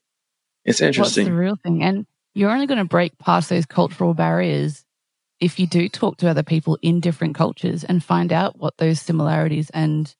It's 0.66 0.80
interesting. 0.82 1.24
What's 1.24 1.34
the 1.34 1.38
real 1.40 1.56
thing? 1.62 1.82
And 1.82 2.06
you're 2.34 2.50
only 2.50 2.66
going 2.66 2.78
to 2.78 2.84
break 2.84 3.18
past 3.18 3.48
those 3.48 3.64
cultural 3.66 4.12
barriers 4.14 4.84
if 5.40 5.58
you 5.58 5.66
do 5.66 5.88
talk 5.88 6.18
to 6.18 6.28
other 6.28 6.42
people 6.42 6.78
in 6.82 7.00
different 7.00 7.34
cultures 7.34 7.84
and 7.84 8.02
find 8.04 8.32
out 8.32 8.58
what 8.58 8.76
those 8.78 9.00
similarities 9.00 9.70
and 9.70 10.14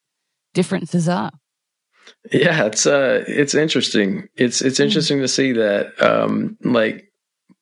differences 0.55 1.09
are. 1.09 1.33
Yeah, 2.33 2.67
it's 2.67 2.87
uh, 2.87 3.25
it's 3.27 3.55
interesting. 3.55 4.29
It's 4.37 4.63
it's 4.63 4.79
Hmm. 4.79 4.85
interesting 4.85 5.21
to 5.21 5.29
see 5.29 5.53
that. 5.53 6.01
Um, 6.01 6.57
like 6.63 7.13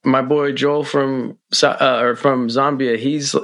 my 0.04 0.20
boy 0.22 0.52
Joel 0.52 0.84
from 0.84 1.38
uh, 1.62 1.98
or 2.02 2.14
from 2.16 2.48
Zambia, 2.48 2.98
he's 2.98 3.34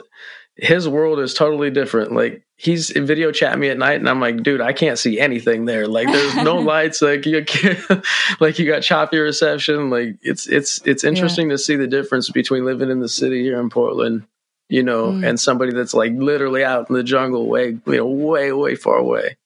his 0.60 0.88
world 0.88 1.18
is 1.20 1.32
totally 1.34 1.70
different. 1.70 2.12
Like 2.12 2.42
he's 2.56 2.90
video 2.90 3.32
chat 3.32 3.58
me 3.58 3.68
at 3.70 3.78
night, 3.78 3.98
and 4.00 4.08
I'm 4.08 4.20
like, 4.20 4.42
dude, 4.42 4.60
I 4.60 4.72
can't 4.72 4.98
see 4.98 5.18
anything 5.18 5.64
there. 5.64 5.86
Like 5.88 6.06
there's 6.08 6.36
no 6.36 6.56
lights. 6.72 7.00
Like 7.00 7.24
you 7.26 7.44
can't, 7.44 7.78
like 8.40 8.58
you 8.58 8.66
got 8.66 8.82
choppy 8.82 9.18
reception. 9.18 9.90
Like 9.90 10.16
it's 10.22 10.46
it's 10.46 10.80
it's 10.86 11.02
interesting 11.04 11.48
to 11.48 11.58
see 11.58 11.76
the 11.76 11.86
difference 11.86 12.28
between 12.30 12.64
living 12.64 12.90
in 12.90 13.00
the 13.00 13.08
city 13.08 13.42
here 13.42 13.58
in 13.60 13.70
Portland, 13.70 14.26
you 14.68 14.82
know, 14.82 15.12
Mm. 15.12 15.26
and 15.28 15.40
somebody 15.40 15.72
that's 15.72 15.94
like 15.94 16.12
literally 16.12 16.62
out 16.64 16.90
in 16.90 16.94
the 16.96 17.02
jungle, 17.02 17.46
way 17.48 17.78
you 17.86 17.96
know, 17.96 18.06
way 18.06 18.52
way 18.52 18.74
far 18.74 18.96
away. 18.98 19.36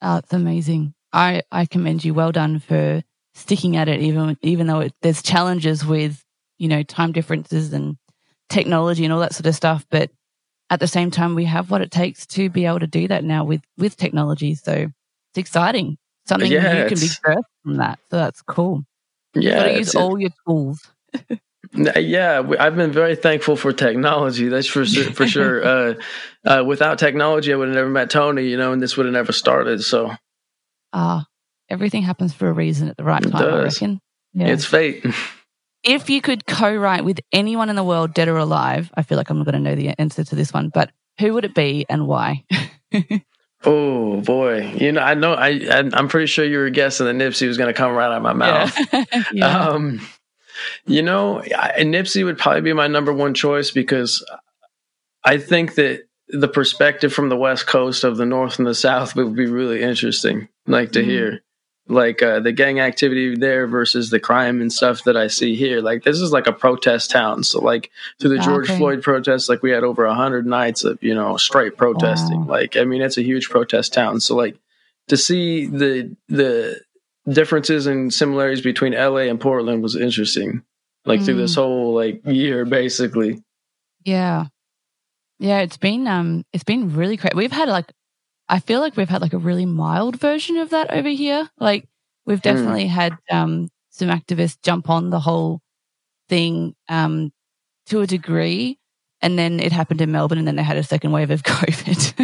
Oh, 0.00 0.18
it's 0.18 0.32
amazing. 0.32 0.94
I, 1.12 1.42
I 1.50 1.66
commend 1.66 2.04
you. 2.04 2.14
Well 2.14 2.30
done 2.32 2.60
for 2.60 3.02
sticking 3.34 3.76
at 3.76 3.88
it, 3.88 4.00
even 4.00 4.36
even 4.42 4.66
though 4.68 4.80
it, 4.80 4.94
there's 5.02 5.22
challenges 5.22 5.84
with 5.84 6.22
you 6.58 6.68
know 6.68 6.82
time 6.84 7.12
differences 7.12 7.72
and 7.72 7.96
technology 8.48 9.04
and 9.04 9.12
all 9.12 9.20
that 9.20 9.34
sort 9.34 9.46
of 9.46 9.54
stuff. 9.54 9.86
But 9.90 10.10
at 10.70 10.80
the 10.80 10.86
same 10.86 11.10
time, 11.10 11.34
we 11.34 11.44
have 11.44 11.70
what 11.70 11.80
it 11.82 11.90
takes 11.90 12.26
to 12.28 12.50
be 12.50 12.66
able 12.66 12.80
to 12.80 12.86
do 12.86 13.08
that 13.08 13.24
now 13.24 13.44
with 13.44 13.62
with 13.76 13.96
technology. 13.96 14.54
So 14.54 14.72
it's 14.72 15.38
exciting. 15.38 15.98
Something 16.26 16.52
Yeah, 16.52 16.82
you 16.82 16.88
can 16.88 16.98
be 16.98 17.06
birthed 17.06 17.42
from 17.62 17.76
that. 17.78 17.98
So 18.10 18.16
that's 18.16 18.42
cool. 18.42 18.84
Yeah, 19.34 19.64
it's- 19.64 19.78
use 19.78 19.94
all 19.94 20.18
your 20.20 20.30
tools. 20.46 20.80
Yeah, 21.74 22.42
I've 22.58 22.76
been 22.76 22.92
very 22.92 23.14
thankful 23.16 23.56
for 23.56 23.72
technology. 23.72 24.48
That's 24.48 24.66
for 24.66 24.86
su- 24.86 25.10
for 25.12 25.26
sure. 25.26 25.62
Uh, 25.68 25.94
uh, 26.44 26.64
without 26.64 26.98
technology, 26.98 27.52
I 27.52 27.56
would 27.56 27.68
have 27.68 27.74
never 27.74 27.90
met 27.90 28.10
Tony, 28.10 28.44
you 28.48 28.56
know, 28.56 28.72
and 28.72 28.80
this 28.82 28.96
would 28.96 29.06
have 29.06 29.12
never 29.12 29.32
started. 29.32 29.82
So 29.82 30.12
Ah, 30.92 31.26
everything 31.68 32.02
happens 32.02 32.32
for 32.32 32.48
a 32.48 32.52
reason 32.52 32.88
at 32.88 32.96
the 32.96 33.04
right 33.04 33.22
time. 33.22 33.34
I 33.54 33.62
reckon. 33.64 34.00
Yeah. 34.32 34.46
it's 34.48 34.64
fate. 34.64 35.04
if 35.84 36.10
you 36.10 36.20
could 36.20 36.46
co-write 36.46 37.04
with 37.04 37.20
anyone 37.32 37.70
in 37.70 37.76
the 37.76 37.84
world, 37.84 38.14
dead 38.14 38.28
or 38.28 38.36
alive, 38.36 38.90
I 38.94 39.02
feel 39.02 39.16
like 39.18 39.30
I'm 39.30 39.38
not 39.38 39.44
going 39.46 39.54
to 39.62 39.70
know 39.70 39.74
the 39.76 39.98
answer 39.98 40.24
to 40.24 40.34
this 40.34 40.52
one, 40.52 40.70
but 40.70 40.90
who 41.20 41.34
would 41.34 41.44
it 41.44 41.54
be 41.54 41.86
and 41.88 42.06
why? 42.06 42.44
oh 43.64 44.20
boy, 44.20 44.72
you 44.76 44.92
know, 44.92 45.00
I 45.00 45.14
know, 45.14 45.34
I, 45.34 45.48
I 45.70 45.90
I'm 45.92 46.08
pretty 46.08 46.26
sure 46.26 46.44
you 46.44 46.58
were 46.58 46.70
guessing 46.70 47.06
that 47.06 47.14
Nipsey 47.16 47.46
was 47.46 47.58
going 47.58 47.68
to 47.72 47.76
come 47.76 47.92
right 47.92 48.06
out 48.06 48.12
of 48.12 48.22
my 48.22 48.32
mouth. 48.32 48.76
yeah. 49.32 49.68
Um, 49.68 50.00
you 50.86 51.02
know, 51.02 51.40
I, 51.40 51.80
Nipsey 51.80 52.24
would 52.24 52.38
probably 52.38 52.62
be 52.62 52.72
my 52.72 52.86
number 52.86 53.12
one 53.12 53.34
choice 53.34 53.70
because 53.70 54.24
I 55.24 55.38
think 55.38 55.74
that 55.76 56.02
the 56.28 56.48
perspective 56.48 57.12
from 57.12 57.28
the 57.28 57.36
West 57.36 57.66
Coast 57.66 58.04
of 58.04 58.16
the 58.16 58.26
North 58.26 58.58
and 58.58 58.66
the 58.66 58.74
South 58.74 59.16
would 59.16 59.34
be 59.34 59.46
really 59.46 59.82
interesting, 59.82 60.48
like 60.66 60.92
to 60.92 61.00
Mhm. 61.00 61.04
hear, 61.04 61.40
like 61.88 62.22
uh, 62.22 62.40
the 62.40 62.52
gang 62.52 62.80
activity 62.80 63.34
there 63.36 63.66
versus 63.66 64.10
the 64.10 64.20
crime 64.20 64.60
and 64.60 64.72
stuff 64.72 65.04
that 65.04 65.16
I 65.16 65.26
see 65.28 65.54
here. 65.56 65.80
Like 65.80 66.04
this 66.04 66.20
is 66.20 66.32
like 66.32 66.46
a 66.46 66.52
protest 66.52 67.10
town, 67.10 67.42
so 67.44 67.60
like 67.60 67.90
through 68.20 68.36
the 68.36 68.42
George 68.42 68.68
Okay. 68.68 68.78
Floyd 68.78 69.02
protests, 69.02 69.48
like 69.48 69.62
we 69.62 69.70
had 69.70 69.84
over 69.84 70.04
a 70.04 70.14
hundred 70.14 70.46
nights 70.46 70.84
of 70.84 71.02
you 71.02 71.14
know 71.14 71.36
straight 71.36 71.76
protesting. 71.76 72.40
Wow. 72.46 72.52
Like 72.52 72.76
I 72.76 72.84
mean, 72.84 73.02
it's 73.02 73.18
a 73.18 73.22
huge 73.22 73.48
protest 73.48 73.92
town. 73.94 74.20
So 74.20 74.36
like 74.36 74.56
to 75.08 75.16
see 75.16 75.66
the 75.66 76.14
the 76.28 76.80
differences 77.28 77.86
and 77.86 78.12
similarities 78.12 78.62
between 78.62 78.92
LA 78.94 79.28
and 79.28 79.40
Portland 79.40 79.82
was 79.82 79.96
interesting. 79.96 80.62
Like 81.04 81.22
through 81.22 81.34
Mm. 81.36 81.38
this 81.38 81.54
whole 81.54 81.94
like 81.94 82.20
year, 82.26 82.64
basically. 82.66 83.42
yeah. 84.04 84.46
Yeah, 85.40 85.60
it's 85.60 85.76
been 85.76 86.06
um 86.08 86.44
it's 86.52 86.64
been 86.64 86.94
really 86.96 87.16
crazy. 87.16 87.36
We've 87.36 87.52
had 87.52 87.68
like 87.68 87.92
I 88.48 88.60
feel 88.60 88.80
like 88.80 88.96
we've 88.96 89.08
had 89.08 89.22
like 89.22 89.32
a 89.34 89.38
really 89.38 89.66
mild 89.66 90.18
version 90.20 90.56
of 90.56 90.70
that 90.70 90.90
over 90.90 91.08
here. 91.08 91.48
Like 91.58 91.88
we've 92.26 92.42
definitely 92.42 92.86
had 92.86 93.16
um 93.30 93.68
some 93.90 94.08
activists 94.08 94.58
jump 94.62 94.88
on 94.88 95.10
the 95.10 95.20
whole 95.20 95.60
thing 96.28 96.74
um 96.88 97.32
to 97.86 98.00
a 98.00 98.06
degree 98.06 98.78
and 99.20 99.38
then 99.38 99.58
it 99.60 99.72
happened 99.72 100.00
in 100.00 100.12
Melbourne 100.12 100.38
and 100.38 100.46
then 100.46 100.56
they 100.56 100.62
had 100.62 100.76
a 100.76 100.82
second 100.82 101.10
wave 101.12 101.30
of 101.30 101.42
COVID. 101.44 102.20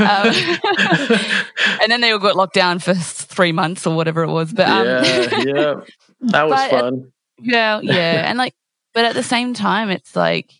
Um, 0.00 1.20
and 1.82 1.92
then 1.92 2.00
they 2.00 2.10
all 2.10 2.18
got 2.18 2.36
locked 2.36 2.54
down 2.54 2.78
for 2.78 2.94
three 2.94 3.52
months 3.52 3.86
or 3.86 3.94
whatever 3.94 4.22
it 4.22 4.30
was. 4.30 4.52
But 4.52 4.68
um, 4.68 4.86
yeah, 4.86 5.02
yeah, 5.44 5.74
that 6.20 6.48
was 6.48 6.58
But, 6.58 6.70
fun. 6.70 7.12
yeah, 7.38 7.80
yeah, 7.82 8.28
and 8.28 8.38
like, 8.38 8.54
but 8.92 9.04
at 9.04 9.14
the 9.14 9.22
same 9.22 9.54
time, 9.54 9.90
it's 9.90 10.16
like 10.16 10.50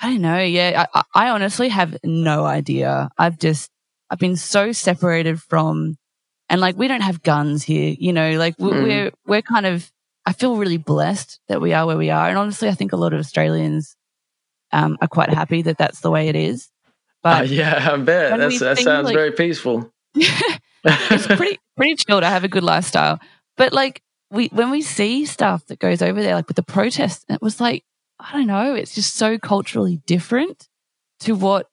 I 0.00 0.10
don't 0.10 0.22
know. 0.22 0.40
Yeah, 0.40 0.86
I 0.94 1.02
I 1.14 1.28
honestly 1.30 1.68
have 1.68 1.96
no 2.02 2.44
idea. 2.44 3.10
I've 3.18 3.38
just 3.38 3.70
I've 4.10 4.18
been 4.18 4.36
so 4.36 4.72
separated 4.72 5.40
from, 5.40 5.96
and 6.48 6.60
like 6.60 6.76
we 6.76 6.88
don't 6.88 7.00
have 7.02 7.22
guns 7.22 7.62
here. 7.62 7.94
You 7.98 8.12
know, 8.12 8.32
like 8.38 8.56
we- 8.58 8.70
Mm. 8.70 8.82
we're 8.84 9.10
we're 9.26 9.42
kind 9.42 9.66
of. 9.66 9.90
I 10.26 10.32
feel 10.34 10.56
really 10.56 10.76
blessed 10.76 11.40
that 11.48 11.60
we 11.62 11.72
are 11.72 11.86
where 11.86 11.96
we 11.96 12.10
are, 12.10 12.28
and 12.28 12.36
honestly, 12.36 12.68
I 12.68 12.74
think 12.74 12.92
a 12.92 12.96
lot 12.96 13.12
of 13.14 13.20
Australians 13.20 13.96
um, 14.72 14.98
are 15.00 15.08
quite 15.08 15.30
happy 15.30 15.62
that 15.62 15.78
that's 15.78 16.00
the 16.00 16.10
way 16.10 16.28
it 16.28 16.36
is. 16.36 16.68
Uh, 17.24 17.40
But 17.40 17.48
yeah, 17.48 17.88
I 17.92 17.96
bet 17.96 18.38
That's, 18.38 18.60
that 18.60 18.78
sounds 18.78 19.06
like- 19.06 19.14
very 19.14 19.32
peaceful. 19.32 19.90
it's 20.84 21.26
pretty 21.26 21.58
pretty 21.76 21.94
chilled. 21.96 22.22
I 22.24 22.30
have 22.30 22.44
a 22.44 22.48
good 22.48 22.64
lifestyle. 22.64 23.18
But 23.56 23.72
like 23.72 24.02
we 24.30 24.48
when 24.48 24.70
we 24.70 24.82
see 24.82 25.24
stuff 25.24 25.64
that 25.66 25.78
goes 25.78 26.02
over 26.02 26.20
there, 26.22 26.34
like 26.34 26.48
with 26.48 26.56
the 26.56 26.62
protests, 26.62 27.24
it 27.28 27.40
was 27.42 27.60
like, 27.60 27.84
I 28.18 28.32
don't 28.32 28.46
know, 28.46 28.74
it's 28.74 28.94
just 28.94 29.14
so 29.16 29.38
culturally 29.38 30.00
different 30.06 30.68
to 31.20 31.34
what, 31.34 31.68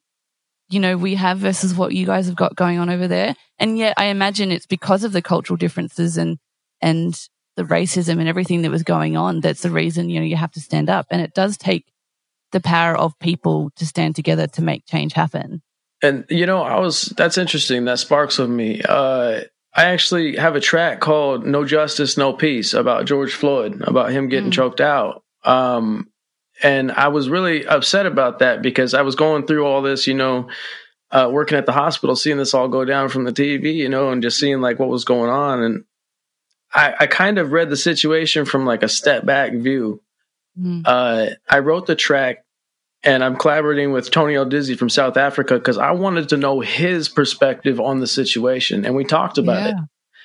you 0.70 0.80
know, 0.80 0.98
we 0.98 1.16
have 1.16 1.38
versus 1.40 1.74
what 1.74 1.94
you 1.94 2.06
guys 2.06 2.26
have 2.28 2.36
got 2.36 2.56
going 2.56 2.78
on 2.80 2.90
over 2.90 3.08
there. 3.08 3.36
And 3.60 3.78
yet 3.78 3.94
I 3.98 4.06
imagine 4.06 4.52
it's 4.52 4.66
because 4.66 5.04
of 5.04 5.12
the 5.14 5.22
cultural 5.22 5.58
differences 5.58 6.18
and 6.18 6.38
and 6.82 7.20
the 7.56 7.64
racism 7.64 8.20
and 8.20 8.28
everything 8.28 8.62
that 8.62 8.72
was 8.72 8.84
going 8.84 9.18
on 9.18 9.40
that's 9.42 9.64
the 9.64 9.72
reason, 9.72 10.10
you 10.10 10.20
know, 10.20 10.26
you 10.26 10.36
have 10.36 10.52
to 10.52 10.60
stand 10.62 10.90
up. 10.90 11.08
And 11.10 11.22
it 11.22 11.34
does 11.34 11.58
take 11.58 11.86
the 12.52 12.60
power 12.60 12.96
of 12.96 13.18
people 13.20 13.72
to 13.78 13.86
stand 13.86 14.16
together 14.16 14.46
to 14.48 14.62
make 14.62 14.86
change 14.86 15.14
happen. 15.14 15.62
And 16.04 16.26
you 16.30 16.46
know, 16.46 16.62
I 16.62 16.80
was 16.80 17.14
that's 17.18 17.38
interesting. 17.38 17.86
That 17.86 18.00
sparks 18.00 18.38
with 18.38 18.50
me. 18.50 18.82
Uh, 18.88 19.42
I 19.76 19.86
actually 19.86 20.36
have 20.38 20.56
a 20.56 20.60
track 20.60 21.00
called 21.00 21.46
"No 21.46 21.66
Justice, 21.66 22.18
No 22.18 22.34
Peace" 22.34 22.74
about 22.74 23.06
George 23.06 23.34
Floyd, 23.34 23.82
about 23.82 24.12
him 24.12 24.28
getting 24.30 24.50
Mm. 24.52 24.54
choked 24.54 24.82
out. 24.82 25.24
Um, 25.44 26.08
and 26.64 26.92
I 26.92 27.10
was 27.10 27.30
really 27.30 27.66
upset 27.66 28.06
about 28.06 28.40
that 28.40 28.62
because 28.62 28.94
I 28.94 29.02
was 29.02 29.16
going 29.16 29.46
through 29.46 29.66
all 29.66 29.82
this, 29.82 30.08
you 30.08 30.14
know, 30.14 30.50
uh, 31.12 31.30
working 31.32 31.58
at 31.58 31.66
the 31.66 31.72
hospital, 31.72 32.16
seeing 32.16 32.38
this 32.38 32.54
all 32.54 32.68
go 32.68 32.84
down 32.86 33.10
from 33.10 33.24
the 33.24 33.32
TV, 33.32 33.76
you 33.76 33.90
know, 33.90 34.10
and 34.12 34.22
just 34.22 34.40
seeing 34.40 34.60
like 34.62 34.80
what 34.80 34.90
was 34.90 35.06
going 35.06 35.30
on. 35.30 35.62
And 35.64 35.84
I, 36.74 36.94
I 37.02 37.08
kind 37.08 37.38
of 37.38 37.52
read 37.52 37.70
the 37.70 37.78
situation 37.78 38.46
from 38.46 38.66
like 38.66 38.84
a 38.84 38.90
step 38.90 39.26
back 39.26 39.54
view 39.54 40.02
Mhm. 40.60 40.82
uh, 40.86 41.36
I 41.48 41.60
wrote 41.60 41.86
the 41.86 41.96
track 41.96 42.44
and 43.04 43.24
I'm 43.24 43.36
collaborating 43.36 43.92
with 43.92 44.10
Tony 44.10 44.34
L. 44.36 44.44
Dizzy 44.46 44.76
from 44.76 44.90
South 44.90 45.16
Africa 45.16 45.54
because 45.54 45.78
I 45.78 45.92
wanted 45.92 46.30
to 46.30 46.38
know 46.38 46.62
his 46.62 47.10
perspective 47.10 47.80
on 47.80 48.00
the 48.00 48.08
situation. 48.08 48.84
And 48.84 48.96
we 48.96 49.04
talked 49.04 49.38
about 49.38 49.68
it. 49.70 49.76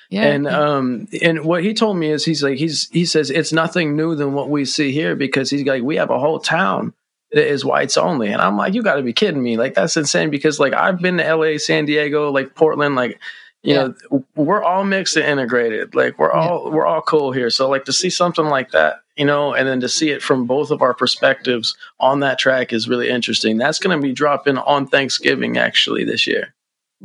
Yeah. 0.09 0.23
And 0.25 0.47
um 0.47 1.07
and 1.21 1.43
what 1.45 1.63
he 1.63 1.73
told 1.73 1.97
me 1.97 2.09
is 2.11 2.23
he's 2.25 2.43
like 2.43 2.57
he's 2.57 2.89
he 2.89 3.05
says 3.05 3.29
it's 3.29 3.51
nothing 3.53 3.95
new 3.95 4.15
than 4.15 4.33
what 4.33 4.49
we 4.49 4.65
see 4.65 4.91
here 4.91 5.15
because 5.15 5.49
he's 5.49 5.65
like 5.65 5.83
we 5.83 5.95
have 5.95 6.09
a 6.11 6.19
whole 6.19 6.39
town 6.39 6.93
that 7.31 7.47
is 7.47 7.65
whites 7.65 7.97
only. 7.97 8.27
And 8.31 8.41
I'm 8.41 8.57
like, 8.57 8.73
you 8.75 8.83
gotta 8.83 9.01
be 9.01 9.13
kidding 9.13 9.41
me. 9.41 9.57
Like 9.57 9.73
that's 9.73 9.97
insane 9.97 10.29
because 10.29 10.59
like 10.59 10.73
I've 10.73 10.99
been 11.01 11.17
to 11.17 11.35
LA, 11.35 11.57
San 11.57 11.85
Diego, 11.85 12.31
like 12.31 12.53
Portland, 12.55 12.95
like 12.95 13.19
you 13.63 13.73
Yeah. 13.75 13.87
know, 14.11 14.25
we're 14.35 14.61
all 14.61 14.83
mixed 14.83 15.15
and 15.15 15.25
integrated. 15.25 15.95
Like 15.95 16.19
we're 16.19 16.31
Yeah. 16.31 16.47
all 16.49 16.69
we're 16.71 16.85
all 16.85 17.01
cool 17.01 17.31
here. 17.31 17.49
So 17.49 17.69
like 17.69 17.85
to 17.85 17.93
see 17.93 18.09
something 18.11 18.45
like 18.45 18.71
that, 18.71 18.97
you 19.15 19.25
know, 19.25 19.53
and 19.53 19.67
then 19.67 19.79
to 19.79 19.89
see 19.89 20.09
it 20.11 20.21
from 20.21 20.45
both 20.45 20.69
of 20.69 20.81
our 20.83 20.93
perspectives 20.93 21.75
on 21.99 22.19
that 22.19 22.37
track 22.37 22.71
is 22.73 22.87
really 22.89 23.09
interesting. 23.09 23.57
That's 23.57 23.79
gonna 23.79 23.99
be 23.99 24.11
dropping 24.11 24.57
on 24.57 24.85
Thanksgiving 24.85 25.57
actually 25.57 26.03
this 26.03 26.27
year. 26.27 26.53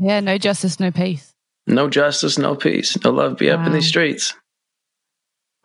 Yeah, 0.00 0.20
no 0.20 0.36
justice, 0.36 0.78
no 0.78 0.90
peace. 0.90 1.32
No 1.68 1.88
justice, 1.88 2.38
no 2.38 2.54
peace. 2.56 2.96
No 3.04 3.10
love 3.10 3.36
be 3.38 3.50
up 3.50 3.66
in 3.66 3.72
these 3.72 3.86
streets. 3.86 4.34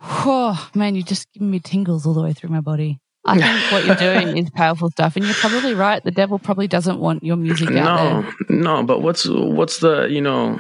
Oh, 0.02 0.70
man, 0.76 0.96
you're 0.96 1.06
just 1.06 1.32
giving 1.34 1.50
me 1.50 1.60
tingles 1.60 2.06
all 2.06 2.14
the 2.14 2.22
way 2.22 2.34
through 2.34 2.50
my 2.50 2.60
body. 2.60 3.00
I 3.26 3.40
think 3.40 3.72
what 3.72 3.86
you're 3.86 3.96
doing 3.96 4.38
is 4.38 4.50
powerful 4.50 4.90
stuff, 4.90 5.16
and 5.16 5.24
you're 5.26 5.34
probably 5.36 5.74
right. 5.74 6.04
The 6.04 6.12
devil 6.12 6.40
probably 6.40 6.68
doesn't 6.68 7.00
want 7.00 7.24
your 7.24 7.38
music 7.38 7.70
out 7.70 7.74
no, 7.74 8.22
there. 8.22 8.34
no. 8.50 8.84
But 8.84 9.02
what's 9.02 9.26
what's 9.28 9.80
the 9.80 10.08
you 10.10 10.20
know? 10.22 10.60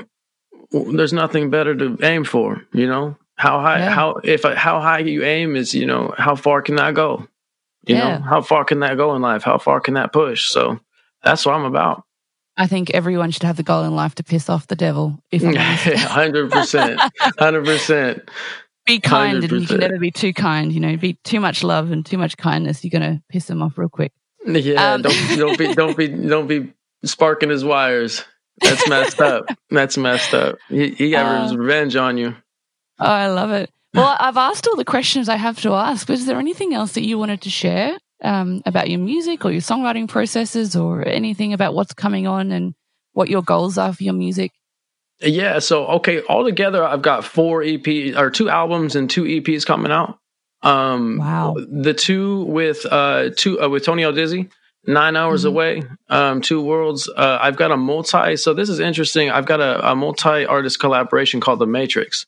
There's 0.72 1.12
nothing 1.14 1.50
better 1.50 1.76
to 1.76 1.98
aim 2.02 2.24
for. 2.24 2.64
You 2.72 2.88
know 2.88 3.18
how 3.36 3.60
high 3.60 3.80
Yeah. 3.80 3.90
how 3.90 4.16
if 4.24 4.44
how 4.44 4.80
high 4.80 5.00
you 5.00 5.24
aim 5.24 5.58
is 5.58 5.74
you 5.76 5.86
know 5.86 6.14
how 6.18 6.36
far 6.36 6.62
can 6.62 6.76
that 6.78 6.94
go? 6.94 7.28
You 7.86 7.98
Yeah. 7.98 8.18
know 8.20 8.24
how 8.24 8.42
far 8.42 8.64
can 8.64 8.80
that 8.80 8.96
go 8.96 9.14
in 9.14 9.22
life? 9.22 9.44
How 9.44 9.58
far 9.58 9.82
can 9.82 9.96
that 9.96 10.14
push? 10.14 10.46
So 10.50 10.80
that's 11.22 11.46
what 11.46 11.56
I'm 11.56 11.66
about. 11.66 12.06
I 12.58 12.68
think 12.68 12.92
everyone 12.92 13.32
should 13.32 13.44
have 13.44 13.58
the 13.58 13.64
goal 13.64 13.84
in 13.84 13.96
life 13.96 14.16
to 14.16 14.24
piss 14.24 14.50
off 14.50 14.68
the 14.68 14.76
devil. 14.76 15.20
If. 15.32 15.42
Hundred 15.44 16.52
percent, 16.52 17.00
hundred 17.40 17.66
percent. 17.66 18.30
be 18.86 19.00
kind, 19.00 19.44
and 19.44 19.52
you 19.52 19.60
100%. 19.62 19.68
can 19.68 19.80
never 19.80 19.98
be 20.00 20.12
too 20.12 20.34
kind. 20.34 20.72
You 20.72 20.80
know, 20.80 20.96
be 20.98 21.14
too 21.24 21.40
much 21.40 21.64
love 21.64 21.92
and 21.92 22.06
too 22.06 22.18
much 22.18 22.38
kindness. 22.38 22.84
You're 22.84 22.92
going 23.00 23.18
to 23.18 23.24
piss 23.30 23.50
him 23.50 23.62
off 23.64 23.78
real 23.78 23.90
quick. 23.90 24.12
Yeah, 24.46 24.94
Um, 24.94 25.02
don't 25.02 25.38
don't 25.38 25.58
be 25.58 25.74
don't 25.74 25.98
be 25.98 26.08
don't 26.08 26.48
be 26.48 26.74
sparking 27.06 27.50
his 27.50 27.64
wires. 27.66 28.24
That's 28.62 28.88
messed 28.88 29.20
up. 29.20 29.46
That's 29.72 29.98
messed 29.98 30.34
up. 30.34 30.58
He, 30.70 30.92
he 30.92 31.10
got 31.10 31.44
his 31.44 31.56
revenge 31.56 31.96
on 31.96 32.18
you. 32.18 32.36
Oh, 33.00 33.06
I 33.06 33.28
love 33.28 33.50
it. 33.52 33.72
Well, 33.96 34.16
I've 34.20 34.38
asked 34.38 34.68
all 34.68 34.76
the 34.76 34.86
questions 34.86 35.28
I 35.28 35.36
have 35.38 35.60
to 35.62 35.74
ask. 35.74 36.06
But 36.08 36.14
is 36.14 36.26
there 36.28 36.38
anything 36.40 36.74
else 36.74 36.92
that 36.94 37.04
you 37.06 37.18
wanted 37.18 37.42
to 37.42 37.50
share 37.50 37.98
um, 38.24 38.62
about 38.66 38.90
your 38.90 39.00
music 39.00 39.46
or 39.46 39.52
your 39.52 39.62
songwriting 39.62 40.08
processes 40.08 40.76
or 40.76 41.06
anything 41.08 41.54
about 41.54 41.74
what's 41.74 41.94
coming 41.94 42.26
on 42.28 42.52
and 42.52 42.74
what 43.14 43.30
your 43.30 43.42
goals 43.44 43.78
are 43.78 43.94
for 43.94 44.04
your 44.04 44.14
music? 44.14 44.52
Yeah. 45.22 45.60
So 45.60 45.86
okay, 45.88 46.22
altogether, 46.28 46.84
I've 46.84 47.02
got 47.02 47.24
four 47.24 47.64
EP 47.64 47.88
or 48.18 48.30
two 48.30 48.50
albums 48.50 48.96
and 48.96 49.10
two 49.10 49.24
EPs 49.24 49.66
coming 49.66 49.92
out. 49.92 50.18
Um, 50.62 51.18
Wow. 51.20 51.56
The 51.58 51.94
two 51.94 52.44
with 52.44 52.86
uh 52.90 53.30
two 53.36 53.62
uh, 53.62 53.70
with 53.70 53.84
Tony 53.86 54.04
L 54.04 54.12
Dizzy, 54.14 54.50
nine 54.86 55.16
hours 55.16 55.44
Mhm. 55.44 55.48
away. 55.50 55.84
Um, 56.10 56.42
two 56.42 56.62
worlds. 56.62 57.10
Uh, 57.10 57.38
I've 57.42 57.58
got 57.58 57.72
a 57.72 57.78
multi. 57.78 58.36
So 58.38 58.54
this 58.54 58.70
is 58.70 58.80
interesting. 58.80 59.30
I've 59.30 59.46
got 59.46 59.60
a, 59.62 59.92
a 59.92 59.96
multi 59.96 60.46
artist 60.46 60.80
collaboration 60.80 61.40
called 61.42 61.60
The 61.60 61.68
Matrix. 61.68 62.26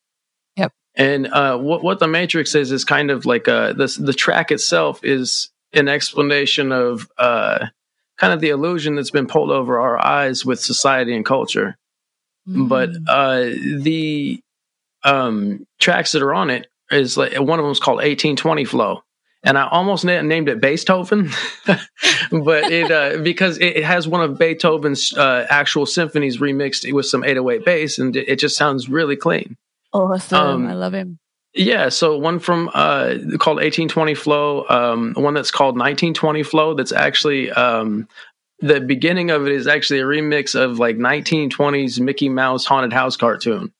Yep. 0.57 0.71
And 0.95 1.27
uh, 1.27 1.57
what 1.57 1.83
what 1.83 1.99
the 1.99 2.07
Matrix 2.07 2.55
is 2.55 2.71
is 2.71 2.85
kind 2.85 3.09
of 3.11 3.25
like 3.25 3.47
uh 3.47 3.73
this 3.73 3.95
the 3.95 4.13
track 4.13 4.51
itself 4.51 4.99
is 5.03 5.49
an 5.75 5.87
explanation 5.87 6.71
of 6.71 7.07
uh 7.17 7.67
kind 8.17 8.31
of 8.33 8.39
the 8.39 8.49
illusion 8.49 8.95
that's 8.95 9.11
been 9.11 9.27
pulled 9.27 9.51
over 9.51 9.79
our 9.79 10.03
eyes 10.03 10.45
with 10.45 10.59
society 10.59 11.15
and 11.15 11.25
culture 11.25 11.77
but 12.47 12.89
Mm. 12.91 13.05
uh, 13.07 13.81
the 13.83 14.39
um, 15.03 15.65
tracks 15.79 16.11
that 16.13 16.21
are 16.21 16.33
on 16.33 16.49
it 16.49 16.67
is 16.91 17.17
like 17.17 17.33
one 17.39 17.59
of 17.59 17.65
them 17.65 17.71
is 17.71 17.79
called 17.79 17.97
1820 17.97 18.65
flow 18.65 19.01
and 19.43 19.57
i 19.57 19.67
almost 19.67 20.05
na- 20.05 20.21
named 20.21 20.47
it 20.49 20.61
beethoven 20.61 21.29
but 21.65 22.71
it 22.71 22.91
uh, 22.91 23.17
because 23.23 23.57
it, 23.57 23.77
it 23.77 23.83
has 23.83 24.07
one 24.07 24.21
of 24.21 24.37
beethoven's 24.37 25.13
uh, 25.17 25.45
actual 25.49 25.85
symphonies 25.85 26.37
remixed 26.37 26.91
with 26.93 27.05
some 27.07 27.23
808 27.23 27.65
bass 27.65 27.97
and 27.99 28.15
it, 28.15 28.27
it 28.29 28.39
just 28.39 28.55
sounds 28.57 28.87
really 28.89 29.15
clean 29.15 29.57
awesome. 29.93 30.37
um, 30.37 30.67
I 30.67 30.73
love 30.73 30.93
him. 30.93 31.17
Yeah, 31.55 31.89
so 31.89 32.17
one 32.17 32.39
from 32.39 32.69
uh, 32.73 33.15
called 33.39 33.57
1820 33.57 34.13
Flow, 34.13 34.65
um, 34.67 35.13
one 35.15 35.33
that's 35.33 35.51
called 35.51 35.75
1920 35.75 36.43
Flow. 36.43 36.73
That's 36.73 36.91
actually 36.91 37.49
um, 37.51 38.07
the 38.59 38.81
beginning 38.81 39.31
of 39.31 39.47
it 39.47 39.53
is 39.53 39.65
actually 39.65 39.99
a 39.99 40.03
remix 40.03 40.59
of 40.59 40.79
like 40.79 40.97
1920s 40.97 41.99
Mickey 41.99 42.29
Mouse 42.29 42.65
haunted 42.65 42.91
house 42.91 43.15
cartoon. 43.15 43.71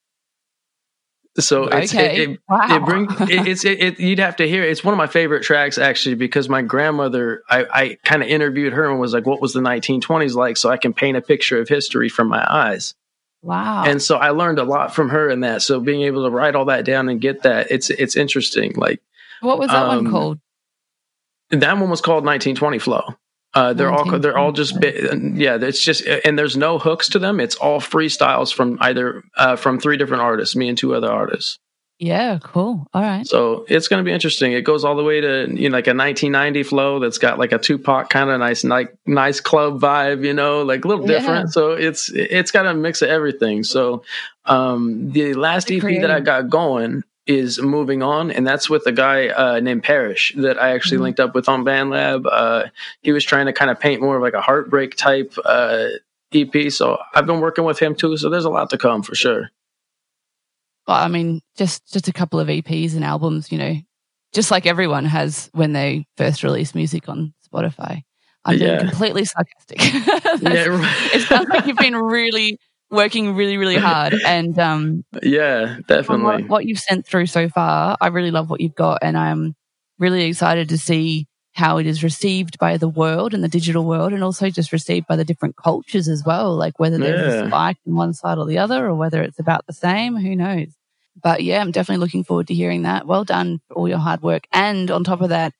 So 1.37 1.65
it's, 1.65 1.93
okay. 1.93 2.23
it, 2.23 2.29
it, 2.29 2.39
wow. 2.47 2.77
it 2.77 2.85
bring 2.85 3.07
it, 3.29 3.47
it's 3.47 3.65
it, 3.65 3.81
it 3.81 3.99
you'd 3.99 4.19
have 4.19 4.37
to 4.37 4.47
hear 4.47 4.63
it. 4.63 4.69
it's 4.69 4.85
one 4.85 4.93
of 4.93 4.97
my 4.97 5.07
favorite 5.07 5.43
tracks 5.43 5.77
actually 5.77 6.15
because 6.15 6.47
my 6.47 6.61
grandmother 6.61 7.43
I, 7.49 7.65
I 7.73 7.97
kind 8.05 8.23
of 8.23 8.29
interviewed 8.29 8.71
her 8.71 8.89
and 8.89 9.01
was 9.01 9.13
like 9.13 9.25
what 9.25 9.41
was 9.41 9.51
the 9.51 9.59
1920s 9.59 10.33
like 10.33 10.55
so 10.55 10.69
I 10.69 10.77
can 10.77 10.93
paint 10.93 11.17
a 11.17 11.21
picture 11.21 11.59
of 11.59 11.67
history 11.67 12.07
from 12.07 12.29
my 12.29 12.45
eyes 12.49 12.95
wow. 13.45 13.83
and 13.85 14.01
so 14.01 14.17
I 14.17 14.31
learned 14.31 14.59
a 14.59 14.63
lot 14.63 14.93
from 14.93 15.09
her 15.09 15.29
in 15.29 15.41
that. 15.41 15.61
So 15.61 15.79
being 15.79 16.01
able 16.01 16.23
to 16.25 16.29
write 16.29 16.55
all 16.55 16.65
that 16.65 16.85
down 16.85 17.09
and 17.09 17.21
get 17.21 17.43
that, 17.43 17.67
it's 17.71 17.89
it's 17.89 18.15
interesting. 18.15 18.73
Like 18.75 19.01
what 19.41 19.59
was 19.59 19.69
that 19.69 19.87
one 19.87 19.97
um, 19.99 20.11
called? 20.11 20.39
that 21.49 21.77
one 21.77 21.89
was 21.89 22.01
called 22.01 22.25
1920 22.25 22.79
Flow. 22.79 23.15
Uh, 23.53 23.71
they're 23.71 23.91
all 23.91 24.19
they're 24.19 24.37
all 24.37 24.51
just 24.51 24.75
yeah. 24.81 25.57
It's 25.61 25.81
just 25.81 26.05
and 26.05 26.37
there's 26.37 26.57
no 26.57 26.77
hooks 26.77 27.09
to 27.09 27.19
them. 27.19 27.39
It's 27.39 27.55
all 27.55 27.79
freestyles 27.79 28.53
from 28.53 28.77
either 28.81 29.23
uh, 29.37 29.55
from 29.55 29.79
three 29.79 29.95
different 29.95 30.23
artists, 30.23 30.57
me 30.57 30.67
and 30.67 30.77
two 30.77 30.93
other 30.93 31.09
artists. 31.09 31.57
Yeah, 31.97 32.39
cool. 32.43 32.85
All 32.93 33.01
right. 33.01 33.25
So 33.25 33.65
it's 33.69 33.87
going 33.87 34.03
to 34.03 34.05
be 34.05 34.11
interesting. 34.11 34.51
It 34.51 34.63
goes 34.65 34.83
all 34.83 34.95
the 34.97 35.03
way 35.03 35.21
to 35.21 35.47
you 35.49 35.69
know 35.69 35.77
like 35.77 35.87
a 35.87 35.95
1990 35.95 36.63
flow 36.63 36.99
that's 36.99 37.17
got 37.17 37.39
like 37.39 37.53
a 37.53 37.57
Tupac 37.57 38.09
kind 38.09 38.29
of 38.29 38.39
nice 38.39 38.65
like 38.65 38.93
nice 39.05 39.39
club 39.39 39.79
vibe, 39.79 40.25
you 40.25 40.33
know, 40.33 40.61
like 40.63 40.83
a 40.83 40.87
little 40.89 41.09
Yeah. 41.09 41.19
different. 41.19 41.53
So 41.53 41.71
it's 41.71 42.09
it's 42.13 42.51
got 42.51 42.65
a 42.65 42.73
mix 42.73 43.01
of 43.01 43.09
everything. 43.09 43.63
So 43.63 44.03
um 44.45 45.11
the 45.13 45.35
last 45.35 45.71
EP 45.71 45.81
that 46.01 46.11
I 46.11 46.19
got 46.19 46.49
going 46.49 47.03
is 47.27 47.59
moving 47.61 48.03
on 48.03 48.29
and 48.29 48.45
that's 48.45 48.69
with 48.69 48.85
a 48.87 48.91
guy 48.91 49.29
uh 49.29 49.61
named 49.61 49.83
Parrish 49.83 50.33
that 50.35 50.61
I 50.61 50.71
actually 50.71 50.97
Mhm. 50.97 51.01
linked 51.03 51.19
up 51.21 51.33
with 51.33 51.47
on 51.47 51.63
BandLab. 51.63 52.25
Uh 52.29 52.65
he 53.03 53.13
was 53.13 53.23
trying 53.23 53.45
to 53.45 53.53
kind 53.53 53.71
of 53.71 53.79
paint 53.79 54.01
more 54.01 54.17
of 54.17 54.21
like 54.21 54.33
a 54.33 54.41
heartbreak 54.41 54.95
type 54.97 55.33
uh 55.45 55.85
EP. 56.33 56.69
So 56.73 56.97
I've 57.13 57.25
been 57.25 57.39
working 57.39 57.63
with 57.63 57.79
him 57.79 57.95
too. 57.95 58.17
So 58.17 58.29
there's 58.29 58.43
a 58.45 58.49
lot 58.49 58.69
to 58.71 58.77
come 58.77 59.01
for 59.01 59.15
sure. 59.15 59.49
Well, 60.87 60.97
I 60.97 61.07
mean, 61.07 61.41
just 61.57 61.91
just 61.91 62.07
a 62.07 62.13
couple 62.13 62.39
of 62.39 62.47
EPs 62.47 62.93
and 62.95 63.03
albums, 63.03 63.51
you 63.51 63.57
know, 63.57 63.75
just 64.33 64.51
like 64.51 64.65
everyone 64.65 65.05
has 65.05 65.49
when 65.53 65.73
they 65.73 66.05
first 66.17 66.43
release 66.43 66.75
music 66.75 67.09
on 67.09 67.33
Spotify. 67.51 68.01
I'm 68.43 68.59
being 68.59 68.79
completely 68.79 69.25
sarcastic. 69.25 69.79
Yeah, 70.41 70.65
it 71.13 71.21
sounds 71.21 71.49
like 71.49 71.65
you've 71.65 71.77
been 71.77 71.95
really 71.95 72.59
working 72.91 73.35
really, 73.35 73.57
really 73.57 73.77
hard. 73.77 74.13
And 74.25 74.57
um, 74.59 75.03
yeah, 75.23 75.77
definitely. 75.87 76.23
what, 76.23 76.47
what 76.47 76.65
you've 76.65 76.79
sent 76.79 77.07
through 77.07 77.25
so 77.27 77.49
far, 77.49 77.97
I 77.99 78.07
really 78.07 78.31
love 78.31 78.49
what 78.49 78.61
you've 78.61 78.75
got, 78.75 78.99
and 79.01 79.17
I'm 79.17 79.55
really 79.97 80.25
excited 80.25 80.69
to 80.69 80.77
see 80.77 81.27
how 81.55 81.77
it 81.77 81.87
is 81.87 82.03
received 82.03 82.59
by 82.59 82.77
the 82.77 82.87
world 82.87 83.33
and 83.33 83.43
the 83.43 83.47
digital 83.47 83.85
world, 83.85 84.11
and 84.13 84.23
also 84.23 84.49
just 84.49 84.71
received 84.71 85.07
by 85.07 85.15
the 85.15 85.25
different 85.25 85.55
cultures 85.55 86.07
as 86.07 86.23
well. 86.25 86.55
Like 86.55 86.79
whether 86.79 86.97
there's 86.97 87.21
Yeah. 87.33 87.43
a 87.45 87.47
spike 87.47 87.77
on 87.87 87.95
one 87.95 88.13
side 88.13 88.37
or 88.37 88.45
the 88.45 88.57
other, 88.57 88.85
or 88.85 88.93
whether 88.95 89.21
it's 89.23 89.39
about 89.39 89.65
the 89.65 89.73
same, 89.73 90.15
who 90.17 90.35
knows? 90.35 90.67
But 91.23 91.43
yeah, 91.43 91.61
I'm 91.61 91.71
definitely 91.71 92.03
looking 92.03 92.25
forward 92.25 92.47
to 92.47 92.53
hearing 92.53 92.83
that. 92.83 93.07
Well 93.07 93.23
done 93.23 93.61
for 93.67 93.75
all 93.75 93.87
your 93.89 93.99
hard 93.99 94.21
work, 94.21 94.47
and 94.51 94.91
on 94.91 95.03
top 95.05 95.21
of 95.21 95.29
that, 95.29 95.53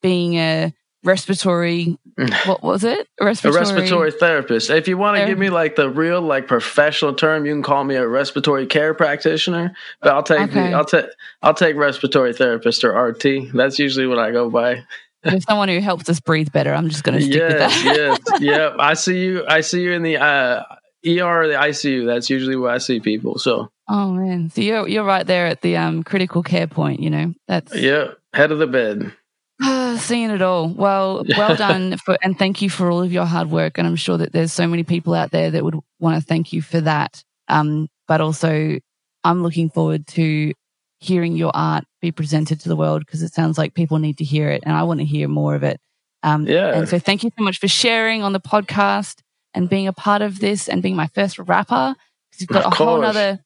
being 0.00 0.34
a 0.36 0.72
respiratory, 1.04 1.98
what 2.46 2.62
was 2.62 2.82
it? 2.84 3.06
a 3.20 3.24
Respiratory. 3.24 3.56
a 3.56 3.60
respiratory 3.74 4.12
therapist. 4.12 4.70
If 4.70 4.88
you 4.88 4.96
want 4.96 5.18
to 5.18 5.26
give 5.26 5.38
me 5.38 5.50
like 5.50 5.76
the 5.76 5.90
real 5.90 6.20
like 6.22 6.46
professional 6.46 7.12
term, 7.14 7.44
you 7.44 7.52
can 7.52 7.62
call 7.62 7.84
me 7.84 7.96
a 7.96 8.06
respiratory 8.06 8.66
care 8.66 8.94
practitioner. 8.94 9.74
But 10.00 10.14
I'll 10.14 10.22
take 10.22 10.48
Okay. 10.48 10.72
I'll 10.72 10.84
take 10.84 11.06
I'll 11.42 11.54
take 11.54 11.76
respiratory 11.76 12.32
therapist 12.32 12.84
or 12.84 12.92
RT. 12.98 13.52
That's 13.52 13.78
usually 13.78 14.06
what 14.06 14.18
I 14.18 14.30
go 14.30 14.48
by. 14.48 14.84
With 15.24 15.44
someone 15.44 15.68
who 15.68 15.80
helps 15.80 16.08
us 16.08 16.20
breathe 16.20 16.50
better, 16.52 16.74
I'm 16.74 16.88
just 16.88 17.04
going 17.04 17.18
to 17.18 17.24
stick 17.24 17.42
with 17.42 17.58
that. 17.58 17.84
yes, 17.84 18.18
yeah. 18.40 18.74
I 18.78 18.94
see 18.94 19.24
you. 19.24 19.44
I 19.46 19.60
see 19.60 19.82
you 19.82 19.92
in 19.92 20.02
the 20.02 20.16
uh, 20.16 20.64
ER 21.06 21.42
or 21.42 21.48
the 21.48 21.54
ICU. 21.54 22.06
That's 22.06 22.28
usually 22.28 22.56
where 22.56 22.72
I 22.72 22.78
see 22.78 23.00
people. 23.00 23.38
So 23.38 23.70
Oh 23.88 24.12
man, 24.12 24.50
so 24.50 24.60
you're 24.60 24.88
you're 24.88 25.04
right 25.04 25.26
there 25.26 25.46
at 25.46 25.60
the 25.60 25.76
um 25.76 26.02
critical 26.02 26.42
care 26.42 26.66
point. 26.66 27.00
You 27.00 27.10
know, 27.10 27.34
that's 27.46 27.74
yeah, 27.74 28.12
head 28.32 28.52
of 28.52 28.58
the 28.58 28.66
bed. 28.66 29.12
seeing 29.98 30.30
it 30.30 30.42
all. 30.42 30.68
Well, 30.68 31.24
well 31.36 31.56
done 31.56 31.96
for, 31.98 32.16
and 32.22 32.38
thank 32.38 32.62
you 32.62 32.70
for 32.70 32.90
all 32.90 33.02
of 33.02 33.12
your 33.12 33.26
hard 33.26 33.50
work. 33.50 33.78
And 33.78 33.86
I'm 33.86 33.96
sure 33.96 34.18
that 34.18 34.32
there's 34.32 34.52
so 34.52 34.66
many 34.66 34.82
people 34.82 35.14
out 35.14 35.30
there 35.30 35.50
that 35.50 35.64
would 35.64 35.78
want 36.00 36.20
to 36.20 36.26
thank 36.26 36.52
you 36.52 36.62
for 36.62 36.80
that. 36.80 37.22
Um, 37.48 37.88
but 38.08 38.20
also, 38.20 38.78
I'm 39.24 39.42
looking 39.42 39.68
forward 39.68 40.06
to 40.08 40.52
hearing 40.98 41.36
your 41.36 41.52
art 41.54 41.84
be 42.02 42.12
presented 42.12 42.60
to 42.60 42.68
the 42.68 42.76
world 42.76 43.00
because 43.06 43.22
it 43.22 43.32
sounds 43.32 43.56
like 43.56 43.72
people 43.72 43.98
need 43.98 44.18
to 44.18 44.24
hear 44.24 44.50
it, 44.50 44.62
and 44.66 44.76
I 44.76 44.82
want 44.82 45.00
to 45.00 45.06
hear 45.06 45.28
more 45.28 45.54
of 45.54 45.62
it. 45.62 45.80
Um, 46.22 46.46
Yeah. 46.46 46.76
And 46.76 46.88
so, 46.88 46.98
thank 46.98 47.24
you 47.24 47.30
so 47.38 47.42
much 47.42 47.58
for 47.58 47.68
sharing 47.68 48.22
on 48.22 48.32
the 48.34 48.40
podcast 48.40 49.20
and 49.54 49.68
being 49.70 49.86
a 49.88 49.92
part 49.92 50.20
of 50.22 50.40
this 50.40 50.68
and 50.68 50.82
being 50.82 50.96
my 50.96 51.06
first 51.08 51.38
rapper 51.38 51.94
because 52.30 52.40
you've 52.40 52.48
got 52.48 52.64
Of 52.66 52.72
a 52.72 52.76
whole 52.76 52.96
course. 52.98 53.06
other 53.16 53.40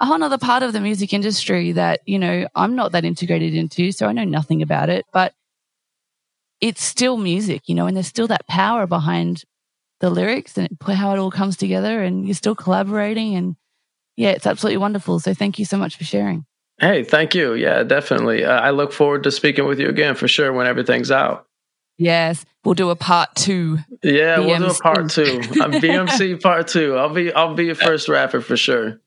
a 0.00 0.06
whole 0.06 0.22
other 0.22 0.38
part 0.38 0.62
of 0.62 0.72
the 0.72 0.80
music 0.80 1.12
industry 1.12 1.72
that 1.72 2.00
you 2.06 2.18
know 2.18 2.46
I'm 2.54 2.74
not 2.76 2.92
that 2.92 3.04
integrated 3.04 3.54
into, 3.54 3.92
so 3.92 4.06
I 4.06 4.12
know 4.12 4.24
nothing 4.24 4.62
about 4.62 4.88
it. 4.88 5.04
But 5.12 5.34
it's 6.60 6.82
still 6.82 7.16
music, 7.16 7.62
you 7.68 7.74
know, 7.74 7.86
and 7.86 7.96
there's 7.96 8.06
still 8.08 8.26
that 8.28 8.46
power 8.48 8.86
behind 8.86 9.44
the 10.00 10.10
lyrics 10.10 10.56
and 10.58 10.68
how 10.86 11.12
it 11.14 11.18
all 11.18 11.30
comes 11.30 11.56
together, 11.56 12.02
and 12.02 12.26
you're 12.26 12.34
still 12.34 12.54
collaborating, 12.54 13.34
and 13.36 13.56
yeah, 14.16 14.30
it's 14.30 14.46
absolutely 14.46 14.78
wonderful. 14.78 15.20
So 15.20 15.34
thank 15.34 15.58
you 15.58 15.64
so 15.64 15.76
much 15.76 15.96
for 15.96 16.04
sharing. 16.04 16.44
Hey, 16.80 17.02
thank 17.02 17.34
you. 17.34 17.54
Yeah, 17.54 17.82
definitely. 17.82 18.44
Uh, 18.44 18.60
I 18.60 18.70
look 18.70 18.92
forward 18.92 19.24
to 19.24 19.30
speaking 19.30 19.66
with 19.66 19.80
you 19.80 19.88
again 19.88 20.14
for 20.14 20.28
sure 20.28 20.52
when 20.52 20.66
everything's 20.66 21.10
out. 21.10 21.46
Yes, 21.96 22.44
we'll 22.64 22.74
do 22.74 22.90
a 22.90 22.96
part 22.96 23.34
two. 23.34 23.78
Yeah, 24.04 24.38
we'll 24.38 24.58
do 24.58 24.66
a 24.66 24.74
part 24.74 25.10
two. 25.10 25.40
Uh, 25.60 25.68
BMC 25.68 26.40
part 26.42 26.68
two. 26.68 26.96
I'll 26.96 27.12
be 27.12 27.32
I'll 27.32 27.54
be 27.54 27.64
your 27.66 27.74
first 27.74 28.08
rapper 28.08 28.40
for 28.40 28.56
sure. 28.56 29.00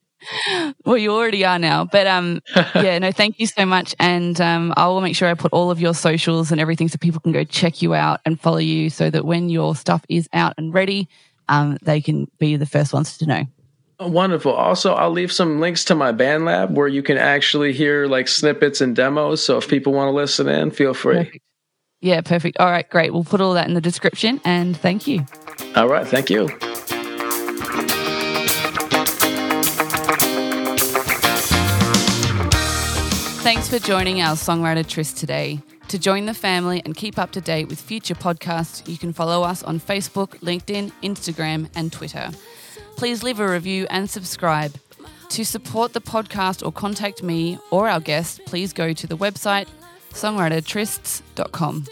well, 0.84 0.98
you 0.98 1.10
already 1.10 1.44
are 1.44 1.58
now. 1.58 1.86
But 1.86 2.06
um, 2.06 2.42
yeah, 2.74 2.98
no, 2.98 3.10
thank 3.10 3.40
you 3.40 3.46
so 3.46 3.64
much. 3.64 3.94
And 3.98 4.38
um, 4.42 4.74
I 4.76 4.86
will 4.88 5.00
make 5.00 5.16
sure 5.16 5.28
I 5.28 5.34
put 5.34 5.54
all 5.54 5.70
of 5.70 5.80
your 5.80 5.94
socials 5.94 6.52
and 6.52 6.60
everything 6.60 6.88
so 6.88 6.98
people 6.98 7.20
can 7.20 7.32
go 7.32 7.44
check 7.44 7.80
you 7.80 7.94
out 7.94 8.20
and 8.26 8.38
follow 8.38 8.58
you 8.58 8.90
so 8.90 9.08
that 9.08 9.24
when 9.24 9.48
your 9.48 9.74
stuff 9.74 10.04
is 10.10 10.28
out 10.34 10.52
and 10.58 10.74
ready, 10.74 11.08
um, 11.48 11.78
they 11.82 12.02
can 12.02 12.30
be 12.38 12.56
the 12.56 12.66
first 12.66 12.92
ones 12.92 13.16
to 13.18 13.26
know. 13.26 13.44
Wonderful. 14.00 14.52
Also, 14.52 14.94
I'll 14.94 15.10
leave 15.10 15.32
some 15.32 15.60
links 15.60 15.84
to 15.86 15.94
my 15.94 16.12
BandLab 16.12 16.72
where 16.72 16.88
you 16.88 17.02
can 17.02 17.18
actually 17.18 17.72
hear 17.72 18.06
like 18.06 18.28
snippets 18.28 18.80
and 18.80 18.96
demos. 18.96 19.44
So 19.44 19.58
if 19.58 19.68
people 19.68 19.92
want 19.92 20.08
to 20.08 20.12
listen 20.12 20.48
in, 20.48 20.70
feel 20.70 20.94
free. 20.94 21.24
Perfect. 21.24 21.44
Yeah, 22.00 22.20
perfect. 22.20 22.56
All 22.58 22.70
right, 22.70 22.88
great. 22.88 23.12
We'll 23.12 23.22
put 23.22 23.40
all 23.40 23.54
that 23.54 23.68
in 23.68 23.74
the 23.74 23.80
description 23.80 24.40
and 24.44 24.76
thank 24.76 25.06
you. 25.06 25.24
All 25.76 25.88
right. 25.88 26.06
Thank 26.06 26.30
you. 26.30 26.48
Thanks 33.42 33.68
for 33.68 33.78
joining 33.78 34.20
our 34.20 34.34
Songwriter 34.34 34.86
Tryst 34.86 35.16
today. 35.18 35.60
To 35.88 35.98
join 35.98 36.26
the 36.26 36.34
family 36.34 36.80
and 36.84 36.96
keep 36.96 37.18
up 37.18 37.32
to 37.32 37.40
date 37.40 37.68
with 37.68 37.80
future 37.80 38.14
podcasts, 38.14 38.88
you 38.88 38.96
can 38.96 39.12
follow 39.12 39.42
us 39.42 39.62
on 39.62 39.78
Facebook, 39.78 40.38
LinkedIn, 40.38 40.90
Instagram, 41.02 41.68
and 41.74 41.92
Twitter 41.92 42.30
please 42.96 43.22
leave 43.22 43.40
a 43.40 43.48
review 43.48 43.86
and 43.90 44.08
subscribe. 44.08 44.74
To 45.30 45.44
support 45.44 45.92
the 45.94 46.00
podcast 46.00 46.64
or 46.64 46.70
contact 46.72 47.22
me 47.22 47.58
or 47.70 47.88
our 47.88 48.00
guest, 48.00 48.40
please 48.46 48.72
go 48.72 48.92
to 48.92 49.06
the 49.06 49.16
website 49.16 49.66
songwritertrists.com. 50.12 51.86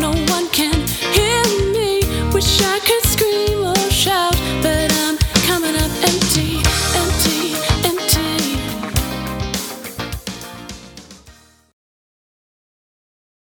No 0.00 0.10
one 0.10 0.48
can 0.50 0.74
hear 0.88 1.42
me. 1.72 2.00
Wish 2.32 2.60
I 2.62 2.78
could 2.80 3.02
scream 3.04 3.64
or 3.64 3.76
shout, 3.90 4.32
but 4.62 4.90
I- 4.92 4.95